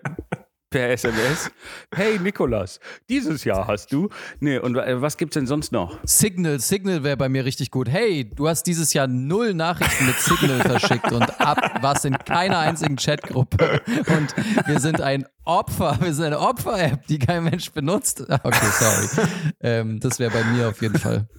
per 0.76 0.90
SMS. 0.90 1.50
Hey 1.96 2.20
Nikolas, 2.20 2.82
dieses 3.08 3.46
Jahr 3.46 3.66
hast 3.66 3.94
du. 3.94 4.10
Nee, 4.42 4.58
und 4.58 4.76
äh, 4.76 5.02
was 5.02 5.16
gibt's 5.16 5.36
denn 5.36 5.48
sonst 5.48 5.72
noch? 5.72 5.98
Signal, 6.04 6.60
Signal 6.60 7.02
wäre 7.02 7.16
bei 7.16 7.30
mir 7.30 7.46
richtig 7.46 7.72
gut. 7.72 7.88
Hey, 7.88 8.30
du 8.30 8.50
hast 8.50 8.64
dieses 8.64 8.92
Jahr 8.92 9.08
null 9.08 9.54
Nachrichten 9.54 10.06
mit 10.06 10.20
Signal 10.20 10.60
verschickt 10.60 11.14
und 11.14 11.40
ab 11.40 11.82
warst 11.82 12.04
in 12.04 12.18
keiner 12.18 12.60
einzigen 12.60 12.98
Chatgruppe. 12.98 13.80
Und 13.86 14.68
wir 14.68 14.82
sind 14.82 15.00
ein 15.00 15.26
Opfer, 15.46 15.98
wir 16.02 16.14
sind 16.14 16.26
eine 16.26 16.42
Opfer-App, 16.42 17.08
die 17.08 17.20
kein 17.20 17.46
Mensch 17.46 17.72
benutzt. 17.72 18.26
Okay, 18.30 18.68
sorry. 18.72 19.30
Ähm, 19.62 20.02
das 20.02 20.20
wäre 20.20 20.32
bei 20.32 20.44
mir 20.44 20.68
auf 20.68 20.82
jeden 20.82 21.00
Fall. 21.00 21.30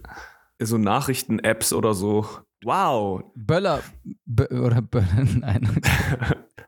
So 0.59 0.79
Nachrichten-Apps 0.79 1.75
oder 1.75 1.93
so. 1.93 2.27
Wow, 2.65 3.23
Böller, 3.35 3.83
Bö 4.25 4.47
oder 4.63 4.81
Böller, 4.81 5.27
nein. 5.35 5.79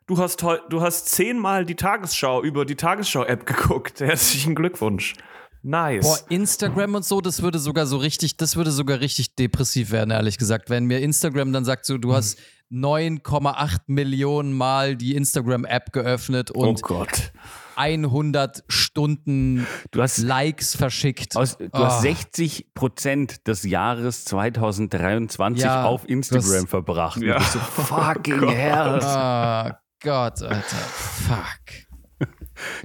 Du 0.08 0.18
hast, 0.18 0.42
du 0.42 0.80
hast 0.80 1.08
zehnmal 1.10 1.64
die 1.64 1.76
Tagesschau 1.76 2.42
über 2.42 2.64
die 2.64 2.74
Tagesschau-App 2.74 3.46
geguckt. 3.46 4.00
Herzlichen 4.00 4.54
Glückwunsch. 4.56 5.14
Nice. 5.62 6.04
Boah, 6.04 6.18
Instagram 6.30 6.94
und 6.96 7.04
so, 7.04 7.20
das 7.20 7.42
würde 7.42 7.58
sogar 7.58 7.86
so 7.86 7.96
richtig, 7.96 8.36
das 8.36 8.56
würde 8.56 8.70
sogar 8.70 9.00
richtig 9.00 9.34
depressiv 9.36 9.90
werden, 9.90 10.10
ehrlich 10.10 10.38
gesagt. 10.38 10.70
Wenn 10.70 10.86
mir 10.86 11.00
Instagram 11.00 11.52
dann 11.52 11.64
sagt, 11.64 11.84
so, 11.84 11.98
du 11.98 12.14
hast 12.14 12.38
9,8 12.70 13.78
Millionen 13.86 14.52
Mal 14.56 14.94
die 14.96 15.16
Instagram-App 15.16 15.92
geöffnet 15.92 16.50
oh 16.54 16.66
und 16.68 16.82
Gott. 16.82 17.32
100 17.76 18.64
Stunden 18.68 19.66
hast, 19.96 20.18
Likes 20.18 20.76
verschickt. 20.76 21.36
aus, 21.36 21.56
du 21.58 21.66
Ah. 21.72 21.86
hast 21.86 22.02
60 22.02 22.74
Prozent 22.74 23.46
des 23.48 23.62
Jahres 23.64 24.24
2023 24.26 25.64
Ja, 25.64 25.84
auf 25.84 26.08
Instagram 26.08 26.62
das- 26.62 26.70
verbracht. 26.70 27.20
Ja. 27.22 27.40
So 27.40 27.58
fucking 27.82 28.48
hell. 28.48 29.00
Ah, 29.02 29.78
Gott, 30.00 30.42
Alter. 30.42 30.76
Fuck. 30.76 31.88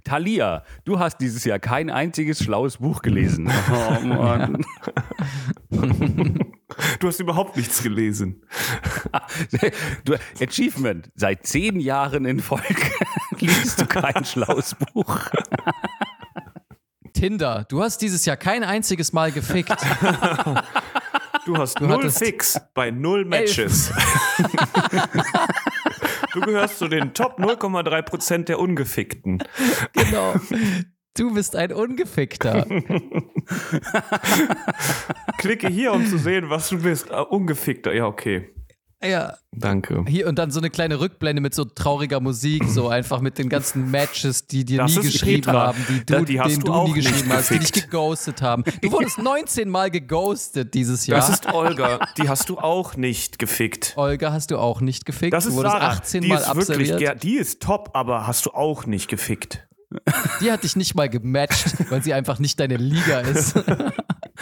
Thalia, 0.04 0.64
du 0.86 1.00
hast 1.00 1.18
dieses 1.18 1.44
Jahr 1.44 1.60
kein 1.60 1.90
einziges 1.90 2.44
schlaues 2.44 2.78
Buch 2.78 3.02
gelesen. 3.02 3.52
Oh 3.72 4.00
Mann. 4.02 4.64
Du 7.00 7.08
hast 7.08 7.20
überhaupt 7.20 7.56
nichts 7.56 7.84
gelesen. 7.84 8.44
Du, 10.06 10.16
Achievement. 10.42 11.12
Seit 11.14 11.46
zehn 11.46 11.80
Jahren 11.80 12.26
in 12.26 12.40
Folge 12.40 12.76
liest 13.38 13.80
du 13.80 13.86
kein 13.86 14.26
schlaues 14.26 14.74
Buch. 14.74 15.20
Tinder, 17.14 17.66
du 17.70 17.84
hast 17.84 18.02
dieses 18.02 18.26
Jahr 18.26 18.38
kein 18.38 18.64
einziges 18.64 19.14
Mal 19.14 19.32
gefickt. 19.32 19.76
Du 21.46 21.58
hast 21.58 21.80
Du 21.80 21.86
null 21.86 22.10
Fix 22.10 22.60
bei 22.74 22.90
null 22.90 23.24
Matches. 23.26 23.92
Du 26.34 26.42
gehörst 26.42 26.80
zu 26.80 26.88
den 26.88 27.14
Top 27.14 27.40
0,3% 27.40 28.46
der 28.46 28.60
Ungefickten. 28.60 29.40
genau. 29.94 30.36
Du 31.16 31.34
bist 31.34 31.56
ein 31.56 31.72
Ungefickter. 31.72 32.66
Klicke 35.38 35.68
hier, 35.68 35.94
um 35.94 36.06
zu 36.08 36.18
sehen, 36.18 36.50
was 36.50 36.70
du 36.70 36.82
bist. 36.82 37.12
Ah, 37.12 37.22
Ungefickter, 37.22 37.94
ja, 37.94 38.08
okay. 38.08 38.50
Ja. 39.04 39.34
Danke. 39.52 40.04
Hier 40.08 40.28
und 40.28 40.40
dann 40.40 40.50
so 40.50 40.60
eine 40.60 40.70
kleine 40.70 41.00
Rückblende 41.00 41.42
mit 41.42 41.54
so 41.54 41.66
trauriger 41.66 42.20
Musik, 42.20 42.64
so 42.68 42.88
einfach 42.90 43.20
mit 43.22 43.38
den 43.38 43.50
ganzen 43.50 43.92
Matches, 43.92 44.48
die 44.48 44.66
dir 44.66 44.80
Das 44.80 44.96
nie 44.96 45.02
geschrieben 45.04 45.42
Petra. 45.44 45.68
haben, 45.68 45.86
die 45.90 46.00
du, 46.00 46.06
Da- 46.06 46.22
die 46.22 46.40
hast 46.40 46.50
denen 46.52 46.60
du 46.62 46.68
du, 46.68 46.74
auch 46.74 46.88
nie 46.88 46.94
nicht 46.94 47.08
geschrieben 47.12 47.32
hast, 47.34 47.50
die 47.52 47.60
dich 47.60 47.72
geghostet 47.74 48.42
haben. 48.42 48.64
Du 48.82 48.92
wurdest 48.92 49.20
19 49.20 49.70
Mal 49.70 49.92
geghostet 49.92 50.74
dieses 50.74 51.06
Jahr. 51.06 51.20
Das 51.20 51.30
ist 51.30 51.54
Olga. 51.54 52.00
Die 52.18 52.30
hast 52.30 52.50
du 52.50 52.58
auch 52.58 52.96
nicht 52.96 53.38
gefickt. 53.40 53.94
Olga 53.96 54.32
hast 54.32 54.52
du 54.52 54.58
auch 54.58 54.82
nicht 54.82 55.06
gefickt. 55.06 55.34
Das 55.34 55.44
du 55.44 55.50
ist 55.52 55.56
wurdest 55.58 55.74
Sarah. 55.76 55.88
18 55.90 56.22
die 56.22 56.28
Mal 56.30 56.38
ist 56.38 56.56
wirklich, 56.70 57.20
die 57.22 57.36
ist 57.36 57.62
top, 57.62 57.92
aber 57.94 58.26
hast 58.26 58.46
du 58.46 58.52
auch 58.52 58.86
nicht 58.86 59.08
gefickt. 59.10 59.68
Die 60.42 60.52
hat 60.52 60.64
dich 60.64 60.76
nicht 60.76 60.96
mal 60.96 61.08
gematcht, 61.08 61.76
weil 61.92 62.02
sie 62.02 62.14
einfach 62.16 62.40
nicht 62.40 62.60
deine 62.60 62.78
Liga 62.78 63.20
ist. 63.20 63.54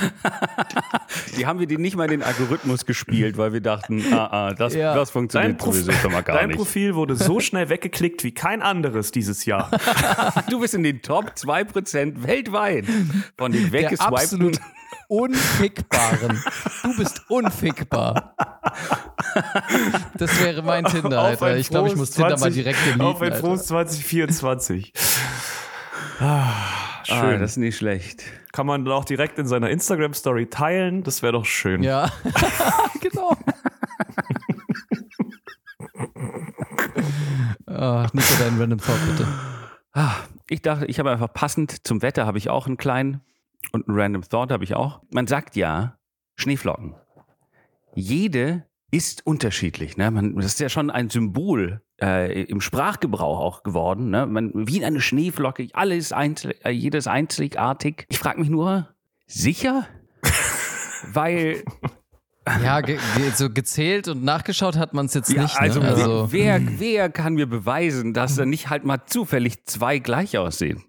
Die 1.37 1.45
haben 1.45 1.59
wir 1.59 1.67
dir 1.67 1.79
nicht 1.79 1.95
mal 1.95 2.05
in 2.05 2.11
den 2.19 2.23
Algorithmus 2.23 2.85
gespielt, 2.85 3.37
weil 3.37 3.53
wir 3.53 3.61
dachten, 3.61 4.03
ah, 4.13 4.27
ah, 4.49 4.53
das, 4.53 4.73
Ja. 4.73 4.93
das 4.95 5.11
funktioniert 5.11 5.57
Prof- 5.57 5.73
sowieso 5.75 5.91
schon 5.93 6.11
mal 6.11 6.21
gar 6.21 6.37
dein 6.37 6.47
nicht. 6.49 6.57
Profil 6.57 6.95
wurde 6.95 7.15
so 7.15 7.39
schnell 7.39 7.69
weggeklickt 7.69 8.23
wie 8.23 8.33
kein 8.33 8.61
anderes 8.61 9.11
dieses 9.11 9.45
Jahr. 9.45 9.69
Du 10.49 10.59
bist 10.59 10.73
in 10.73 10.83
den 10.83 11.01
Top 11.01 11.33
2% 11.35 12.23
weltweit 12.27 12.85
von 13.37 13.51
den 13.51 13.71
weggeswipten. 13.71 14.05
absolut 14.15 14.59
unfickbaren. 15.07 16.41
Du 16.83 16.95
bist 16.97 17.21
unfickbar. 17.29 18.35
Das 20.17 20.41
wäre 20.43 20.61
mein 20.63 20.85
Tinder, 20.85 21.21
Alter. 21.21 21.57
Ich 21.57 21.69
glaube, 21.69 21.89
ich 21.89 21.95
muss 21.95 22.11
Tinder 22.11 22.31
mal 22.31 22.37
20 22.37 22.63
direkt 22.63 22.79
deleten, 22.85 23.01
Auf 23.01 23.21
ein 23.21 23.33
frohes 23.33 23.65
2024. 23.67 24.93
Ah, 27.11 27.19
schön. 27.21 27.35
Ah, 27.35 27.37
das 27.39 27.51
ist 27.51 27.57
nicht 27.57 27.77
schlecht. 27.77 28.23
Kann 28.51 28.65
man 28.65 28.83
dann 28.85 28.93
auch 28.93 29.05
direkt 29.05 29.37
in 29.39 29.47
seiner 29.47 29.69
Instagram-Story 29.69 30.47
teilen. 30.47 31.03
Das 31.03 31.21
wäre 31.21 31.33
doch 31.33 31.45
schön. 31.45 31.83
Ja, 31.83 32.11
genau. 33.01 33.35
Ah, 37.67 38.07
Nico, 38.13 38.33
dein 38.39 38.59
Random 38.59 38.79
Thought, 38.79 38.99
bitte. 39.09 39.27
Ah, 39.93 40.15
Ich 40.49 40.61
dachte, 40.61 40.85
ich 40.85 40.99
habe 40.99 41.11
einfach 41.11 41.31
passend 41.33 41.85
zum 41.87 42.01
Wetter 42.01 42.25
habe 42.25 42.37
ich 42.37 42.49
auch 42.49 42.67
einen 42.67 42.77
kleinen 42.77 43.21
und 43.71 43.87
einen 43.87 43.97
Random 43.99 44.21
Thought 44.23 44.51
habe 44.51 44.63
ich 44.63 44.75
auch. 44.75 45.01
Man 45.11 45.27
sagt 45.27 45.55
ja, 45.55 45.97
Schneeflocken. 46.35 46.95
Jede 47.95 48.65
ist 48.91 49.25
unterschiedlich. 49.25 49.97
Ne? 49.97 50.11
Man, 50.11 50.35
das 50.35 50.45
ist 50.47 50.59
ja 50.59 50.69
schon 50.69 50.89
ein 50.89 51.09
Symbol 51.09 51.81
äh, 52.01 52.43
im 52.43 52.61
Sprachgebrauch 52.61 53.39
auch 53.39 53.63
geworden. 53.63 54.09
Ne? 54.09 54.25
Man, 54.25 54.51
wie 54.67 54.83
eine 54.83 55.01
Schneeflocke, 55.01 55.67
alles 55.73 56.11
einzel, 56.11 56.55
äh, 56.63 56.71
jedes 56.71 57.07
einzigartig. 57.07 58.05
Ich 58.09 58.19
frage 58.19 58.39
mich 58.39 58.49
nur, 58.49 58.87
sicher? 59.27 59.87
Weil 61.13 61.63
Ja, 62.63 62.81
ge 62.81 62.97
ge 63.15 63.29
so 63.35 63.49
gezählt 63.51 64.07
und 64.07 64.23
nachgeschaut 64.23 64.75
hat 64.77 64.93
man 64.93 65.05
es 65.05 65.13
jetzt 65.13 65.29
Ja, 65.31 65.43
nicht. 65.43 65.57
also, 65.59 65.79
ne? 65.79 65.87
also 65.89 66.31
wer, 66.31 66.59
wer 66.79 67.09
kann 67.09 67.33
mir 67.35 67.47
beweisen, 67.47 68.13
dass 68.13 68.35
da 68.35 68.45
nicht 68.45 68.69
halt 68.69 68.83
mal 68.83 69.05
zufällig 69.05 69.65
zwei 69.65 69.99
gleich 69.99 70.37
aussehen? 70.37 70.83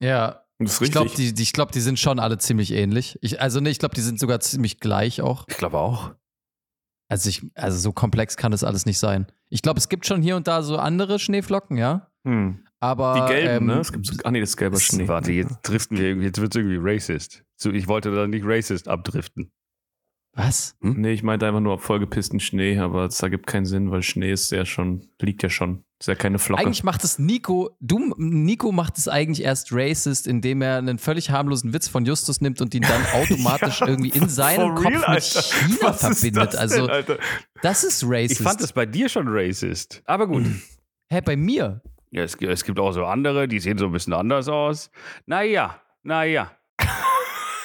ja. 0.00 0.42
Ich 0.62 0.90
glaube, 0.90 1.08
die, 1.16 1.32
die, 1.32 1.42
ich 1.42 1.54
glaub, 1.54 1.72
die 1.72 1.80
sind 1.80 1.98
schon 1.98 2.18
alle 2.18 2.36
ziemlich 2.36 2.72
ähnlich. 2.72 3.18
Ich, 3.22 3.40
also, 3.40 3.60
nee, 3.60 3.70
ich 3.70 3.78
glaube, 3.78 3.94
die 3.94 4.02
sind 4.02 4.20
sogar 4.20 4.40
ziemlich 4.40 4.78
gleich 4.78 5.22
auch. 5.22 5.46
Ich 5.48 5.56
glaube 5.56 5.78
auch. 5.78 6.10
Also, 7.10 7.28
ich, 7.28 7.42
also, 7.54 7.76
so 7.76 7.92
komplex 7.92 8.36
kann 8.36 8.52
das 8.52 8.64
alles 8.64 8.86
nicht 8.86 8.98
sein. 8.98 9.26
Ich 9.48 9.62
glaube, 9.62 9.78
es 9.78 9.88
gibt 9.88 10.06
schon 10.06 10.22
hier 10.22 10.36
und 10.36 10.46
da 10.46 10.62
so 10.62 10.78
andere 10.78 11.18
Schneeflocken, 11.18 11.76
ja. 11.76 12.08
Hm. 12.24 12.64
Aber. 12.78 13.14
Die 13.14 13.34
gelben, 13.34 13.68
ähm, 13.68 13.74
ne? 13.74 13.80
Es 13.80 13.92
gibt 13.92 14.06
so, 14.06 14.14
ah, 14.24 14.30
nee, 14.30 14.40
das 14.40 14.50
ist 14.50 14.56
gelber 14.56 14.78
Schnee. 14.78 15.08
Warte, 15.08 15.32
jetzt 15.32 15.58
driften 15.62 15.98
wir 15.98 16.06
irgendwie, 16.06 16.26
jetzt 16.26 16.40
wird 16.40 16.54
es 16.54 16.60
irgendwie 16.62 16.78
racist. 16.80 17.44
So, 17.56 17.70
ich 17.70 17.88
wollte 17.88 18.14
da 18.14 18.26
nicht 18.26 18.44
racist 18.46 18.88
abdriften. 18.88 19.52
Was? 20.32 20.76
Nee, 20.80 21.12
ich 21.12 21.22
meinte 21.24 21.46
einfach 21.46 21.60
nur 21.60 21.78
vollgepissten 21.78 22.38
Schnee, 22.40 22.78
aber 22.78 23.06
das 23.06 23.20
ergibt 23.22 23.46
keinen 23.48 23.66
Sinn, 23.66 23.90
weil 23.90 24.02
Schnee 24.02 24.30
ist 24.32 24.52
ja 24.52 24.64
schon, 24.64 25.08
liegt 25.20 25.42
ja 25.42 25.50
schon. 25.50 25.84
Ist 25.98 26.06
ja 26.06 26.14
keine 26.14 26.38
Flocke. 26.38 26.62
Eigentlich 26.62 26.84
macht 26.84 27.04
es 27.04 27.18
Nico, 27.18 27.76
du, 27.80 28.14
Nico 28.16 28.72
macht 28.72 28.96
es 28.96 29.06
eigentlich 29.08 29.44
erst 29.44 29.68
racist, 29.72 30.26
indem 30.26 30.62
er 30.62 30.78
einen 30.78 30.98
völlig 30.98 31.30
harmlosen 31.30 31.74
Witz 31.74 31.88
von 31.88 32.06
Justus 32.06 32.40
nimmt 32.40 32.60
und 32.62 32.74
ihn 32.74 32.82
dann 32.82 33.04
automatisch 33.12 33.80
Ja, 33.80 33.88
irgendwie 33.88 34.10
in 34.10 34.28
seinem 34.28 34.74
Kopf 34.76 34.86
real, 34.86 35.14
mit. 35.14 35.22
China 35.24 35.76
Was 35.82 36.02
ist 36.04 36.20
verbindet. 36.20 36.54
das 36.54 36.56
also, 36.56 36.86
denn, 36.86 36.90
Alter? 36.90 37.18
das 37.60 37.84
ist 37.84 38.04
racist. 38.06 38.40
Ich 38.40 38.46
fand 38.46 38.62
das 38.62 38.72
bei 38.72 38.86
dir 38.86 39.08
schon 39.10 39.26
racist. 39.28 40.00
Aber 40.06 40.26
gut. 40.26 40.46
Hä, 41.10 41.20
bei 41.22 41.36
mir? 41.36 41.82
Ja, 42.12 42.22
es, 42.22 42.38
gibt- 42.38 42.50
es 42.52 42.64
gibt 42.64 42.78
auch 42.78 42.92
so 42.92 43.04
andere, 43.04 43.46
die 43.46 43.58
sehen 43.60 43.76
so 43.78 43.86
ein 43.86 43.92
bisschen 43.92 44.12
anders 44.14 44.48
aus. 44.48 44.90
Naja, 45.26 45.80
naja. 46.02 46.52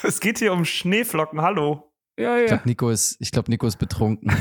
Es 0.04 0.20
geht 0.20 0.38
hier 0.40 0.54
um 0.54 0.66
Schneeflocken, 0.66 1.42
hallo. 1.42 1.92
Ja, 2.18 2.38
Ich 2.38 2.42
ja. 2.44 2.48
glaube, 2.56 2.64
Nico 2.70 2.90
ist, 2.90 3.18
ich 3.20 3.32
glaube, 3.32 3.52
Nico 3.52 3.68
ist 3.68 3.78
betrunken. 3.78 4.30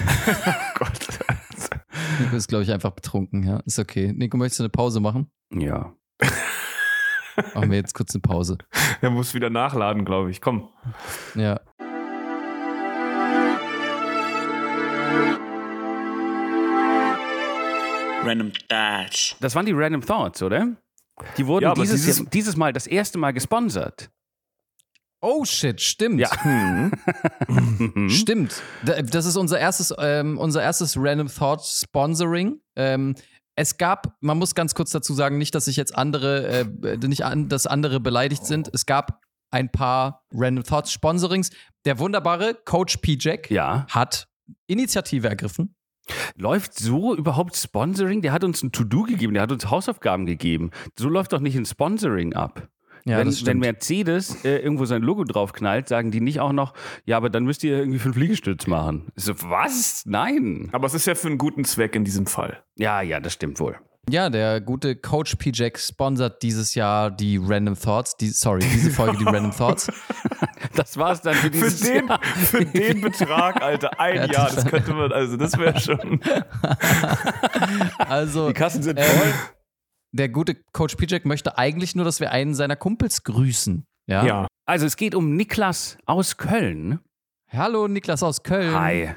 Gott. 0.78 0.92
Nico 2.20 2.36
ist, 2.36 2.48
glaube 2.48 2.62
ich, 2.64 2.72
einfach 2.72 2.92
betrunken, 2.92 3.42
ja. 3.42 3.60
Ist 3.66 3.78
okay. 3.78 4.12
Nico, 4.12 4.36
möchtest 4.36 4.60
du 4.60 4.64
eine 4.64 4.68
Pause 4.70 5.00
machen? 5.00 5.30
Ja. 5.52 5.94
Machen 7.54 7.70
wir 7.70 7.78
jetzt 7.78 7.94
kurz 7.94 8.14
eine 8.14 8.22
Pause. 8.22 8.58
Er 9.00 9.10
muss 9.10 9.34
wieder 9.34 9.50
nachladen, 9.50 10.04
glaube 10.04 10.30
ich. 10.30 10.40
Komm. 10.40 10.68
Ja. 11.34 11.60
Random 18.24 18.52
Thoughts. 18.68 19.36
Das 19.40 19.54
waren 19.54 19.66
die 19.66 19.72
Random 19.72 20.00
Thoughts, 20.00 20.42
oder? 20.42 20.68
Die 21.36 21.46
wurden 21.46 21.64
Ja, 21.64 21.74
dieses, 21.74 22.04
dieses- 22.04 22.24
dieses 22.30 22.56
Mal 22.56 22.72
das 22.72 22.86
erste 22.86 23.18
Mal 23.18 23.32
gesponsert. 23.32 24.10
Oh 25.24 25.44
shit, 25.44 25.80
stimmt. 25.80 26.20
Ja. 26.20 26.28
Mhm. 26.44 28.08
Stimmt. 28.10 28.62
Da- 28.84 29.00
Das 29.02 29.24
ist 29.26 29.36
unser 29.36 29.58
erstes, 29.58 29.92
ähm, 29.98 30.36
unser 30.38 30.62
erstes 30.62 30.96
Random 30.98 31.28
Thought 31.28 31.62
Sponsoring. 31.64 32.60
Ähm, 32.76 33.14
es 33.56 33.78
gab, 33.78 34.16
man 34.20 34.36
muss 34.38 34.54
ganz 34.54 34.74
kurz 34.74 34.90
dazu 34.90 35.14
sagen, 35.14 35.38
nicht, 35.38 35.54
dass 35.54 35.64
sich 35.66 35.76
jetzt 35.76 35.96
andere, 35.96 36.66
äh, 36.82 36.96
nicht 37.06 37.24
an, 37.24 37.48
dass 37.48 37.66
andere 37.66 38.00
beleidigt 38.00 38.44
sind. 38.44 38.68
Es 38.72 38.84
gab 38.84 39.20
ein 39.50 39.70
paar 39.70 40.24
Random 40.32 40.64
Thoughts 40.64 40.92
Sponsorings. 40.92 41.50
Der 41.84 41.98
wunderbare 41.98 42.54
Coach 42.64 42.98
P. 42.98 43.16
Jack 43.18 43.50
Ja. 43.50 43.86
hat 43.88 44.26
Initiative 44.66 45.28
ergriffen. 45.28 45.74
Läuft 46.36 46.74
so 46.78 47.14
überhaupt 47.16 47.56
Sponsoring? 47.56 48.20
Der 48.20 48.32
hat 48.32 48.44
uns 48.44 48.62
ein 48.62 48.72
To-Do 48.72 49.04
gegeben, 49.04 49.32
der 49.32 49.44
hat 49.44 49.52
uns 49.52 49.70
Hausaufgaben 49.70 50.26
gegeben. 50.26 50.70
So 50.98 51.08
läuft 51.08 51.32
doch 51.32 51.40
nicht 51.40 51.56
ein 51.56 51.64
Sponsoring 51.64 52.34
ab. 52.34 52.68
Ja, 53.06 53.18
wenn, 53.18 53.28
wenn. 53.46 53.58
Mercedes 53.58 54.44
äh, 54.44 54.56
irgendwo 54.58 54.86
sein 54.86 55.02
Logo 55.02 55.24
draufknallt, 55.24 55.88
sagen 55.88 56.10
die 56.10 56.20
nicht 56.20 56.40
auch 56.40 56.52
noch, 56.52 56.72
ja, 57.04 57.16
aber 57.18 57.28
dann 57.30 57.44
müsst 57.44 57.62
ihr 57.64 57.76
irgendwie 57.78 57.98
fünf 57.98 58.16
Liegestütz 58.16 58.66
machen. 58.66 59.12
Ich 59.14 59.24
So, 59.24 59.34
was? 59.42 60.04
Nein. 60.06 60.70
Aber 60.72 60.86
es 60.86 60.94
ist 60.94 61.06
ja 61.06 61.14
für 61.14 61.28
einen 61.28 61.36
guten 61.38 61.64
Zweck 61.64 61.94
in 61.96 62.04
diesem 62.04 62.26
Fall. 62.26 62.62
Ja, 62.76 63.02
ja, 63.02 63.20
das 63.20 63.34
stimmt 63.34 63.60
wohl. 63.60 63.76
Ja, 64.10 64.28
der 64.28 64.60
gute 64.60 64.96
Coach 64.96 65.34
P. 65.36 65.50
Jack 65.54 65.78
sponsert 65.78 66.42
dieses 66.42 66.74
Jahr 66.74 67.10
die 67.10 67.40
Random 67.42 67.74
Thoughts. 67.78 68.16
Die, 68.18 68.28
sorry, 68.28 68.60
diese 68.60 68.90
Folge 68.90 69.16
die 69.18 69.24
Random 69.24 69.50
Thoughts. 69.52 69.90
Das 70.76 70.96
war's 70.96 71.20
dann 71.20 71.34
für 71.34 71.42
Für 71.42 71.50
dieses 71.50 71.80
den, 71.80 72.08
Jahr. 72.08 72.20
für 72.22 72.64
den 72.64 73.00
Betrag, 73.00 73.62
Alter, 73.62 73.90
ein 74.00 74.16
Ja, 74.16 74.26
Jahr, 74.26 74.50
das- 74.52 74.64
könnte 74.66 74.92
man, 74.92 75.12
also 75.12 75.36
das 75.36 75.56
wäre 75.56 75.78
schon. 75.78 76.20
Also, 77.98 78.48
Die 78.48 78.54
Kassen 78.54 78.82
sind 78.82 78.98
ähm, 78.98 79.04
voll. 79.04 79.32
Der 80.14 80.28
gute 80.28 80.54
Coach 80.72 80.94
P. 80.94 81.06
Jack 81.08 81.24
möchte 81.24 81.58
eigentlich 81.58 81.96
nur, 81.96 82.04
dass 82.04 82.20
wir 82.20 82.30
einen 82.30 82.54
seiner 82.54 82.76
Kumpels 82.76 83.24
grüßen. 83.24 83.84
Ja. 84.06 84.24
Ja. 84.24 84.46
Also 84.64 84.86
es 84.86 84.96
geht 84.96 85.14
um 85.14 85.34
Niklas 85.34 85.98
aus 86.06 86.36
Köln. 86.36 87.00
Hallo, 87.52 87.88
Niklas 87.88 88.22
aus 88.22 88.42
Köln. 88.42 88.74
Hi. 88.78 89.10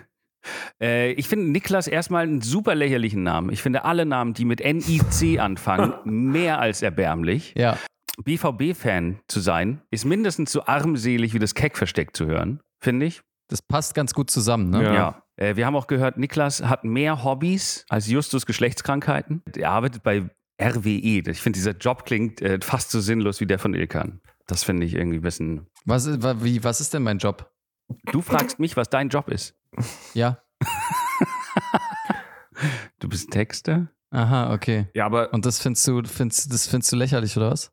Äh, 0.82 1.12
ich 1.12 1.28
finde 1.28 1.52
Niklas 1.52 1.88
erstmal 1.88 2.24
einen 2.24 2.42
super 2.42 2.74
lächerlichen 2.74 3.22
Namen. 3.22 3.52
Ich 3.52 3.62
finde 3.62 3.86
alle 3.86 4.06
Namen, 4.06 4.34
die 4.34 4.46
mit 4.46 4.60
NIC 4.60 5.40
anfangen, 5.40 5.94
mehr 6.04 6.60
als 6.60 6.82
erbärmlich. 6.82 7.54
Ja. 7.56 7.78
BVB-Fan 8.24 9.20
zu 9.28 9.40
sein, 9.40 9.82
ist 9.92 10.06
mindestens 10.06 10.52
so 10.52 10.66
armselig 10.66 11.36
wie 11.36 11.40
das 11.40 11.54
Keck 11.54 11.78
versteckt 11.78 12.18
zu 12.18 12.26
hören, 12.26 12.60
finde 12.84 13.06
ich. 13.06 13.22
Das 13.50 13.62
passt 13.62 13.94
ganz 13.94 14.16
gut 14.16 14.32
zusammen, 14.32 14.72
ne? 14.72 14.84
Ja. 14.84 14.94
Ja. 14.94 15.24
Äh, 15.36 15.56
wir 15.56 15.68
haben 15.68 15.76
auch 15.76 15.88
gehört, 15.88 16.18
Niklas 16.18 16.64
hat 16.64 16.84
mehr 16.84 17.24
Hobbys 17.24 17.86
als 17.88 18.08
Justus 18.08 18.48
Geschlechtskrankheiten. 18.48 19.44
Er 19.56 19.70
arbeitet 19.70 20.02
bei 20.02 20.30
RWE. 20.62 21.30
Ich 21.30 21.42
finde, 21.42 21.58
dieser 21.58 21.72
Job 21.78 22.06
klingt 22.06 22.42
äh, 22.42 22.60
fast 22.62 22.92
so 22.92 23.00
sinnlos 23.00 23.40
wie 23.40 23.46
der 23.46 23.60
von 23.60 23.74
Ilkan. 23.74 24.22
Das 24.48 24.64
finde 24.64 24.86
ich 24.86 24.94
irgendwie 24.94 25.18
ein 25.18 25.22
bisschen. 25.22 25.68
Was, 25.86 26.06
ist- 26.06 26.24
wa- 26.24 26.38
wie, 26.44 26.64
was 26.64 26.82
ist 26.82 26.94
denn 26.94 27.04
mein 27.04 27.18
Job? 27.20 27.52
Du 28.12 28.22
fragst 28.22 28.60
mich, 28.60 28.76
was 28.78 28.90
dein 28.90 29.10
Job 29.10 29.30
ist. 29.30 29.56
Ja. 30.14 30.42
Du 33.00 33.08
bist 33.08 33.30
Texter? 33.32 33.88
Aha, 34.10 34.54
okay. 34.54 34.88
Ja, 34.96 35.06
aber 35.06 35.32
Und 35.34 35.46
das 35.46 35.60
findest 35.60 35.88
du, 35.88 36.02
findest, 36.06 36.52
das 36.52 36.68
findest 36.68 36.92
du 36.92 36.96
lächerlich, 36.96 37.38
oder 37.38 37.52
was? 37.52 37.72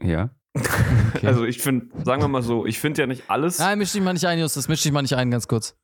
Ja. 0.00 0.30
Okay. 0.54 1.26
also 1.26 1.44
ich 1.44 1.60
finde, 1.62 1.88
sagen 2.04 2.22
wir 2.22 2.28
mal 2.28 2.42
so, 2.42 2.66
ich 2.66 2.78
finde 2.78 3.00
ja 3.02 3.06
nicht 3.06 3.30
alles. 3.30 3.58
Nein, 3.58 3.78
misch 3.78 3.92
dich 3.92 4.02
mal 4.02 4.12
nicht 4.12 4.26
ein, 4.26 4.38
Justus. 4.38 4.68
Misch 4.68 4.82
dich 4.82 4.92
mal 4.92 5.02
nicht 5.02 5.14
ein, 5.14 5.30
ganz 5.30 5.48
kurz. 5.48 5.76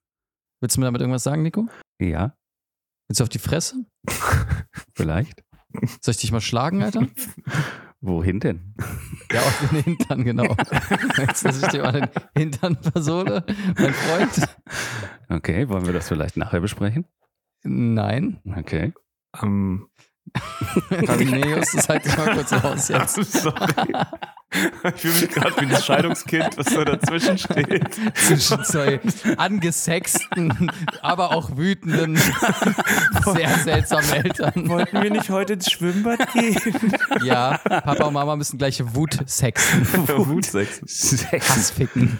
Willst 0.60 0.76
du 0.76 0.80
mir 0.80 0.86
damit 0.86 1.00
irgendwas 1.00 1.22
sagen, 1.22 1.42
Nico? 1.42 1.66
Ja, 2.00 2.36
Willst 3.08 3.20
du 3.20 3.24
auf 3.24 3.28
die 3.28 3.38
Fresse? 3.38 3.84
vielleicht. 4.94 5.42
Soll 6.00 6.12
ich 6.12 6.18
dich 6.18 6.32
mal 6.32 6.40
schlagen, 6.40 6.82
Alter? 6.82 7.06
Wohin 8.00 8.40
denn? 8.40 8.74
Ja, 9.32 9.40
auf 9.40 9.68
den 9.70 9.82
Hintern, 9.84 10.24
genau. 10.24 10.56
Jetzt, 11.18 11.44
dass 11.44 11.62
ich 11.62 11.68
dir 11.68 11.82
mal 11.82 11.92
den 11.92 12.08
Hintern 12.36 12.76
versohle, 12.82 13.44
mein 13.78 13.94
Freund? 13.94 14.48
Okay, 15.28 15.68
wollen 15.68 15.86
wir 15.86 15.92
das 15.92 16.08
vielleicht 16.08 16.36
nachher 16.36 16.60
besprechen? 16.60 17.04
Nein. 17.62 18.40
Okay. 18.56 18.92
Ähm, 19.40 19.88
nee, 20.90 21.54
Justus, 21.54 21.88
halt 21.88 22.04
dich 22.04 22.16
mal 22.16 22.34
kurz 22.34 22.52
raus 22.52 22.88
jetzt. 22.88 23.14
sorry. 23.32 23.92
Ich 24.94 25.00
fühle 25.00 25.14
mich 25.14 25.30
gerade 25.30 25.60
wie 25.60 25.66
das 25.66 25.84
Scheidungskind, 25.84 26.58
was 26.58 26.66
so 26.66 26.84
dazwischen 26.84 27.38
steht. 27.38 27.94
Zwischen 28.14 28.64
zwei 28.64 29.00
angesexten, 29.36 30.70
aber 31.00 31.34
auch 31.34 31.56
wütenden, 31.56 32.16
sehr 33.34 33.58
seltsamen 33.58 34.12
Eltern. 34.12 34.68
Wollten 34.68 35.02
wir 35.02 35.10
nicht 35.10 35.30
heute 35.30 35.54
ins 35.54 35.70
Schwimmbad 35.70 36.32
gehen? 36.32 36.58
Ja, 37.22 37.58
Papa 37.58 38.04
und 38.04 38.14
Mama 38.14 38.36
müssen 38.36 38.58
gleich 38.58 38.82
Wut 38.94 39.18
sexen. 39.26 39.86
Wutsex. 40.08 41.24
Hass 41.32 41.70
ficken. 41.70 42.18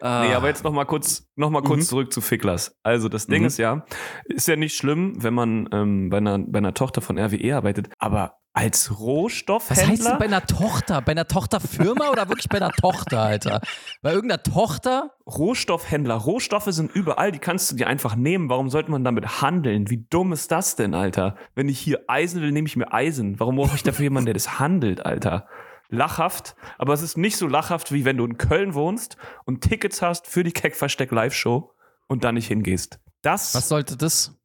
Ah. 0.00 0.24
Nee, 0.26 0.34
aber 0.34 0.48
jetzt 0.48 0.64
noch 0.64 0.72
mal 0.72 0.84
kurz, 0.86 1.28
noch 1.36 1.50
mal 1.50 1.62
kurz 1.62 1.80
Mhm. 1.80 1.86
zurück 1.88 2.12
zu 2.12 2.20
Ficklers. 2.20 2.76
Also 2.82 3.08
das 3.08 3.26
Ding 3.26 3.40
Mhm. 3.42 3.46
ist 3.46 3.58
ja, 3.58 3.84
ist 4.24 4.48
ja 4.48 4.56
nicht 4.56 4.76
schlimm, 4.76 5.14
wenn 5.22 5.34
man 5.34 5.68
ähm, 5.72 6.10
bei, 6.10 6.18
einer, 6.18 6.38
bei 6.38 6.58
einer 6.58 6.74
Tochter 6.74 7.00
von 7.00 7.18
RWE 7.18 7.54
arbeitet, 7.56 7.88
aber 7.98 8.36
als 8.52 8.90
Was 8.90 8.98
Rohstoffhändler. 8.98 9.86
heißt 9.88 10.06
denn 10.06 10.18
bei 10.18 10.24
einer 10.24 10.44
Tochter? 10.44 11.00
Bei 11.02 11.12
einer 11.12 11.28
Tochterfirma 11.28 12.10
oder 12.10 12.28
wirklich 12.28 12.48
bei 12.48 12.56
einer 12.56 12.72
Tochter, 12.72 13.20
Alter? 13.20 13.60
Bei 14.02 14.12
irgendeiner 14.12 14.42
Tochter? 14.42 15.12
Rohstoffhändler. 15.24 16.14
Rohstoffe 16.16 16.64
sind 16.70 16.90
überall, 16.92 17.30
die 17.30 17.38
kannst 17.38 17.70
du 17.70 17.76
dir 17.76 17.86
einfach 17.86 18.16
nehmen. 18.16 18.48
Warum 18.50 18.68
sollte 18.68 18.90
man 18.90 19.04
damit 19.04 19.40
handeln? 19.40 19.88
Wie 19.88 20.04
dumm 20.10 20.32
ist 20.32 20.50
das 20.50 20.74
denn, 20.74 20.94
Alter? 20.94 21.36
Wenn 21.54 21.68
ich 21.68 21.78
hier 21.78 22.00
Eisen 22.08 22.42
will, 22.42 22.50
nehme 22.50 22.66
ich 22.66 22.76
mir 22.76 22.92
Eisen. 22.92 23.38
Warum 23.38 23.54
brauche 23.56 23.76
ich 23.76 23.84
dafür 23.84 24.02
jemanden, 24.04 24.26
der 24.26 24.34
das 24.34 24.58
handelt, 24.58 25.06
Alter? 25.06 25.46
Lachhaft, 25.90 26.54
aber 26.78 26.94
es 26.94 27.02
ist 27.02 27.16
nicht 27.16 27.36
so 27.36 27.46
lachhaft, 27.46 27.92
wie 27.92 28.04
wenn 28.04 28.16
du 28.16 28.24
in 28.24 28.38
Köln 28.38 28.74
wohnst 28.74 29.16
und 29.44 29.60
Tickets 29.62 30.02
hast 30.02 30.26
für 30.26 30.44
die 30.44 30.52
Keckversteck 30.52 31.10
Live-Show 31.10 31.72
und 32.06 32.24
dann 32.24 32.36
nicht 32.36 32.48
hingehst. 32.48 33.00
Das 33.22 33.54
Was 33.54 33.68
sollte 33.68 33.96
das? 33.96 34.36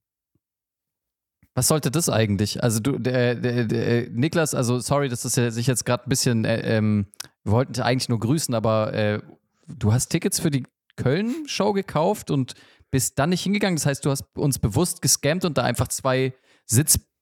Was 1.54 1.70
sollte 1.70 1.90
das 1.90 2.10
eigentlich? 2.10 2.62
Also 2.62 2.82
du, 2.82 2.98
der, 3.00 3.36
der, 3.36 3.66
der 3.66 4.10
Niklas, 4.10 4.54
also 4.54 4.80
sorry, 4.80 5.08
dass 5.08 5.22
das 5.22 5.34
sich 5.34 5.68
jetzt 5.68 5.86
gerade 5.86 6.04
ein 6.04 6.10
bisschen, 6.10 6.44
äh, 6.44 6.78
ähm, 6.78 7.08
wir 7.44 7.54
wollten 7.54 7.80
eigentlich 7.82 8.10
nur 8.10 8.20
grüßen, 8.20 8.54
aber 8.54 8.94
äh, 8.94 9.22
du 9.68 9.94
hast 9.94 10.10
Tickets 10.10 10.40
für 10.40 10.52
die 10.52 10.66
Köln-Show 10.98 11.72
gekauft 11.72 12.30
und 12.30 12.56
bist 12.92 13.18
dann 13.20 13.30
nicht 13.30 13.44
hingegangen. 13.44 13.78
Das 13.78 13.86
heißt, 13.86 14.06
du 14.06 14.10
hast 14.10 14.26
uns 14.36 14.60
bewusst 14.60 15.02
gescammt 15.02 15.46
und 15.46 15.58
da 15.58 15.64
einfach 15.64 15.88
zwei 15.88 16.34
Sitzplätze 16.66 17.15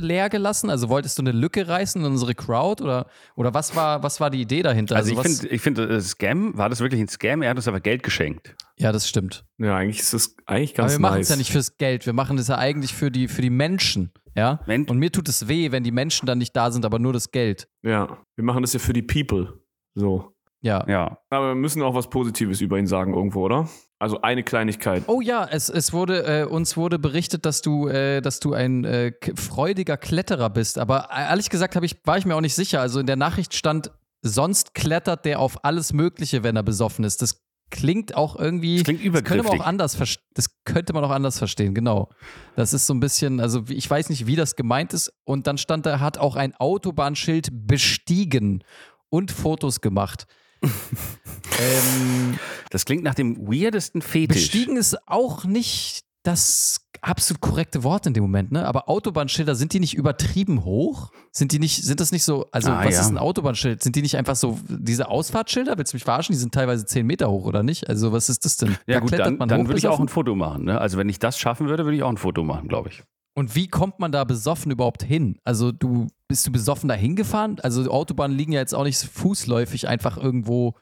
leer 0.00 0.28
gelassen. 0.28 0.70
Also 0.70 0.88
wolltest 0.88 1.18
du 1.18 1.22
eine 1.22 1.32
Lücke 1.32 1.66
reißen 1.68 2.00
in 2.04 2.10
unsere 2.10 2.34
Crowd 2.34 2.82
oder, 2.82 3.06
oder 3.34 3.52
was 3.54 3.74
war, 3.76 4.02
was 4.02 4.20
war 4.20 4.30
die 4.30 4.40
Idee 4.40 4.62
dahinter? 4.62 4.96
Also 4.96 5.14
finde, 5.20 5.48
ich 5.48 5.60
finde, 5.60 5.88
äh, 5.88 6.00
Scam, 6.00 6.56
war 6.56 6.68
das 6.68 6.80
wirklich 6.80 7.00
ein 7.00 7.08
Scam? 7.08 7.42
Er 7.42 7.50
hat 7.50 7.56
uns 7.56 7.68
aber 7.68 7.80
Geld 7.80 8.02
geschenkt. 8.02 8.54
ja, 8.76 8.92
das 8.92 9.08
stimmt. 9.08 9.44
Ja, 9.58 9.76
eigentlich 9.76 10.00
ist 10.00 10.14
das 10.14 10.36
eigentlich 10.46 10.72
Aber 10.78 10.84
ganz 10.88 10.92
wir 10.94 11.00
machen 11.00 11.20
es 11.20 11.28
nice. 11.28 11.30
ja 11.30 11.36
nicht 11.36 11.52
fürs 11.52 11.76
Geld, 11.76 12.06
wir 12.06 12.12
machen 12.12 12.38
es 12.38 12.48
ja 12.48 12.58
eigentlich 12.58 12.94
für 12.94 13.10
die, 13.10 13.28
für 13.28 13.42
die 13.42 13.50
Menschen. 13.50 14.12
Ja? 14.34 14.60
Men- 14.66 14.86
Und 14.88 14.98
mir 14.98 15.10
tut 15.10 15.28
es 15.28 15.48
weh, 15.48 15.72
wenn 15.72 15.82
die 15.82 15.92
Menschen 15.92 16.26
dann 16.26 16.38
nicht 16.38 16.54
da 16.54 16.70
sind, 16.70 16.84
aber 16.84 16.98
nur 16.98 17.12
das 17.12 17.30
Geld. 17.30 17.68
Ja, 17.82 18.18
wir 18.36 18.44
machen 18.44 18.62
das 18.62 18.72
ja 18.72 18.78
für 18.78 18.92
die 18.92 19.02
People. 19.02 19.60
So. 19.94 20.32
Ja. 20.66 20.84
Ja. 20.88 21.18
Aber 21.30 21.48
wir 21.48 21.54
müssen 21.54 21.80
auch 21.82 21.94
was 21.94 22.10
Positives 22.10 22.60
über 22.60 22.78
ihn 22.78 22.86
sagen 22.86 23.14
irgendwo, 23.14 23.44
oder? 23.44 23.68
Also 23.98 24.20
eine 24.20 24.42
Kleinigkeit. 24.42 25.04
Oh 25.06 25.20
ja, 25.20 25.46
es, 25.50 25.70
es 25.70 25.92
wurde, 25.92 26.42
äh, 26.42 26.44
uns 26.44 26.76
wurde 26.76 26.98
berichtet, 26.98 27.46
dass 27.46 27.62
du, 27.62 27.88
äh, 27.88 28.20
dass 28.20 28.40
du 28.40 28.52
ein 28.52 28.84
äh, 28.84 29.12
freudiger 29.36 29.96
Kletterer 29.96 30.50
bist. 30.50 30.78
Aber 30.78 31.08
äh, 31.10 31.30
ehrlich 31.30 31.48
gesagt 31.48 31.76
ich, 31.82 31.96
war 32.04 32.18
ich 32.18 32.26
mir 32.26 32.34
auch 32.34 32.40
nicht 32.42 32.54
sicher. 32.54 32.80
Also 32.80 33.00
in 33.00 33.06
der 33.06 33.16
Nachricht 33.16 33.54
stand, 33.54 33.92
sonst 34.22 34.74
klettert 34.74 35.24
der 35.24 35.40
auf 35.40 35.64
alles 35.64 35.92
Mögliche, 35.92 36.42
wenn 36.42 36.56
er 36.56 36.62
besoffen 36.62 37.04
ist. 37.04 37.22
Das 37.22 37.46
klingt 37.70 38.14
auch 38.16 38.36
irgendwie. 38.36 38.76
Das 38.76 38.84
klingt 38.84 39.00
Das 39.00 39.12
könnte 39.12 39.28
man 39.28 39.38
übergriffig. 39.38 39.60
auch 39.60 39.66
anders 39.66 39.98
Das 40.34 40.64
könnte 40.64 40.92
man 40.92 41.04
auch 41.04 41.10
anders 41.10 41.38
verstehen, 41.38 41.74
genau. 41.74 42.10
Das 42.54 42.72
ist 42.74 42.86
so 42.86 42.92
ein 42.92 43.00
bisschen, 43.00 43.40
also 43.40 43.62
ich 43.68 43.88
weiß 43.88 44.10
nicht, 44.10 44.26
wie 44.26 44.36
das 44.36 44.56
gemeint 44.56 44.92
ist. 44.92 45.12
Und 45.24 45.46
dann 45.46 45.58
stand 45.58 45.86
da, 45.86 46.00
hat 46.00 46.18
auch 46.18 46.36
ein 46.36 46.54
Autobahnschild 46.56 47.48
bestiegen 47.52 48.62
und 49.08 49.30
Fotos 49.30 49.80
gemacht. 49.80 50.26
ähm, 51.60 52.38
Das 52.70 52.84
klingt 52.84 53.02
nach 53.04 53.14
dem 53.14 53.36
weirdesten 53.46 54.02
Fetisch. 54.02 54.36
bestiegen 54.42 54.76
ist 54.76 54.96
auch 55.08 55.44
nicht 55.44 56.00
das 56.22 56.80
absolut 57.02 57.40
korrekte 57.40 57.84
Wort 57.84 58.06
in 58.06 58.14
dem 58.14 58.22
Moment, 58.24 58.50
ne? 58.50 58.66
Aber 58.66 58.88
Autobahnschilder, 58.88 59.54
sind 59.54 59.72
die 59.72 59.78
nicht 59.78 59.94
übertrieben 59.94 60.64
hoch? 60.64 61.12
Sind 61.30 61.52
die 61.52 61.60
nicht, 61.60 61.84
sind 61.84 62.00
das 62.00 62.10
nicht 62.10 62.24
so, 62.24 62.48
also 62.50 62.70
Ah, 62.70 62.84
was 62.84 62.94
ja. 62.94 63.00
ist 63.02 63.10
ein 63.10 63.18
Autobahnschild? 63.18 63.80
Sind 63.80 63.94
die 63.94 64.02
nicht 64.02 64.16
einfach 64.16 64.34
so, 64.34 64.58
diese 64.68 65.08
Ausfahrtsschilder, 65.08 65.78
willst 65.78 65.92
du 65.92 65.96
mich 65.96 66.04
verarschen? 66.04 66.32
Die 66.32 66.38
sind 66.38 66.52
teilweise 66.52 66.84
10 66.84 67.06
Meter 67.06 67.30
hoch, 67.30 67.44
oder 67.44 67.62
nicht? 67.62 67.88
Also 67.88 68.10
was 68.10 68.28
ist 68.28 68.44
das 68.44 68.56
denn? 68.56 68.70
Ja 68.88 68.94
Da 68.94 69.00
gut, 69.00 69.12
dann, 69.12 69.36
man 69.36 69.48
dann 69.48 69.68
würde 69.68 69.78
ich 69.78 69.86
auch 69.86 70.00
ein 70.00 70.08
Foto 70.08 70.34
machen. 70.34 70.64
Ne? 70.64 70.80
Also 70.80 70.98
wenn 70.98 71.08
ich 71.08 71.20
das 71.20 71.38
schaffen 71.38 71.68
würde, 71.68 71.84
würde 71.84 71.96
ich 71.96 72.02
auch 72.02 72.10
ein 72.10 72.16
Foto 72.16 72.42
machen, 72.42 72.66
glaube 72.66 72.88
ich. 72.88 73.04
Und 73.36 73.54
wie 73.54 73.68
kommt 73.68 73.98
man 73.98 74.12
da 74.12 74.24
besoffen 74.24 74.72
überhaupt 74.72 75.02
hin? 75.02 75.38
Also 75.44 75.70
du 75.70 76.06
bist 76.26 76.46
du 76.46 76.50
besoffen 76.50 76.88
da 76.88 76.94
hingefahren? 76.94 77.60
Also 77.60 77.88
Autobahnen 77.90 78.36
liegen 78.36 78.52
ja 78.52 78.60
jetzt 78.60 78.74
auch 78.74 78.84
nicht 78.84 78.98
fußläufig 78.98 79.88
einfach 79.88 80.16
irgendwo, 80.16 80.74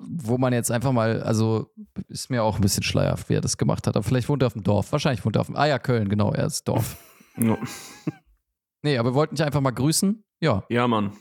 wo 0.00 0.38
man 0.38 0.52
jetzt 0.52 0.70
einfach 0.70 0.92
mal, 0.92 1.20
also 1.22 1.66
ist 2.08 2.30
mir 2.30 2.44
auch 2.44 2.56
ein 2.56 2.62
bisschen 2.62 2.84
schleierhaft, 2.84 3.28
wie 3.28 3.34
er 3.34 3.40
das 3.40 3.58
gemacht 3.58 3.88
hat. 3.88 3.96
Aber 3.96 4.04
vielleicht 4.04 4.28
wohnt 4.28 4.42
er 4.42 4.46
auf 4.46 4.52
dem 4.52 4.62
Dorf. 4.62 4.92
Wahrscheinlich 4.92 5.24
wohnt 5.24 5.36
er 5.36 5.40
auf 5.40 5.46
dem, 5.46 5.56
ah 5.56 5.66
ja, 5.66 5.80
Köln, 5.80 6.08
genau, 6.08 6.32
er 6.32 6.46
ist 6.46 6.66
Dorf. 6.68 6.96
Ja. 7.38 7.58
Nee, 8.80 8.96
aber 8.96 9.10
wir 9.10 9.14
wollten 9.14 9.34
dich 9.34 9.44
einfach 9.44 9.60
mal 9.60 9.70
grüßen. 9.72 10.24
Ja, 10.40 10.64
ja, 10.70 10.88
Mann. 10.88 11.12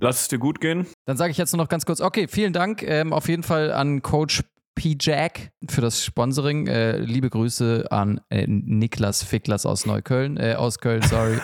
Lass 0.00 0.20
es 0.22 0.28
dir 0.28 0.38
gut 0.38 0.60
gehen. 0.60 0.86
dann 1.06 1.16
sage 1.16 1.30
ich 1.30 1.38
jetzt 1.38 1.52
nur 1.54 1.62
noch 1.62 1.70
ganz 1.70 1.86
kurz, 1.86 2.02
okay, 2.02 2.28
vielen 2.28 2.52
Dank 2.52 2.82
ähm, 2.82 3.14
auf 3.14 3.26
jeden 3.26 3.42
Fall 3.42 3.72
an 3.72 4.02
Coach 4.02 4.42
P. 4.78 4.96
Jack 4.98 5.50
für 5.68 5.80
das 5.80 6.04
Sponsoring. 6.04 6.68
Äh, 6.68 6.98
liebe 6.98 7.28
Grüße 7.28 7.90
an 7.90 8.20
äh, 8.30 8.46
Niklas 8.46 9.24
Ficklers 9.24 9.66
aus 9.66 9.86
Neukölln, 9.86 10.36
äh, 10.36 10.54
aus 10.54 10.78
Köln, 10.78 11.02
sorry. 11.02 11.40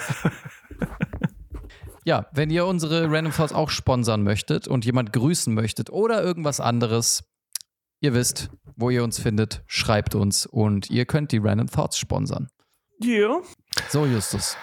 ja, 2.05 2.27
wenn 2.33 2.49
ihr 2.51 2.65
unsere 2.65 3.11
Random 3.11 3.33
Thoughts 3.33 3.53
auch 3.53 3.71
sponsern 3.71 4.23
möchtet 4.23 4.69
und 4.69 4.85
jemand 4.85 5.13
grüßen 5.13 5.53
möchtet 5.53 5.91
oder 5.91 6.23
irgendwas 6.23 6.61
anderes, 6.61 7.25
ihr 8.01 8.15
wisst, 8.15 8.51
wo 8.77 8.91
ihr 8.91 9.03
uns 9.03 9.19
findet, 9.19 9.65
schreibt 9.67 10.15
uns 10.15 10.47
und 10.47 10.89
ihr 10.89 11.05
könnt 11.05 11.33
die 11.33 11.39
Random 11.39 11.67
Thoughts 11.67 11.99
sponsern. 11.99 12.47
Ja. 13.01 13.41
So, 13.89 14.07
Justus. 14.07 14.57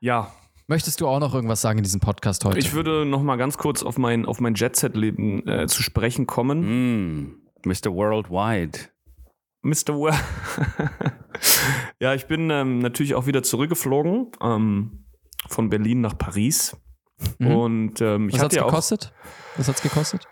Ja, 0.00 0.30
Möchtest 0.66 1.02
du 1.02 1.08
auch 1.08 1.20
noch 1.20 1.34
irgendwas 1.34 1.60
sagen 1.60 1.78
in 1.78 1.84
diesem 1.84 2.00
Podcast 2.00 2.42
heute? 2.46 2.58
ich 2.58 2.72
würde 2.72 3.04
noch 3.04 3.22
mal 3.22 3.36
ganz 3.36 3.58
kurz 3.58 3.82
auf 3.82 3.98
mein, 3.98 4.24
auf 4.24 4.40
mein 4.40 4.54
Jet-Set-Leben 4.54 5.46
äh, 5.46 5.66
zu 5.66 5.82
sprechen 5.82 6.26
kommen. 6.26 7.26
Mm, 7.26 7.43
Mr. 7.64 7.92
Worldwide. 7.92 8.78
Mr. 9.62 9.94
Well. 9.98 10.14
ja, 12.00 12.14
ich 12.14 12.26
bin 12.26 12.50
ähm, 12.50 12.78
natürlich 12.80 13.14
auch 13.14 13.26
wieder 13.26 13.42
zurückgeflogen 13.42 14.32
ähm, 14.42 15.06
von 15.48 15.70
Berlin 15.70 16.00
nach 16.00 16.16
Paris. 16.18 16.76
Mhm. 17.38 17.46
Und 17.46 18.00
ähm, 18.00 18.28
ich 18.28 18.34
Was 18.34 18.42
hat's 18.42 18.54
ja 18.56 18.62
auch. 18.64 18.68
gekostet? 18.68 19.12
Was 19.56 19.68
hat's 19.68 19.82
gekostet? 19.82 20.26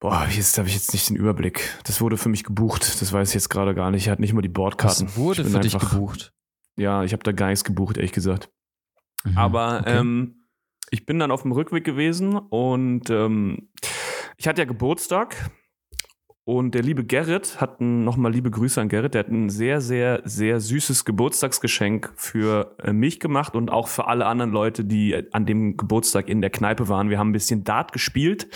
Boah, 0.00 0.26
jetzt 0.28 0.58
habe 0.58 0.66
ich 0.68 0.74
jetzt 0.74 0.92
nicht 0.92 1.08
den 1.08 1.16
Überblick. 1.16 1.78
Das 1.84 2.00
wurde 2.00 2.16
für 2.16 2.28
mich 2.28 2.42
gebucht. 2.42 3.00
Das 3.00 3.12
weiß 3.12 3.28
ich 3.28 3.34
jetzt 3.34 3.50
gerade 3.50 3.74
gar 3.74 3.90
nicht. 3.92 4.02
Ich 4.04 4.08
hatte 4.10 4.20
nicht 4.20 4.32
mal 4.32 4.42
die 4.42 4.48
Bordkarten. 4.48 5.06
Was 5.06 5.16
wurde 5.16 5.44
für 5.44 5.60
dich 5.60 5.74
einfach- 5.74 5.90
gebucht? 5.92 6.32
Ja, 6.76 7.04
ich 7.04 7.12
habe 7.12 7.22
da 7.22 7.32
gar 7.32 7.48
nichts 7.48 7.64
gebucht, 7.64 7.98
ehrlich 7.98 8.12
gesagt. 8.12 8.50
Mhm, 9.24 9.38
Aber 9.38 9.80
okay. 9.80 9.98
ähm, 9.98 10.46
ich 10.90 11.06
bin 11.06 11.18
dann 11.18 11.30
auf 11.30 11.42
dem 11.42 11.52
Rückweg 11.52 11.84
gewesen 11.84 12.34
und 12.36 13.10
ähm, 13.10 13.70
ich 14.38 14.48
hatte 14.48 14.62
ja 14.62 14.64
Geburtstag 14.64 15.36
und 16.44 16.74
der 16.74 16.82
liebe 16.82 17.04
Gerrit 17.04 17.60
hat 17.60 17.80
nochmal 17.80 18.32
liebe 18.32 18.50
Grüße 18.50 18.80
an 18.80 18.88
Gerrit, 18.88 19.14
der 19.14 19.20
hat 19.20 19.28
ein 19.28 19.48
sehr, 19.48 19.80
sehr, 19.80 20.22
sehr 20.24 20.60
süßes 20.60 21.04
Geburtstagsgeschenk 21.04 22.12
für 22.16 22.76
äh, 22.82 22.92
mich 22.92 23.20
gemacht 23.20 23.54
und 23.54 23.70
auch 23.70 23.88
für 23.88 24.08
alle 24.08 24.26
anderen 24.26 24.50
Leute, 24.50 24.84
die 24.84 25.12
äh, 25.12 25.28
an 25.32 25.46
dem 25.46 25.76
Geburtstag 25.76 26.28
in 26.28 26.40
der 26.40 26.50
Kneipe 26.50 26.88
waren. 26.88 27.10
Wir 27.10 27.18
haben 27.18 27.30
ein 27.30 27.32
bisschen 27.32 27.64
Dart 27.64 27.92
gespielt 27.92 28.48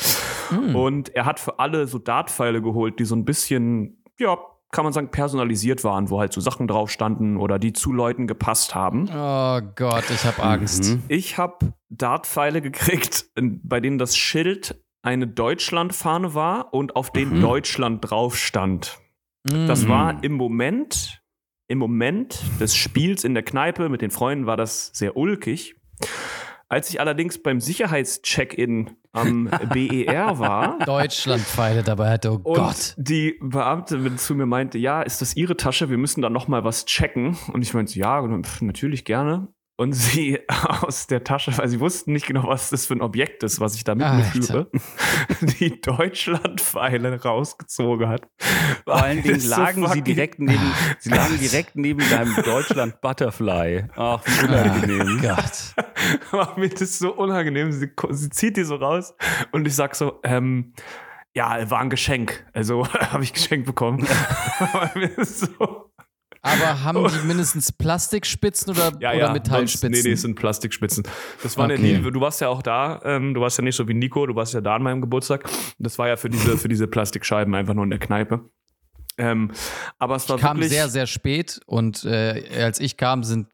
Mm. 0.51 0.77
und 0.77 1.15
er 1.15 1.25
hat 1.25 1.41
für 1.41 1.59
alle 1.59 1.87
so 1.87 1.99
Dartpfeile 1.99 2.63
geholt, 2.63 2.99
die 2.99 3.05
so 3.05 3.17
ein 3.17 3.25
bisschen, 3.25 4.03
ja, 4.19 4.37
kann 4.71 4.85
man 4.85 4.93
sagen, 4.93 5.11
personalisiert 5.11 5.85
waren, 5.85 6.11
wo 6.11 6.21
halt 6.21 6.33
so 6.33 6.41
Sachen 6.41 6.69
drauf 6.69 6.91
standen 6.91 7.37
oder 7.37 7.59
die 7.59 7.73
zu 7.73 7.93
Leuten 7.93 8.27
gepasst 8.27 8.75
haben. 8.75 9.09
Oh 9.09 9.61
Gott, 9.75 10.05
ich 10.11 10.25
habe 10.25 10.43
Angst. 10.43 10.85
Mhm. 10.95 11.03
Ich 11.09 11.39
habe 11.39 11.73
Dartpfeile 11.89 12.61
gekriegt, 12.61 13.27
bei 13.35 13.81
denen 13.81 13.99
das 13.99 14.17
Schild 14.17 14.81
eine 15.07 15.27
Deutschlandfahne 15.29 16.35
war 16.35 16.75
und 16.75 16.97
auf 16.97 17.13
denen 17.13 17.37
Mhm. 17.37 17.41
Deutschland 17.41 18.11
drauf 18.11 18.37
stand. 18.37 18.99
Das 19.45 19.85
Mhm. 19.85 19.89
war 19.89 20.25
im 20.25 20.33
Moment, 20.33 21.23
im 21.69 21.79
Moment 21.79 22.41
des 22.61 22.75
Spiels 22.75 23.23
in 23.23 23.33
der 23.35 23.45
Kneipe 23.45 23.89
mit 23.89 24.03
den 24.03 24.11
Freunden 24.11 24.47
war 24.47 24.57
das 24.57 24.91
sehr 24.93 25.17
ulkig. 25.17 25.77
Als 26.69 26.91
ich 26.91 26.99
allerdings 27.01 27.41
beim 27.41 27.61
Sicherheitscheck-in 27.61 28.91
am 29.13 29.49
BER 29.73 30.41
war 30.41 30.79
Deutschlandpfeile 30.85 31.85
dabei 31.85 32.11
hatte, 32.11 32.33
oh 32.33 32.41
und 32.43 32.55
Gott. 32.57 32.95
die 32.97 33.39
Beamte 33.41 34.17
zu 34.17 34.35
mir 34.35 34.47
meinte, 34.47 34.77
ja, 34.77 35.03
ist 35.03 35.21
das 35.23 35.37
Ihre 35.37 35.57
Tasche? 35.57 35.89
Wir 35.89 35.99
müssen 35.99 36.21
da 36.23 36.29
noch 36.31 36.49
mal 36.49 36.65
was 36.65 36.85
checken. 36.85 37.37
Und 37.53 37.63
ich 37.63 37.73
meinte, 37.73 37.97
ja, 37.97 38.21
natürlich 38.61 39.05
gerne. 39.05 39.47
Und 39.79 39.93
sie 39.93 40.41
aus 40.81 41.07
der 41.07 41.23
Tasche, 41.23 41.57
weil 41.59 41.69
sie 41.69 41.81
wussten 41.81 42.13
nicht 42.13 42.27
genau, 42.27 42.45
was 42.49 42.71
das 42.71 42.87
für 42.87 42.95
ein 42.95 43.03
Objekt 43.03 43.43
ist, 43.43 43.61
was 43.61 43.75
ich 43.75 43.85
da 43.85 43.95
mit 43.95 44.07
mir 44.11 44.25
führe, 44.25 44.71
die 45.61 45.81
Deutschlandpfeile 45.81 47.21
rausgezogen 47.23 48.09
hat. 48.09 48.29
Vor 48.85 49.03
allen 49.03 49.23
Dingen 49.23 49.37
ist 49.37 49.45
so 49.51 49.61
lagen 49.61 49.87
sie 49.89 50.03
direkt 50.03 50.39
neben, 50.39 50.73
sie 50.99 51.11
lagen 51.11 51.39
direkt 51.39 51.77
neben 51.77 52.01
deinem 52.09 52.35
Deutschland 52.43 53.01
Butterfly. 53.01 53.85
Ach, 53.97 54.23
wie 54.25 54.47
Oh 54.47 54.49
unangenehm. 54.49 55.21
Gott. 55.21 55.75
war 56.31 56.59
mir 56.59 56.69
das 56.71 56.99
so 56.99 57.15
unangenehm. 57.15 57.71
Sie, 57.73 57.91
sie 58.11 58.31
zieht 58.31 58.57
die 58.57 58.65
so 58.65 58.77
raus 58.77 59.15
und 59.53 59.67
ich 59.67 59.75
sag 59.75 59.95
so, 59.95 60.21
ähm, 60.23 60.73
ja, 61.35 61.69
war 61.71 61.81
ein 61.81 61.91
Geschenk. 61.91 62.47
Also 62.55 62.89
habe 62.89 63.23
ich 63.23 63.35
geschenkt 63.35 63.67
bekommen. 63.67 64.07
Aber 64.73 64.91
mir 64.95 65.19
ist 65.19 65.41
so, 65.41 65.91
Aber 66.47 66.83
haben 66.85 67.09
die 67.09 67.27
mindestens 67.27 67.73
Plastikspitzen 67.73 68.73
oder, 68.73 68.93
ja, 69.01 69.11
oder 69.11 69.19
ja, 69.19 69.33
Metallspitzen? 69.33 69.93
Sonst, 69.93 70.05
nee, 70.05 70.09
nee, 70.11 70.15
es 70.15 70.23
sind 70.23 70.35
Plastikspitzen. 70.37 71.05
Das 71.43 71.57
waren 71.57 71.71
Okay. 71.73 71.93
ja 71.95 71.99
die, 71.99 72.11
du 72.11 72.21
warst 72.21 72.41
ja 72.41 72.49
auch 72.49 72.63
da, 72.63 73.01
ähm, 73.05 73.35
du 73.35 73.41
warst 73.41 73.59
ja 73.59 73.65
nicht 73.65 73.77
so 73.77 73.87
wie 73.89 73.95
Nico, 73.95 74.27
du 74.27 74.35
warst 74.37 74.55
ja 74.55 74.61
da 74.61 74.77
an 74.77 74.83
meinem 74.83 75.01
Geburtstag. 75.01 75.49
Das 75.79 75.99
war 75.99 76.09
ja 76.09 76.17
für 76.17 76.29
diese, 76.29 76.57
für 76.57 76.69
diese 76.69 76.87
Plastikscheiben 76.87 77.55
einfach 77.55 77.75
nur 77.75 77.85
in 77.85 77.91
der 77.91 77.99
Kneipe. 77.99 78.49
Ähm, 79.19 79.51
aber 79.99 80.17
es 80.17 80.29
war 80.29 80.37
Ich 80.37 80.43
kam 80.43 80.63
sehr, 80.63 80.89
sehr 80.89 81.07
spät 81.07 81.61
und 81.67 82.05
äh, 82.05 82.63
als 82.63 82.81
ich 82.81 82.97
kam, 82.97 83.25
sind 83.25 83.49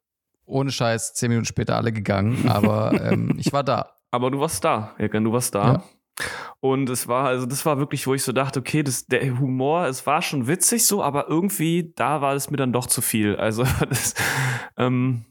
ohne 0.44 0.70
Scheiß 0.72 1.14
zehn 1.14 1.28
Minuten 1.30 1.46
später 1.46 1.76
alle 1.76 1.92
gegangen. 1.92 2.48
Aber 2.48 3.00
ähm, 3.00 3.36
ich 3.38 3.52
war 3.52 3.62
da. 3.64 3.90
Aber 4.10 4.30
du 4.30 4.40
warst 4.40 4.62
da, 4.64 4.94
Egan, 4.98 5.24
du 5.24 5.32
warst 5.32 5.54
da. 5.54 5.64
Ja. 5.74 5.82
Und 6.60 6.88
es 6.90 7.08
war, 7.08 7.26
also 7.26 7.46
das 7.46 7.66
war 7.66 7.78
wirklich, 7.78 8.06
wo 8.06 8.14
ich 8.14 8.22
so 8.22 8.32
dachte, 8.32 8.60
okay, 8.60 8.82
das, 8.82 9.06
der 9.06 9.38
Humor, 9.38 9.86
es 9.86 10.06
war 10.06 10.22
schon 10.22 10.46
witzig 10.46 10.86
so, 10.86 11.02
aber 11.02 11.28
irgendwie, 11.28 11.92
da 11.96 12.20
war 12.20 12.34
es 12.34 12.50
mir 12.50 12.56
dann 12.56 12.72
doch 12.72 12.86
zu 12.86 13.00
viel. 13.00 13.36
Also 13.36 13.64
das, 13.88 14.14
ähm, 14.76 15.24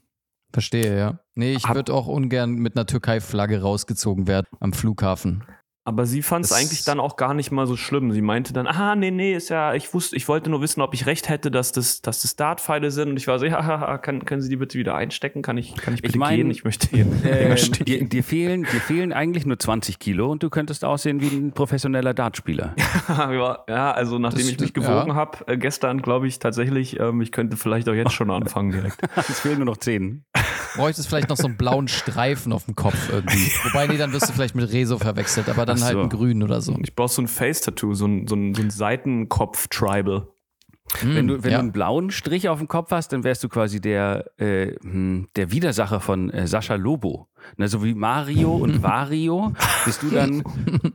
Verstehe, 0.51 0.97
ja. 0.97 1.19
Nee, 1.33 1.53
ich 1.53 1.67
würde 1.69 1.93
auch 1.93 2.07
ungern 2.07 2.55
mit 2.55 2.75
einer 2.75 2.85
Türkei-Flagge 2.85 3.61
rausgezogen 3.61 4.27
werden 4.27 4.47
am 4.59 4.73
Flughafen. 4.73 5.45
Aber 5.83 6.05
sie 6.05 6.21
fand 6.21 6.45
es 6.45 6.51
eigentlich 6.51 6.83
dann 6.83 6.99
auch 6.99 7.17
gar 7.17 7.33
nicht 7.33 7.51
mal 7.51 7.65
so 7.65 7.75
schlimm. 7.75 8.11
Sie 8.11 8.21
meinte 8.21 8.53
dann, 8.53 8.67
ah, 8.67 8.95
nee, 8.95 9.09
nee, 9.09 9.33
ist 9.33 9.49
ja, 9.49 9.73
ich 9.73 9.91
wusste, 9.95 10.15
ich 10.15 10.27
wollte 10.27 10.51
nur 10.51 10.61
wissen, 10.61 10.81
ob 10.81 10.93
ich 10.93 11.07
recht 11.07 11.27
hätte, 11.27 11.49
dass 11.49 11.71
das, 11.71 12.03
dass 12.03 12.21
das 12.21 12.35
Dartpfeile 12.35 12.91
sind. 12.91 13.09
Und 13.09 13.17
ich 13.17 13.27
war 13.27 13.39
so, 13.39 13.45
ja, 13.45 13.97
kann, 13.97 14.23
können 14.25 14.41
Sie 14.41 14.49
die 14.49 14.57
bitte 14.57 14.77
wieder 14.77 14.93
einstecken? 14.93 15.41
Kann 15.41 15.57
ich, 15.57 15.75
kann 15.75 15.95
ich 15.95 16.03
bitte 16.03 16.19
mein, 16.19 16.37
gehen? 16.37 16.51
Ich 16.51 16.63
möchte 16.63 16.87
hier 16.87 17.07
Äh, 17.23 17.55
dir, 17.55 18.05
dir, 18.05 18.23
fehlen, 18.23 18.63
dir 18.63 18.79
fehlen 18.79 19.11
eigentlich 19.11 19.47
nur 19.47 19.57
20 19.57 19.97
Kilo 19.97 20.31
und 20.31 20.43
du 20.43 20.51
könntest 20.51 20.85
aussehen 20.85 21.19
wie 21.19 21.35
ein 21.35 21.51
professioneller 21.51 22.13
Dartspieler. 22.13 22.75
ja, 23.67 23.91
also 23.91 24.19
nachdem 24.19 24.41
Das 24.41 24.51
ich 24.51 24.59
mich 24.59 24.73
gewogen 24.73 25.09
ja. 25.09 25.15
habe, 25.15 25.47
äh, 25.47 25.57
gestern 25.57 26.03
glaube 26.03 26.27
ich 26.27 26.37
tatsächlich, 26.37 26.99
ähm, 26.99 27.21
ich 27.21 27.31
könnte 27.31 27.57
vielleicht 27.57 27.89
auch 27.89 27.93
jetzt 27.93 28.13
schon 28.13 28.29
anfangen 28.29 28.71
direkt. 28.71 28.99
Es 29.15 29.39
fehlen 29.39 29.57
nur 29.57 29.65
noch 29.65 29.77
10. 29.77 30.25
Bräuchtest 30.75 31.07
vielleicht 31.09 31.29
noch 31.29 31.37
so 31.37 31.47
einen 31.47 31.57
blauen 31.57 31.87
Streifen 31.87 32.53
auf 32.53 32.65
dem 32.65 32.75
Kopf 32.75 33.09
irgendwie. 33.11 33.51
Wobei, 33.63 33.87
nee, 33.87 33.97
dann 33.97 34.13
wirst 34.13 34.29
du 34.29 34.33
vielleicht 34.33 34.55
mit 34.55 34.71
Rezo 34.71 34.97
verwechselt, 34.97 35.49
aber 35.49 35.65
dann 35.65 35.81
halt 35.83 35.93
so. 35.93 35.99
einen 35.99 36.09
grünen 36.09 36.43
oder 36.43 36.61
so. 36.61 36.77
Ich 36.81 36.95
brauche 36.95 37.09
so 37.09 37.21
ein 37.21 37.27
Face-Tattoo, 37.27 37.93
so 37.93 38.05
ein, 38.05 38.27
so 38.27 38.35
ein, 38.35 38.55
so 38.55 38.61
ein 38.61 38.69
Seitenkopf-Tribal. 38.69 40.27
Wenn 41.03 41.27
du, 41.27 41.43
wenn 41.43 41.51
ja. 41.51 41.57
du 41.57 41.63
einen 41.63 41.71
blauen 41.71 42.11
Strich 42.11 42.49
auf 42.49 42.59
dem 42.59 42.67
Kopf 42.67 42.91
hast, 42.91 43.13
dann 43.13 43.23
wärst 43.23 43.43
du 43.43 43.49
quasi 43.49 43.79
der, 43.81 44.29
äh, 44.39 44.75
hm, 44.81 45.27
der 45.35 45.51
Widersacher 45.51 45.99
von 45.99 46.29
äh, 46.29 46.47
Sascha 46.47 46.75
Lobo. 46.75 47.27
Na, 47.57 47.67
so 47.67 47.83
wie 47.83 47.93
Mario 47.95 48.55
und 48.55 48.83
Wario 48.83 49.53
bist 49.85 50.03
du 50.03 50.09
dann 50.09 50.43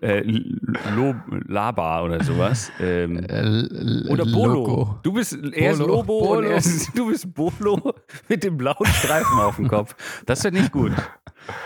äh, 0.01 0.21
Lo 0.95 1.15
Laba 1.49 2.03
oder 2.03 2.23
sowas. 2.23 2.71
Ähm, 2.81 3.17
Äh, 3.29 4.09
oder 4.09 4.25
Bolo. 4.25 4.55
Logo. 4.55 4.99
Du 5.03 5.13
bist 5.13 5.37
er 5.53 5.73
ist 5.73 5.79
Bolo. 5.79 5.95
Lobo 5.97 6.19
und 6.19 6.27
Bolo. 6.29 6.49
er 6.49 6.57
ist, 6.59 6.97
du 6.97 7.09
bist 7.09 7.35
Bolo 7.35 7.95
mit 8.29 8.45
dem 8.45 8.57
blauen 8.57 8.87
Streifen 8.87 9.39
auf 9.41 9.57
dem 9.57 9.69
Kopf. 9.69 9.95
Das 10.27 10.45
wäre 10.45 10.55
nicht 10.55 10.71
gut. 10.73 10.93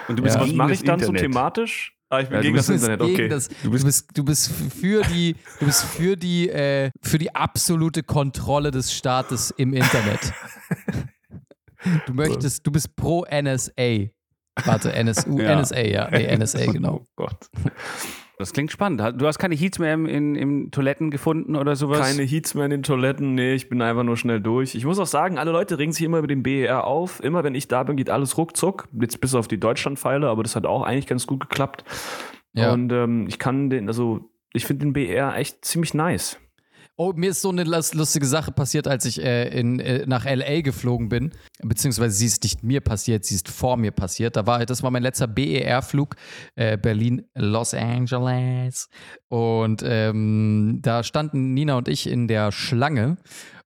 Und 0.08 0.18
du 0.18 0.22
bist 0.22 0.36
Ja. 0.36 0.42
Was 0.42 0.52
mache 0.52 0.72
ich 0.72 0.82
dann 0.82 1.00
so 1.00 1.06
Internet. 1.08 1.22
thematisch? 1.22 1.96
Ah, 2.12 2.20
ich 2.20 2.28
bin 2.28 2.34
Ja, 2.34 2.40
du 2.40 2.42
gegen 2.42 2.56
das 2.56 2.66
bist 2.66 2.82
Internet, 2.88 3.00
okay. 3.02 3.28
das, 3.28 3.48
du, 3.62 3.70
bist, 3.70 4.08
du 4.14 4.24
bist 4.24 4.50
für 4.80 5.02
die, 5.02 5.36
du 5.60 5.66
bist 5.66 5.84
für 5.84 6.16
die, 6.16 6.48
äh, 6.50 6.90
für 7.00 7.18
die 7.18 7.32
absolute 7.34 8.02
Kontrolle 8.02 8.72
des 8.72 8.92
Staates 8.92 9.52
im 9.56 9.72
Internet. 9.72 10.32
Du 12.06 12.12
möchtest, 12.12 12.66
du 12.66 12.70
bist 12.70 12.94
pro 12.94 13.24
NSA. 13.24 14.08
Warte, 14.66 14.92
NSU, 14.92 15.40
Ja. 15.40 15.58
NSA, 15.58 15.80
ja. 15.80 16.10
Nee, 16.10 16.36
NSA, 16.36 16.66
genau. 16.72 16.96
Oh 16.96 17.06
Gott. 17.16 17.48
Das 18.40 18.54
klingt 18.54 18.72
spannend. 18.72 19.02
Du 19.20 19.26
hast 19.26 19.38
keine 19.38 19.54
Heats 19.54 19.78
mehr 19.78 19.92
im, 19.92 20.06
in, 20.06 20.34
in 20.34 20.70
Toiletten 20.70 21.10
gefunden 21.10 21.56
oder 21.56 21.76
sowas? 21.76 22.00
Keine 22.00 22.22
Heats 22.22 22.54
mehr 22.54 22.64
in 22.64 22.70
den 22.70 22.82
Toiletten, 22.82 23.34
nee, 23.34 23.52
ich 23.52 23.68
bin 23.68 23.82
einfach 23.82 24.02
nur 24.02 24.16
schnell 24.16 24.40
durch. 24.40 24.74
Ich 24.74 24.86
muss 24.86 24.98
auch 24.98 25.06
sagen, 25.06 25.36
alle 25.36 25.50
Leute 25.50 25.78
regen 25.78 25.92
sich 25.92 26.06
immer 26.06 26.16
über 26.16 26.26
den 26.26 26.42
BER 26.42 26.84
auf. 26.84 27.22
Immer 27.22 27.44
wenn 27.44 27.54
ich 27.54 27.68
da 27.68 27.82
bin, 27.82 27.96
geht 27.96 28.08
alles 28.08 28.38
ruckzuck. 28.38 28.88
Jetzt 28.98 29.20
bis 29.20 29.34
auf 29.34 29.46
die 29.46 29.60
Deutschlandpfeile, 29.60 30.26
aber 30.26 30.42
das 30.42 30.56
hat 30.56 30.64
auch 30.64 30.82
eigentlich 30.82 31.06
ganz 31.06 31.26
gut 31.26 31.40
geklappt. 31.40 31.84
Ja. 32.54 32.72
Und 32.72 32.90
ähm, 32.92 33.26
ich 33.28 33.38
kann 33.38 33.68
den, 33.68 33.88
also 33.88 34.30
ich 34.54 34.64
finde 34.64 34.86
den 34.86 34.94
BER 34.94 35.36
echt 35.36 35.62
ziemlich 35.62 35.92
nice. 35.92 36.38
Oh, 37.02 37.14
mir 37.16 37.30
ist 37.30 37.40
so 37.40 37.48
eine 37.48 37.64
lus- 37.64 37.94
lustige 37.94 38.26
Sache 38.26 38.52
passiert, 38.52 38.86
als 38.86 39.06
ich 39.06 39.22
äh, 39.24 39.48
in, 39.58 39.80
äh, 39.80 40.04
nach 40.06 40.26
LA 40.26 40.60
geflogen 40.60 41.08
bin. 41.08 41.30
Beziehungsweise 41.62 42.14
sie 42.14 42.26
ist 42.26 42.42
nicht 42.42 42.62
mir 42.62 42.82
passiert, 42.82 43.24
sie 43.24 43.36
ist 43.36 43.48
vor 43.48 43.78
mir 43.78 43.90
passiert. 43.90 44.36
Da 44.36 44.46
war, 44.46 44.66
das 44.66 44.82
war 44.82 44.90
mein 44.90 45.02
letzter 45.02 45.26
BER-Flug, 45.26 46.16
äh, 46.56 46.76
Berlin-Los 46.76 47.72
Angeles. 47.72 48.90
Und 49.28 49.82
ähm, 49.82 50.80
da 50.82 51.02
standen 51.02 51.54
Nina 51.54 51.78
und 51.78 51.88
ich 51.88 52.06
in 52.06 52.28
der 52.28 52.52
Schlange. 52.52 53.16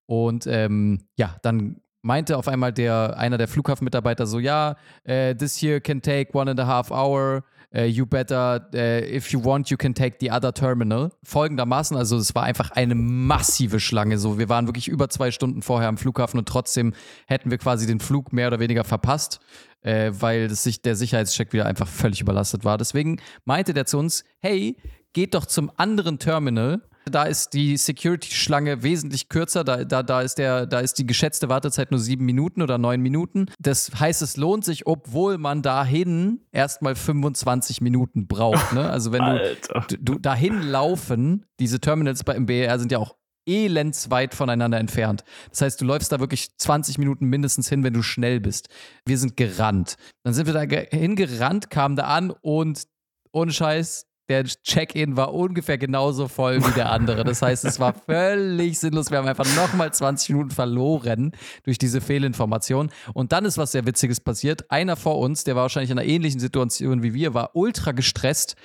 Und 0.05 0.47
ähm, 0.47 1.01
ja, 1.17 1.35
dann 1.41 1.81
meinte 2.03 2.37
auf 2.37 2.47
einmal 2.47 2.71
der, 2.71 3.17
einer 3.17 3.37
der 3.37 3.49
Flughafenmitarbeiter 3.49 4.27
so, 4.27 4.39
ja, 4.39 4.77
äh, 5.03 5.35
this 5.35 5.61
here 5.61 5.81
can 5.81 6.01
take 6.01 6.33
one 6.37 6.49
and 6.49 6.59
a 6.61 6.65
half 6.67 6.89
hour. 6.89 7.43
Uh, 7.75 7.81
you 7.81 8.05
better, 8.05 8.65
uh, 8.73 9.05
if 9.13 9.33
you 9.33 9.43
want, 9.43 9.69
you 9.69 9.75
can 9.75 9.93
take 9.93 10.17
the 10.21 10.31
other 10.31 10.53
terminal. 10.53 11.11
Folgendermaßen, 11.23 11.97
also 11.97 12.15
es 12.15 12.33
war 12.33 12.43
einfach 12.43 12.71
eine 12.71 12.95
massive 12.95 13.81
Schlange. 13.81 14.17
So, 14.17 14.39
wir 14.39 14.47
waren 14.47 14.67
wirklich 14.67 14.87
über 14.87 15.09
zwei 15.09 15.29
Stunden 15.31 15.61
vorher 15.61 15.89
am 15.89 15.97
Flughafen 15.97 16.39
und 16.39 16.47
trotzdem 16.47 16.93
hätten 17.27 17.51
wir 17.51 17.57
quasi 17.57 17.85
den 17.85 17.99
Flug 17.99 18.31
mehr 18.31 18.47
oder 18.47 18.59
weniger 18.59 18.85
verpasst, 18.85 19.41
äh, 19.81 20.11
weil 20.13 20.49
sich, 20.51 20.83
der 20.83 20.95
Sicherheitscheck 20.95 21.51
wieder 21.51 21.65
einfach 21.65 21.87
völlig 21.87 22.21
überlastet 22.21 22.63
war. 22.63 22.77
Deswegen 22.77 23.17
meinte 23.43 23.73
der 23.73 23.85
zu 23.85 23.97
uns, 23.97 24.23
hey, 24.39 24.77
geht 25.11 25.33
doch 25.33 25.45
zum 25.45 25.69
anderen 25.75 26.17
Terminal. 26.17 26.81
Da 27.11 27.23
ist 27.23 27.53
die 27.53 27.77
Security-Schlange 27.77 28.83
wesentlich 28.83 29.29
kürzer. 29.29 29.63
Da, 29.63 29.83
da, 29.83 30.03
da, 30.03 30.21
ist 30.21 30.37
der, 30.37 30.65
da 30.65 30.79
ist 30.79 30.95
die 30.95 31.05
geschätzte 31.05 31.49
Wartezeit 31.49 31.91
nur 31.91 31.99
sieben 31.99 32.25
Minuten 32.25 32.61
oder 32.61 32.77
neun 32.77 33.01
Minuten. 33.01 33.45
Das 33.59 33.91
heißt, 33.99 34.21
es 34.21 34.37
lohnt 34.37 34.65
sich, 34.65 34.87
obwohl 34.87 35.37
man 35.37 35.61
dahin 35.61 36.41
erstmal 36.51 36.95
25 36.95 37.81
Minuten 37.81 38.27
braucht. 38.27 38.73
Ne? 38.73 38.89
Also 38.89 39.11
wenn 39.11 39.23
du, 39.23 39.97
du, 39.99 40.19
dahin 40.19 40.61
laufen, 40.61 41.45
diese 41.59 41.79
Terminals 41.79 42.23
bei 42.23 42.35
im 42.35 42.45
BER 42.47 42.79
sind 42.79 42.91
ja 42.91 42.97
auch 42.99 43.15
elendsweit 43.47 44.33
voneinander 44.33 44.79
entfernt. 44.79 45.23
Das 45.51 45.61
heißt, 45.61 45.79
du 45.81 45.85
läufst 45.85 46.11
da 46.11 46.19
wirklich 46.19 46.57
20 46.57 46.97
Minuten 46.97 47.25
mindestens 47.27 47.69
hin, 47.69 47.83
wenn 47.83 47.93
du 47.93 48.01
schnell 48.01 48.39
bist. 48.39 48.69
Wir 49.05 49.17
sind 49.19 49.37
gerannt. 49.37 49.95
Dann 50.23 50.33
sind 50.33 50.47
wir 50.47 50.53
da 50.53 50.65
ge- 50.65 50.87
hingerannt, 50.89 51.69
kamen 51.69 51.95
da 51.95 52.05
an 52.05 52.31
und 52.31 52.83
ohne 53.31 53.51
Scheiß, 53.51 54.07
der 54.29 54.43
Check-in 54.45 55.17
war 55.17 55.33
ungefähr 55.33 55.77
genauso 55.77 56.27
voll 56.27 56.65
wie 56.65 56.71
der 56.71 56.91
andere. 56.91 57.23
Das 57.23 57.41
heißt, 57.41 57.65
es 57.65 57.79
war 57.79 57.93
völlig 58.05 58.79
sinnlos. 58.79 59.11
Wir 59.11 59.19
haben 59.19 59.27
einfach 59.27 59.45
nochmal 59.55 59.93
20 59.93 60.29
Minuten 60.29 60.51
verloren 60.51 61.31
durch 61.63 61.77
diese 61.77 62.01
Fehlinformation. 62.01 62.89
Und 63.13 63.31
dann 63.31 63.45
ist 63.45 63.57
was 63.57 63.71
sehr 63.71 63.85
Witziges 63.85 64.19
passiert. 64.19 64.69
Einer 64.71 64.95
vor 64.95 65.19
uns, 65.19 65.43
der 65.43 65.55
war 65.55 65.63
wahrscheinlich 65.63 65.91
in 65.91 65.99
einer 65.99 66.07
ähnlichen 66.07 66.39
Situation 66.39 67.03
wie 67.03 67.13
wir, 67.13 67.33
war 67.33 67.51
ultra 67.55 67.91
gestresst. 67.91 68.55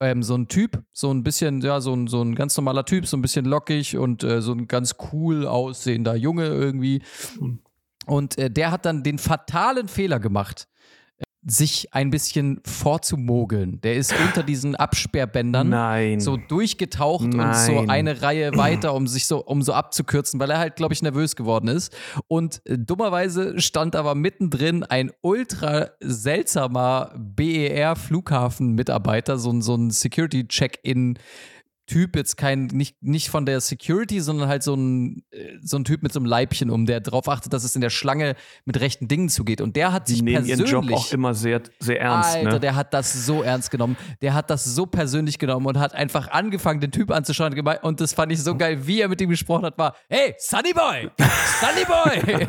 Ähm, 0.00 0.24
so 0.24 0.34
ein 0.34 0.48
Typ, 0.48 0.82
so 0.92 1.12
ein 1.12 1.22
bisschen, 1.22 1.60
ja, 1.60 1.80
so 1.80 1.94
ein, 1.94 2.08
so 2.08 2.20
ein 2.20 2.34
ganz 2.34 2.56
normaler 2.56 2.84
Typ, 2.84 3.06
so 3.06 3.16
ein 3.16 3.22
bisschen 3.22 3.44
lockig 3.44 3.96
und 3.96 4.24
äh, 4.24 4.42
so 4.42 4.52
ein 4.52 4.66
ganz 4.66 4.96
cool 5.12 5.46
aussehender 5.46 6.16
Junge 6.16 6.46
irgendwie. 6.46 7.02
Und 8.06 8.36
äh, 8.36 8.50
der 8.50 8.72
hat 8.72 8.84
dann 8.84 9.04
den 9.04 9.18
fatalen 9.18 9.86
Fehler 9.86 10.18
gemacht. 10.18 10.66
Sich 11.46 11.92
ein 11.92 12.10
bisschen 12.10 12.60
vorzumogeln. 12.66 13.80
Der 13.82 13.96
ist 13.96 14.14
unter 14.18 14.42
diesen 14.42 14.74
Absperrbändern 14.76 15.68
Nein. 15.68 16.20
so 16.20 16.36
durchgetaucht 16.36 17.24
und 17.24 17.32
so 17.54 17.72
Nein. 17.72 17.90
eine 17.90 18.22
Reihe 18.22 18.56
weiter, 18.56 18.94
um 18.94 19.06
sich 19.06 19.26
so, 19.26 19.44
um 19.44 19.60
so 19.62 19.74
abzukürzen, 19.74 20.40
weil 20.40 20.50
er 20.50 20.58
halt, 20.58 20.76
glaube 20.76 20.94
ich, 20.94 21.02
nervös 21.02 21.36
geworden 21.36 21.68
ist. 21.68 21.94
Und 22.28 22.62
äh, 22.64 22.78
dummerweise 22.78 23.60
stand 23.60 23.94
aber 23.94 24.14
mittendrin 24.14 24.84
ein 24.84 25.10
ultra 25.20 25.90
seltsamer 26.00 27.12
BER-Flughafenmitarbeiter, 28.14 29.38
so, 29.38 29.50
ein- 29.50 29.62
so 29.62 29.74
ein 29.74 29.90
Security-Check-In. 29.90 31.18
Typ, 31.86 32.16
jetzt 32.16 32.36
kein, 32.36 32.66
nicht, 32.66 33.02
nicht 33.02 33.28
von 33.28 33.44
der 33.44 33.60
Security, 33.60 34.20
sondern 34.20 34.48
halt 34.48 34.62
so 34.62 34.74
ein, 34.74 35.22
äh, 35.30 35.58
so 35.60 35.76
ein 35.76 35.84
Typ 35.84 36.02
mit 36.02 36.12
so 36.12 36.18
einem 36.18 36.26
Leibchen 36.26 36.70
um, 36.70 36.86
der 36.86 37.00
darauf 37.00 37.28
achtet, 37.28 37.52
dass 37.52 37.62
es 37.62 37.74
in 37.74 37.82
der 37.82 37.90
Schlange 37.90 38.36
mit 38.64 38.80
rechten 38.80 39.06
Dingen 39.06 39.28
zugeht. 39.28 39.60
Und 39.60 39.76
der 39.76 39.92
hat 39.92 40.08
Die 40.08 40.12
sich 40.12 40.22
nehmen 40.22 40.46
ihren 40.46 40.60
persönlich. 40.60 40.90
Job 40.90 40.98
auch 40.98 41.12
immer 41.12 41.34
sehr, 41.34 41.62
sehr 41.80 42.00
ernst. 42.00 42.36
Alter, 42.36 42.52
ne? 42.52 42.60
der 42.60 42.74
hat 42.74 42.94
das 42.94 43.26
so 43.26 43.42
ernst 43.42 43.70
genommen. 43.70 43.96
Der 44.22 44.32
hat 44.34 44.48
das 44.48 44.64
so 44.64 44.86
persönlich 44.86 45.38
genommen 45.38 45.66
und 45.66 45.78
hat 45.78 45.94
einfach 45.94 46.28
angefangen, 46.30 46.80
den 46.80 46.90
Typ 46.90 47.10
anzuschauen. 47.10 47.54
Und 47.82 48.00
das 48.00 48.14
fand 48.14 48.32
ich 48.32 48.42
so 48.42 48.56
geil, 48.56 48.86
wie 48.86 49.00
er 49.00 49.08
mit 49.08 49.20
ihm 49.20 49.30
gesprochen 49.30 49.66
hat, 49.66 49.76
war, 49.76 49.94
hey, 50.08 50.34
Sunny 50.38 50.72
Boy, 50.72 51.10
Sunny 51.60 51.84
Boy, 51.84 52.46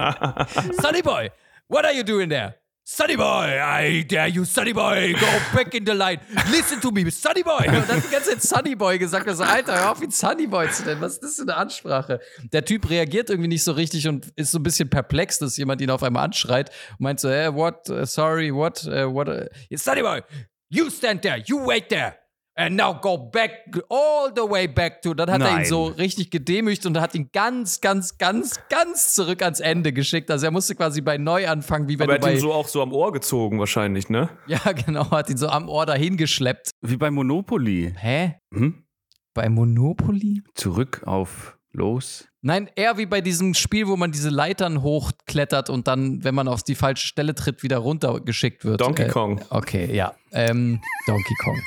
Sunny 0.82 1.02
Boy, 1.02 1.30
what 1.68 1.84
are 1.84 1.94
you 1.94 2.04
doing 2.04 2.30
there? 2.30 2.56
Sunny 2.88 3.16
Boy, 3.16 3.60
I 3.60 4.04
dare 4.04 4.28
you, 4.28 4.46
Sunny 4.46 4.72
Boy, 4.72 5.14
go 5.14 5.28
back 5.56 5.74
in 5.74 5.84
the 5.88 5.96
line. 5.96 6.20
Listen 6.52 6.80
to 6.82 6.92
me, 6.92 7.10
Sunny 7.10 7.42
Boy. 7.42 7.68
Und 7.68 7.90
dann 7.90 8.00
die 8.00 8.12
ganze 8.12 8.38
Zeit 8.38 8.44
Sunny 8.44 8.76
Boy 8.76 9.00
gesagt. 9.00 9.28
Also, 9.28 9.42
Alter, 9.42 9.74
hör 9.74 9.92
auf, 9.94 10.04
ihn 10.04 10.12
Sunny 10.12 10.46
Boy 10.46 10.70
zu 10.70 10.84
nennen. 10.86 11.02
Was 11.02 11.14
ist 11.14 11.24
das 11.24 11.36
für 11.38 11.42
eine 11.42 11.56
Ansprache? 11.56 12.20
Der 12.54 12.64
Typ 12.64 12.88
reagiert 12.88 13.32
irgendwie 13.32 13.48
nicht 13.48 13.64
so 13.64 13.72
richtig 13.72 14.08
und 14.08 14.32
ist 14.36 14.52
so 14.52 14.60
ein 14.60 14.64
bisschen 14.64 14.88
perplex, 14.88 15.40
dass 15.40 15.58
jemand 15.58 15.82
ihn 15.82 15.90
auf 15.90 16.04
einmal 16.04 16.26
anschreit 16.26 16.70
und 16.92 17.00
meint 17.00 17.20
so, 17.20 17.28
hey, 17.28 17.52
what, 17.52 17.90
uh, 17.90 18.06
sorry, 18.06 18.54
what, 18.54 18.86
uh, 18.86 19.12
what, 19.12 19.30
uh, 19.30 19.46
Sunny 19.76 20.04
Boy, 20.04 20.22
you 20.70 20.92
stand 20.92 21.24
there, 21.24 21.42
you 21.48 21.66
wait 21.66 21.90
there. 21.90 22.20
And 22.58 22.78
now 22.78 22.94
go 22.94 23.18
back, 23.18 23.52
all 23.90 24.32
the 24.34 24.50
way 24.50 24.66
back 24.66 25.02
to. 25.02 25.14
Dann 25.14 25.30
hat 25.30 25.42
er 25.42 25.50
ihn 25.50 25.56
Nein. 25.58 25.66
so 25.66 25.88
richtig 25.88 26.32
gedemütigt 26.32 26.86
und 26.86 26.98
hat 27.02 27.14
ihn 27.14 27.30
ganz, 27.34 27.82
ganz, 27.82 28.18
ganz, 28.18 28.62
ganz 28.70 29.14
zurück 29.14 29.42
ans 29.42 29.60
Ende 29.60 29.92
geschickt. 29.92 30.32
Also 30.32 30.46
er 30.46 30.52
musste 30.52 30.74
quasi 30.74 31.02
bei 31.02 31.18
neu 31.18 31.50
anfangen, 31.50 31.90
wie 31.90 32.00
wenn 32.00 32.10
Aber 32.10 32.18
er 32.18 32.26
hat 32.26 32.34
ihn 32.36 32.40
so 32.40 32.54
auch 32.54 32.70
so 32.70 32.82
am 32.82 32.94
Ohr 32.94 33.12
gezogen, 33.12 33.60
wahrscheinlich, 33.60 34.10
ne? 34.10 34.30
Ja, 34.48 34.72
genau, 34.72 35.12
hat 35.12 35.30
ihn 35.30 35.36
so 35.36 35.50
am 35.50 35.68
Ohr 35.68 35.86
dahin 35.86 36.16
geschleppt. 36.16 36.72
Wie 36.82 36.96
bei 36.96 37.12
Monopoly. 37.12 37.94
Hä? 37.98 38.36
Hm? 38.54 38.86
Bei 39.34 39.50
Monopoly? 39.50 40.42
Zurück 40.54 41.02
auf 41.06 41.58
los. 41.74 42.26
Nein, 42.42 42.70
eher 42.76 42.98
wie 42.98 43.06
bei 43.06 43.20
diesem 43.20 43.54
Spiel, 43.54 43.88
wo 43.88 43.98
man 43.98 44.14
diese 44.14 44.30
Leitern 44.30 44.82
hochklettert 44.82 45.70
und 45.70 45.88
dann, 45.88 46.24
wenn 46.24 46.36
man 46.36 46.48
auf 46.48 46.64
die 46.64 46.76
falsche 46.76 47.06
Stelle 47.06 47.36
tritt, 47.36 47.64
wieder 47.64 47.80
runtergeschickt 47.80 48.64
wird. 48.64 48.80
Donkey 48.80 49.04
Äh, 49.04 49.08
Kong. 49.10 49.42
Okay, 49.50 49.94
ja. 49.94 50.14
Ähm, 50.32 50.80
Donkey 51.06 51.34
Kong. 51.44 51.60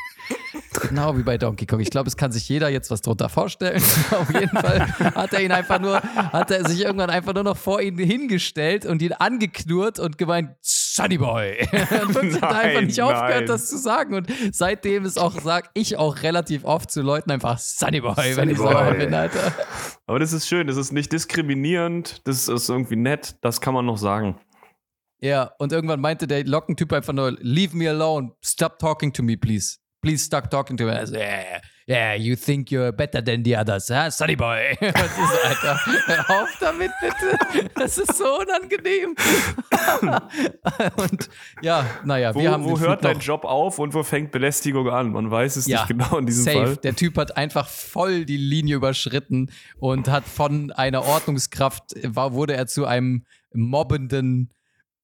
Genau 0.88 1.16
wie 1.16 1.22
bei 1.22 1.38
Donkey 1.38 1.66
Kong. 1.66 1.80
Ich 1.80 1.90
glaube, 1.90 2.08
es 2.08 2.16
kann 2.16 2.32
sich 2.32 2.48
jeder 2.48 2.68
jetzt 2.68 2.90
was 2.90 3.02
drunter 3.02 3.28
vorstellen. 3.28 3.82
Auf 4.10 4.32
jeden 4.32 4.56
Fall 4.56 4.86
hat 5.14 5.32
er 5.32 5.40
ihn 5.40 5.52
einfach 5.52 5.80
nur, 5.80 6.00
hat 6.02 6.50
er 6.50 6.68
sich 6.68 6.82
irgendwann 6.82 7.10
einfach 7.10 7.34
nur 7.34 7.42
noch 7.42 7.56
vor 7.56 7.80
ihn 7.80 7.98
hingestellt 7.98 8.86
und 8.86 9.02
ihn 9.02 9.12
angeknurrt 9.12 9.98
und 9.98 10.18
gemeint, 10.18 10.50
Sunny 10.60 11.18
Boy. 11.18 11.58
Und 12.02 12.14
wirklich 12.14 12.42
hat 12.42 12.42
er 12.42 12.58
einfach 12.58 12.74
Nein, 12.74 12.86
nicht 12.86 13.00
aufgehört, 13.00 13.30
nein. 13.30 13.46
das 13.46 13.68
zu 13.68 13.78
sagen. 13.78 14.14
Und 14.14 14.28
seitdem 14.52 15.04
ist 15.04 15.18
auch, 15.18 15.40
sag 15.40 15.70
ich 15.74 15.96
auch 15.96 16.22
relativ 16.22 16.64
oft 16.64 16.90
zu 16.90 17.02
Leuten 17.02 17.30
einfach 17.30 17.58
Sunny 17.58 18.00
Boy, 18.00 18.16
wenn 18.16 18.34
Sunny 18.34 18.52
ich 18.52 18.58
sauer 18.58 18.94
bin, 18.94 19.14
Alter. 19.14 19.52
Aber 20.06 20.18
das 20.18 20.32
ist 20.32 20.48
schön, 20.48 20.66
das 20.66 20.76
ist 20.76 20.92
nicht 20.92 21.12
diskriminierend, 21.12 22.26
das 22.26 22.48
ist 22.48 22.68
irgendwie 22.68 22.96
nett, 22.96 23.36
das 23.42 23.60
kann 23.60 23.74
man 23.74 23.86
noch 23.86 23.98
sagen. 23.98 24.40
Ja, 25.20 25.52
und 25.58 25.72
irgendwann 25.72 26.00
meinte 26.00 26.26
der 26.26 26.44
Lockentyp 26.44 26.92
einfach 26.92 27.12
nur, 27.12 27.36
leave 27.40 27.76
me 27.76 27.88
alone, 27.88 28.32
stop 28.42 28.78
talking 28.78 29.12
to 29.12 29.22
me, 29.22 29.36
please. 29.36 29.78
Please 30.00 30.22
stop 30.24 30.48
talking 30.50 30.76
to 30.76 30.84
me. 30.84 30.92
Also, 30.92 31.16
yeah, 31.16 31.60
yeah, 31.88 32.14
you 32.14 32.36
think 32.36 32.70
you're 32.70 32.92
better 32.92 33.20
than 33.20 33.42
the 33.42 33.56
others, 33.56 33.88
huh? 33.88 34.08
Sunny 34.10 34.36
boy. 34.36 34.76
So, 34.80 34.88
Alter, 35.48 35.80
hör 36.06 36.42
auf 36.42 36.48
damit, 36.60 36.90
bitte. 37.00 37.68
Das 37.74 37.98
ist 37.98 38.16
so 38.16 38.24
unangenehm. 38.38 39.16
und 40.96 41.28
ja, 41.62 41.84
naja, 42.04 42.34
Wo, 42.34 42.40
wir 42.40 42.50
haben 42.52 42.64
wo 42.64 42.78
hört 42.78 43.00
Flug 43.00 43.00
dein 43.02 43.16
noch- 43.16 43.22
Job 43.22 43.44
auf 43.44 43.78
und 43.78 43.94
wo 43.94 44.02
fängt 44.02 44.30
Belästigung 44.30 44.88
an? 44.88 45.10
Man 45.10 45.30
weiß 45.30 45.56
es 45.56 45.66
Ja, 45.66 45.78
nicht 45.80 45.88
genau 45.88 46.18
in 46.18 46.26
diesem 46.26 46.44
Safe. 46.44 46.56
Fall. 46.66 46.76
Der 46.76 46.94
Typ 46.94 47.16
hat 47.16 47.36
einfach 47.36 47.68
voll 47.68 48.24
die 48.24 48.36
Linie 48.36 48.76
überschritten 48.76 49.50
und 49.78 50.08
hat 50.08 50.24
von 50.24 50.70
einer 50.72 51.04
Ordnungskraft, 51.04 51.82
war, 52.04 52.32
wurde 52.34 52.54
er 52.54 52.66
zu 52.66 52.86
einem 52.86 53.24
mobbenden 53.52 54.50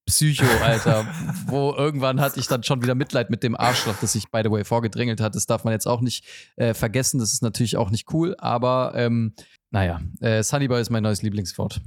Psycho, 0.07 0.45
Alter. 0.63 1.07
wo 1.47 1.73
irgendwann 1.73 2.21
hatte 2.21 2.39
ich 2.39 2.47
dann 2.47 2.63
schon 2.63 2.83
wieder 2.83 2.95
Mitleid 2.95 3.31
mit 3.31 3.43
dem 3.43 3.57
Arschloch, 3.57 3.95
das 4.01 4.13
sich, 4.13 4.31
by 4.31 4.43
the 4.45 4.51
way, 4.51 4.65
vorgedrängelt 4.65 5.21
hat. 5.21 5.35
Das 5.35 5.47
darf 5.47 5.65
man 5.65 5.73
jetzt 5.73 5.87
auch 5.87 6.01
nicht 6.01 6.25
äh, 6.57 6.75
vergessen. 6.75 7.19
Das 7.19 7.33
ist 7.33 7.43
natürlich 7.43 7.77
auch 7.77 7.91
nicht 7.91 8.13
cool, 8.13 8.35
aber 8.39 8.93
ähm, 8.95 9.35
naja, 9.71 10.01
äh, 10.21 10.43
Sunnyboy 10.43 10.81
ist 10.81 10.91
mein 10.91 11.03
neues 11.03 11.23
Lieblingswort. 11.23 11.81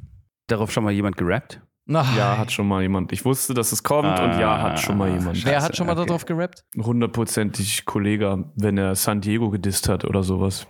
Darauf 0.48 0.72
schon 0.72 0.84
mal 0.84 0.94
jemand 0.94 1.18
gerappt? 1.18 1.62
Ach, 1.94 2.18
Ja, 2.18 2.38
hat 2.38 2.52
schon 2.52 2.68
mal 2.68 2.82
jemand. 2.82 3.14
Ich 3.14 3.24
wusste, 3.24 3.54
dass 3.54 3.72
es 3.72 3.82
kommt 3.84 4.20
und 4.20 4.40
ja, 4.40 4.62
hat 4.62 4.80
schon 4.80 4.98
mal 4.98 5.10
jemand. 5.10 5.46
Wer 5.46 5.62
hat 5.62 5.78
schon 5.78 5.88
mal 5.88 5.98
okay. 5.98 6.08
darauf 6.08 6.26
gerappt? 6.26 6.66
Hundertprozentig 6.78 7.86
Kollege, 7.86 8.52
wenn 8.56 8.78
er 8.78 8.96
San 8.96 9.22
Diego 9.22 9.50
gedisst 9.50 9.88
hat 9.88 10.04
oder 10.04 10.24
sowas. 10.24 10.68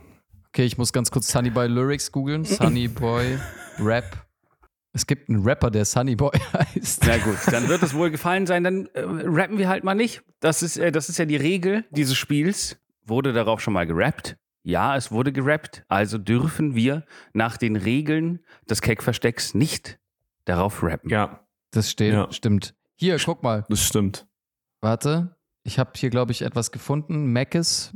Okay, 0.49 0.65
ich 0.65 0.77
muss 0.77 0.93
ganz 0.93 1.09
kurz 1.09 1.31
Sunnyboy 1.31 1.67
Lyrics 1.67 2.11
googeln. 2.11 2.45
Sunnyboy 2.45 3.39
Rap. 3.79 4.26
Es 4.97 5.05
gibt 5.05 5.29
einen 5.29 5.43
Rapper, 5.43 5.69
der 5.69 5.85
Sunnyboy 5.85 6.31
heißt. 6.53 7.03
Na 7.05 7.17
gut, 7.19 7.37
dann 7.51 7.67
wird 7.69 7.83
es 7.83 7.93
wohl 7.93 8.09
gefallen 8.09 8.47
sein. 8.47 8.63
Dann 8.63 8.87
äh, 8.95 9.01
rappen 9.03 9.59
wir 9.59 9.69
halt 9.69 9.83
mal 9.83 9.93
nicht. 9.93 10.23
Das 10.39 10.63
ist, 10.63 10.77
äh, 10.77 10.91
das 10.91 11.07
ist 11.07 11.19
ja 11.19 11.25
die 11.25 11.35
Regel 11.35 11.85
dieses 11.91 12.17
Spiels. 12.17 12.77
Wurde 13.05 13.31
darauf 13.31 13.61
schon 13.61 13.73
mal 13.73 13.85
gerappt? 13.85 14.37
Ja, 14.63 14.95
es 14.97 15.11
wurde 15.11 15.31
gerappt. 15.31 15.85
Also 15.87 16.17
dürfen 16.17 16.73
wir 16.73 17.05
nach 17.33 17.57
den 17.57 17.75
Regeln 17.75 18.39
des 18.69 18.81
Keck-Verstecks 18.81 19.53
nicht 19.53 19.99
darauf 20.45 20.81
rappen. 20.81 21.09
Ja, 21.11 21.45
Das 21.71 21.91
steht, 21.91 22.13
Ja. 22.13 22.31
stimmt. 22.31 22.73
Hier, 22.95 23.17
guck 23.23 23.43
mal. 23.43 23.65
das 23.69 23.83
stimmt. 23.85 24.25
Warte. 24.81 25.35
Ich 25.63 25.77
habe 25.77 25.91
hier, 25.95 26.09
glaube 26.09 26.31
ich, 26.31 26.41
etwas 26.41 26.71
gefunden. 26.71 27.31
Mackes 27.31 27.93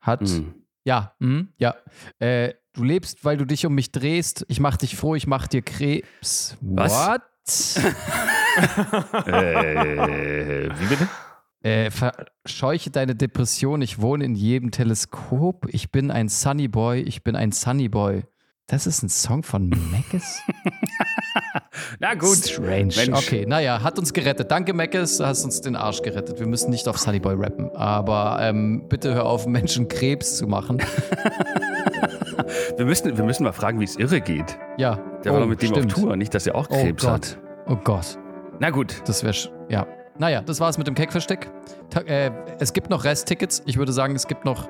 hat. 0.00 0.20
Hm. 0.28 0.54
Ja, 0.84 1.14
mhm, 1.20 1.48
ja. 1.58 1.76
Äh, 2.18 2.54
du 2.76 2.84
lebst, 2.84 3.24
weil 3.24 3.36
du 3.36 3.44
dich 3.44 3.66
um 3.66 3.74
mich 3.74 3.90
drehst. 3.90 4.44
Ich 4.48 4.60
mach 4.60 4.76
dich 4.76 4.96
froh, 4.96 5.14
ich 5.14 5.26
mach 5.26 5.48
dir 5.48 5.62
Krebs. 5.62 6.56
Was? 6.60 6.92
What? 6.92 7.22
Äh, 9.26 10.70
wie 10.70 10.86
bitte? 10.86 11.06
Äh, 11.62 11.90
verscheuche 11.90 12.90
deine 12.90 13.14
Depression. 13.14 13.82
Ich 13.82 14.00
wohne 14.00 14.24
in 14.24 14.34
jedem 14.34 14.70
Teleskop. 14.70 15.66
Ich 15.68 15.90
bin 15.90 16.10
ein 16.10 16.30
Sunny 16.30 16.66
Boy. 16.66 17.02
Ich 17.02 17.22
bin 17.22 17.36
ein 17.36 17.52
Sunny 17.52 17.88
Boy. 17.88 18.24
Das 18.68 18.86
ist 18.86 19.02
ein 19.02 19.08
Song 19.08 19.42
von 19.42 19.68
Mackes? 19.68 20.40
Na 22.00 22.14
gut. 22.14 22.38
Strange. 22.38 22.94
Mensch. 22.96 23.08
Okay, 23.10 23.46
naja, 23.46 23.82
hat 23.82 23.98
uns 23.98 24.12
gerettet. 24.12 24.50
Danke, 24.50 24.72
Mackes, 24.72 25.20
hast 25.20 25.44
uns 25.44 25.60
den 25.60 25.76
Arsch 25.76 26.02
gerettet. 26.02 26.40
Wir 26.40 26.46
müssen 26.46 26.70
nicht 26.70 26.88
auf 26.88 26.98
Sunny 26.98 27.20
Boy 27.20 27.34
rappen. 27.36 27.70
Aber 27.76 28.38
ähm, 28.40 28.86
bitte 28.88 29.14
hör 29.14 29.26
auf, 29.26 29.46
Menschen 29.46 29.86
Krebs 29.86 30.38
zu 30.38 30.46
machen. 30.46 30.82
Wir 32.76 32.84
müssen, 32.86 33.16
wir 33.16 33.24
müssen 33.24 33.44
mal 33.44 33.52
fragen, 33.52 33.80
wie 33.80 33.84
es 33.84 33.96
irre 33.96 34.20
geht. 34.20 34.58
Ja. 34.76 34.98
Der 35.24 35.32
war 35.32 35.38
oh, 35.38 35.42
doch 35.42 35.48
mit 35.48 35.62
dem 35.62 35.68
stimmt. 35.70 35.94
auf 35.94 36.00
Tour, 36.00 36.16
nicht, 36.16 36.34
dass 36.34 36.46
er 36.46 36.54
auch 36.54 36.66
Oh 36.70 36.82
Krebs 36.82 37.02
Gott. 37.02 37.12
hat. 37.12 37.38
Oh 37.66 37.76
Gott. 37.76 38.18
Na 38.60 38.70
gut. 38.70 39.02
Das 39.06 39.22
wäre. 39.24 39.34
Ja. 39.68 39.86
Naja, 40.18 40.40
das 40.40 40.60
war's 40.60 40.78
mit 40.78 40.86
dem 40.86 40.94
Keckversteck. 40.94 41.50
Ta 41.90 42.00
äh, 42.00 42.30
es 42.58 42.72
gibt 42.72 42.88
noch 42.88 43.04
Resttickets. 43.04 43.62
Ich 43.66 43.76
würde 43.76 43.92
sagen, 43.92 44.14
es 44.16 44.26
gibt 44.26 44.44
noch 44.44 44.68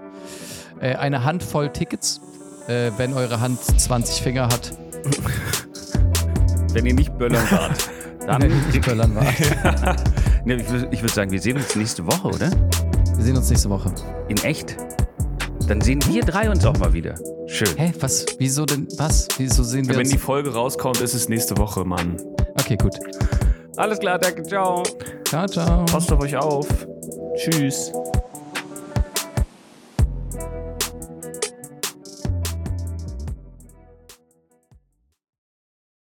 äh, 0.81 0.95
eine 0.97 1.25
Handvoll 1.25 1.69
Tickets. 1.69 2.21
Äh, 2.67 2.91
wenn 2.97 3.13
eure 3.15 3.41
Hand 3.41 3.63
20 3.63 4.23
Finger 4.23 4.45
hat, 4.47 4.73
Wenn 6.73 6.85
ihr 6.85 6.95
nicht 6.95 7.17
böllern 7.17 7.49
wart, 7.51 7.91
dann. 8.27 8.43
wenn 8.43 8.51
ihr 8.51 8.57
nicht 8.73 8.85
böllern 8.85 9.15
war. 9.15 9.27
Ne, 10.45 10.55
ich 10.55 10.71
würde 10.71 11.03
würd 11.03 11.11
sagen, 11.11 11.33
wir 11.33 11.41
sehen 11.41 11.57
uns 11.57 11.75
nächste 11.75 12.07
Woche, 12.07 12.29
oder? 12.29 12.49
Wir 13.17 13.25
sehen 13.25 13.37
uns 13.37 13.51
nächste 13.51 13.69
Woche. 13.69 13.91
In 14.29 14.37
echt? 14.45 14.77
Dann 15.67 15.81
sehen 15.81 16.01
wir 16.07 16.23
drei 16.23 16.49
uns 16.51 16.65
auch 16.65 16.79
mal 16.79 16.93
wieder. 16.93 17.15
Schön. 17.47 17.69
Hä, 17.77 17.93
was? 18.01 18.27
Wieso 18.39 18.65
denn? 18.67 18.87
Was? 18.99 19.27
Wieso 19.39 19.63
sehen 19.63 19.87
wir 19.87 19.95
Wenn 19.95 20.03
uns? 20.03 20.11
die 20.11 20.19
Folge 20.19 20.53
rauskommt, 20.53 21.01
ist 21.01 21.15
es 21.15 21.29
nächste 21.29 21.57
Woche, 21.59 21.85
Mann. 21.85 22.17
Okay, 22.61 22.77
gut. 22.77 22.95
Alles 23.77 23.99
klar, 23.99 24.19
danke, 24.19 24.43
ciao. 24.45 24.83
Ciao, 25.25 25.47
ciao. 25.47 25.85
Passt 25.87 26.11
auf 26.13 26.21
euch 26.21 26.37
auf. 26.37 26.67
Tschüss. 27.37 27.93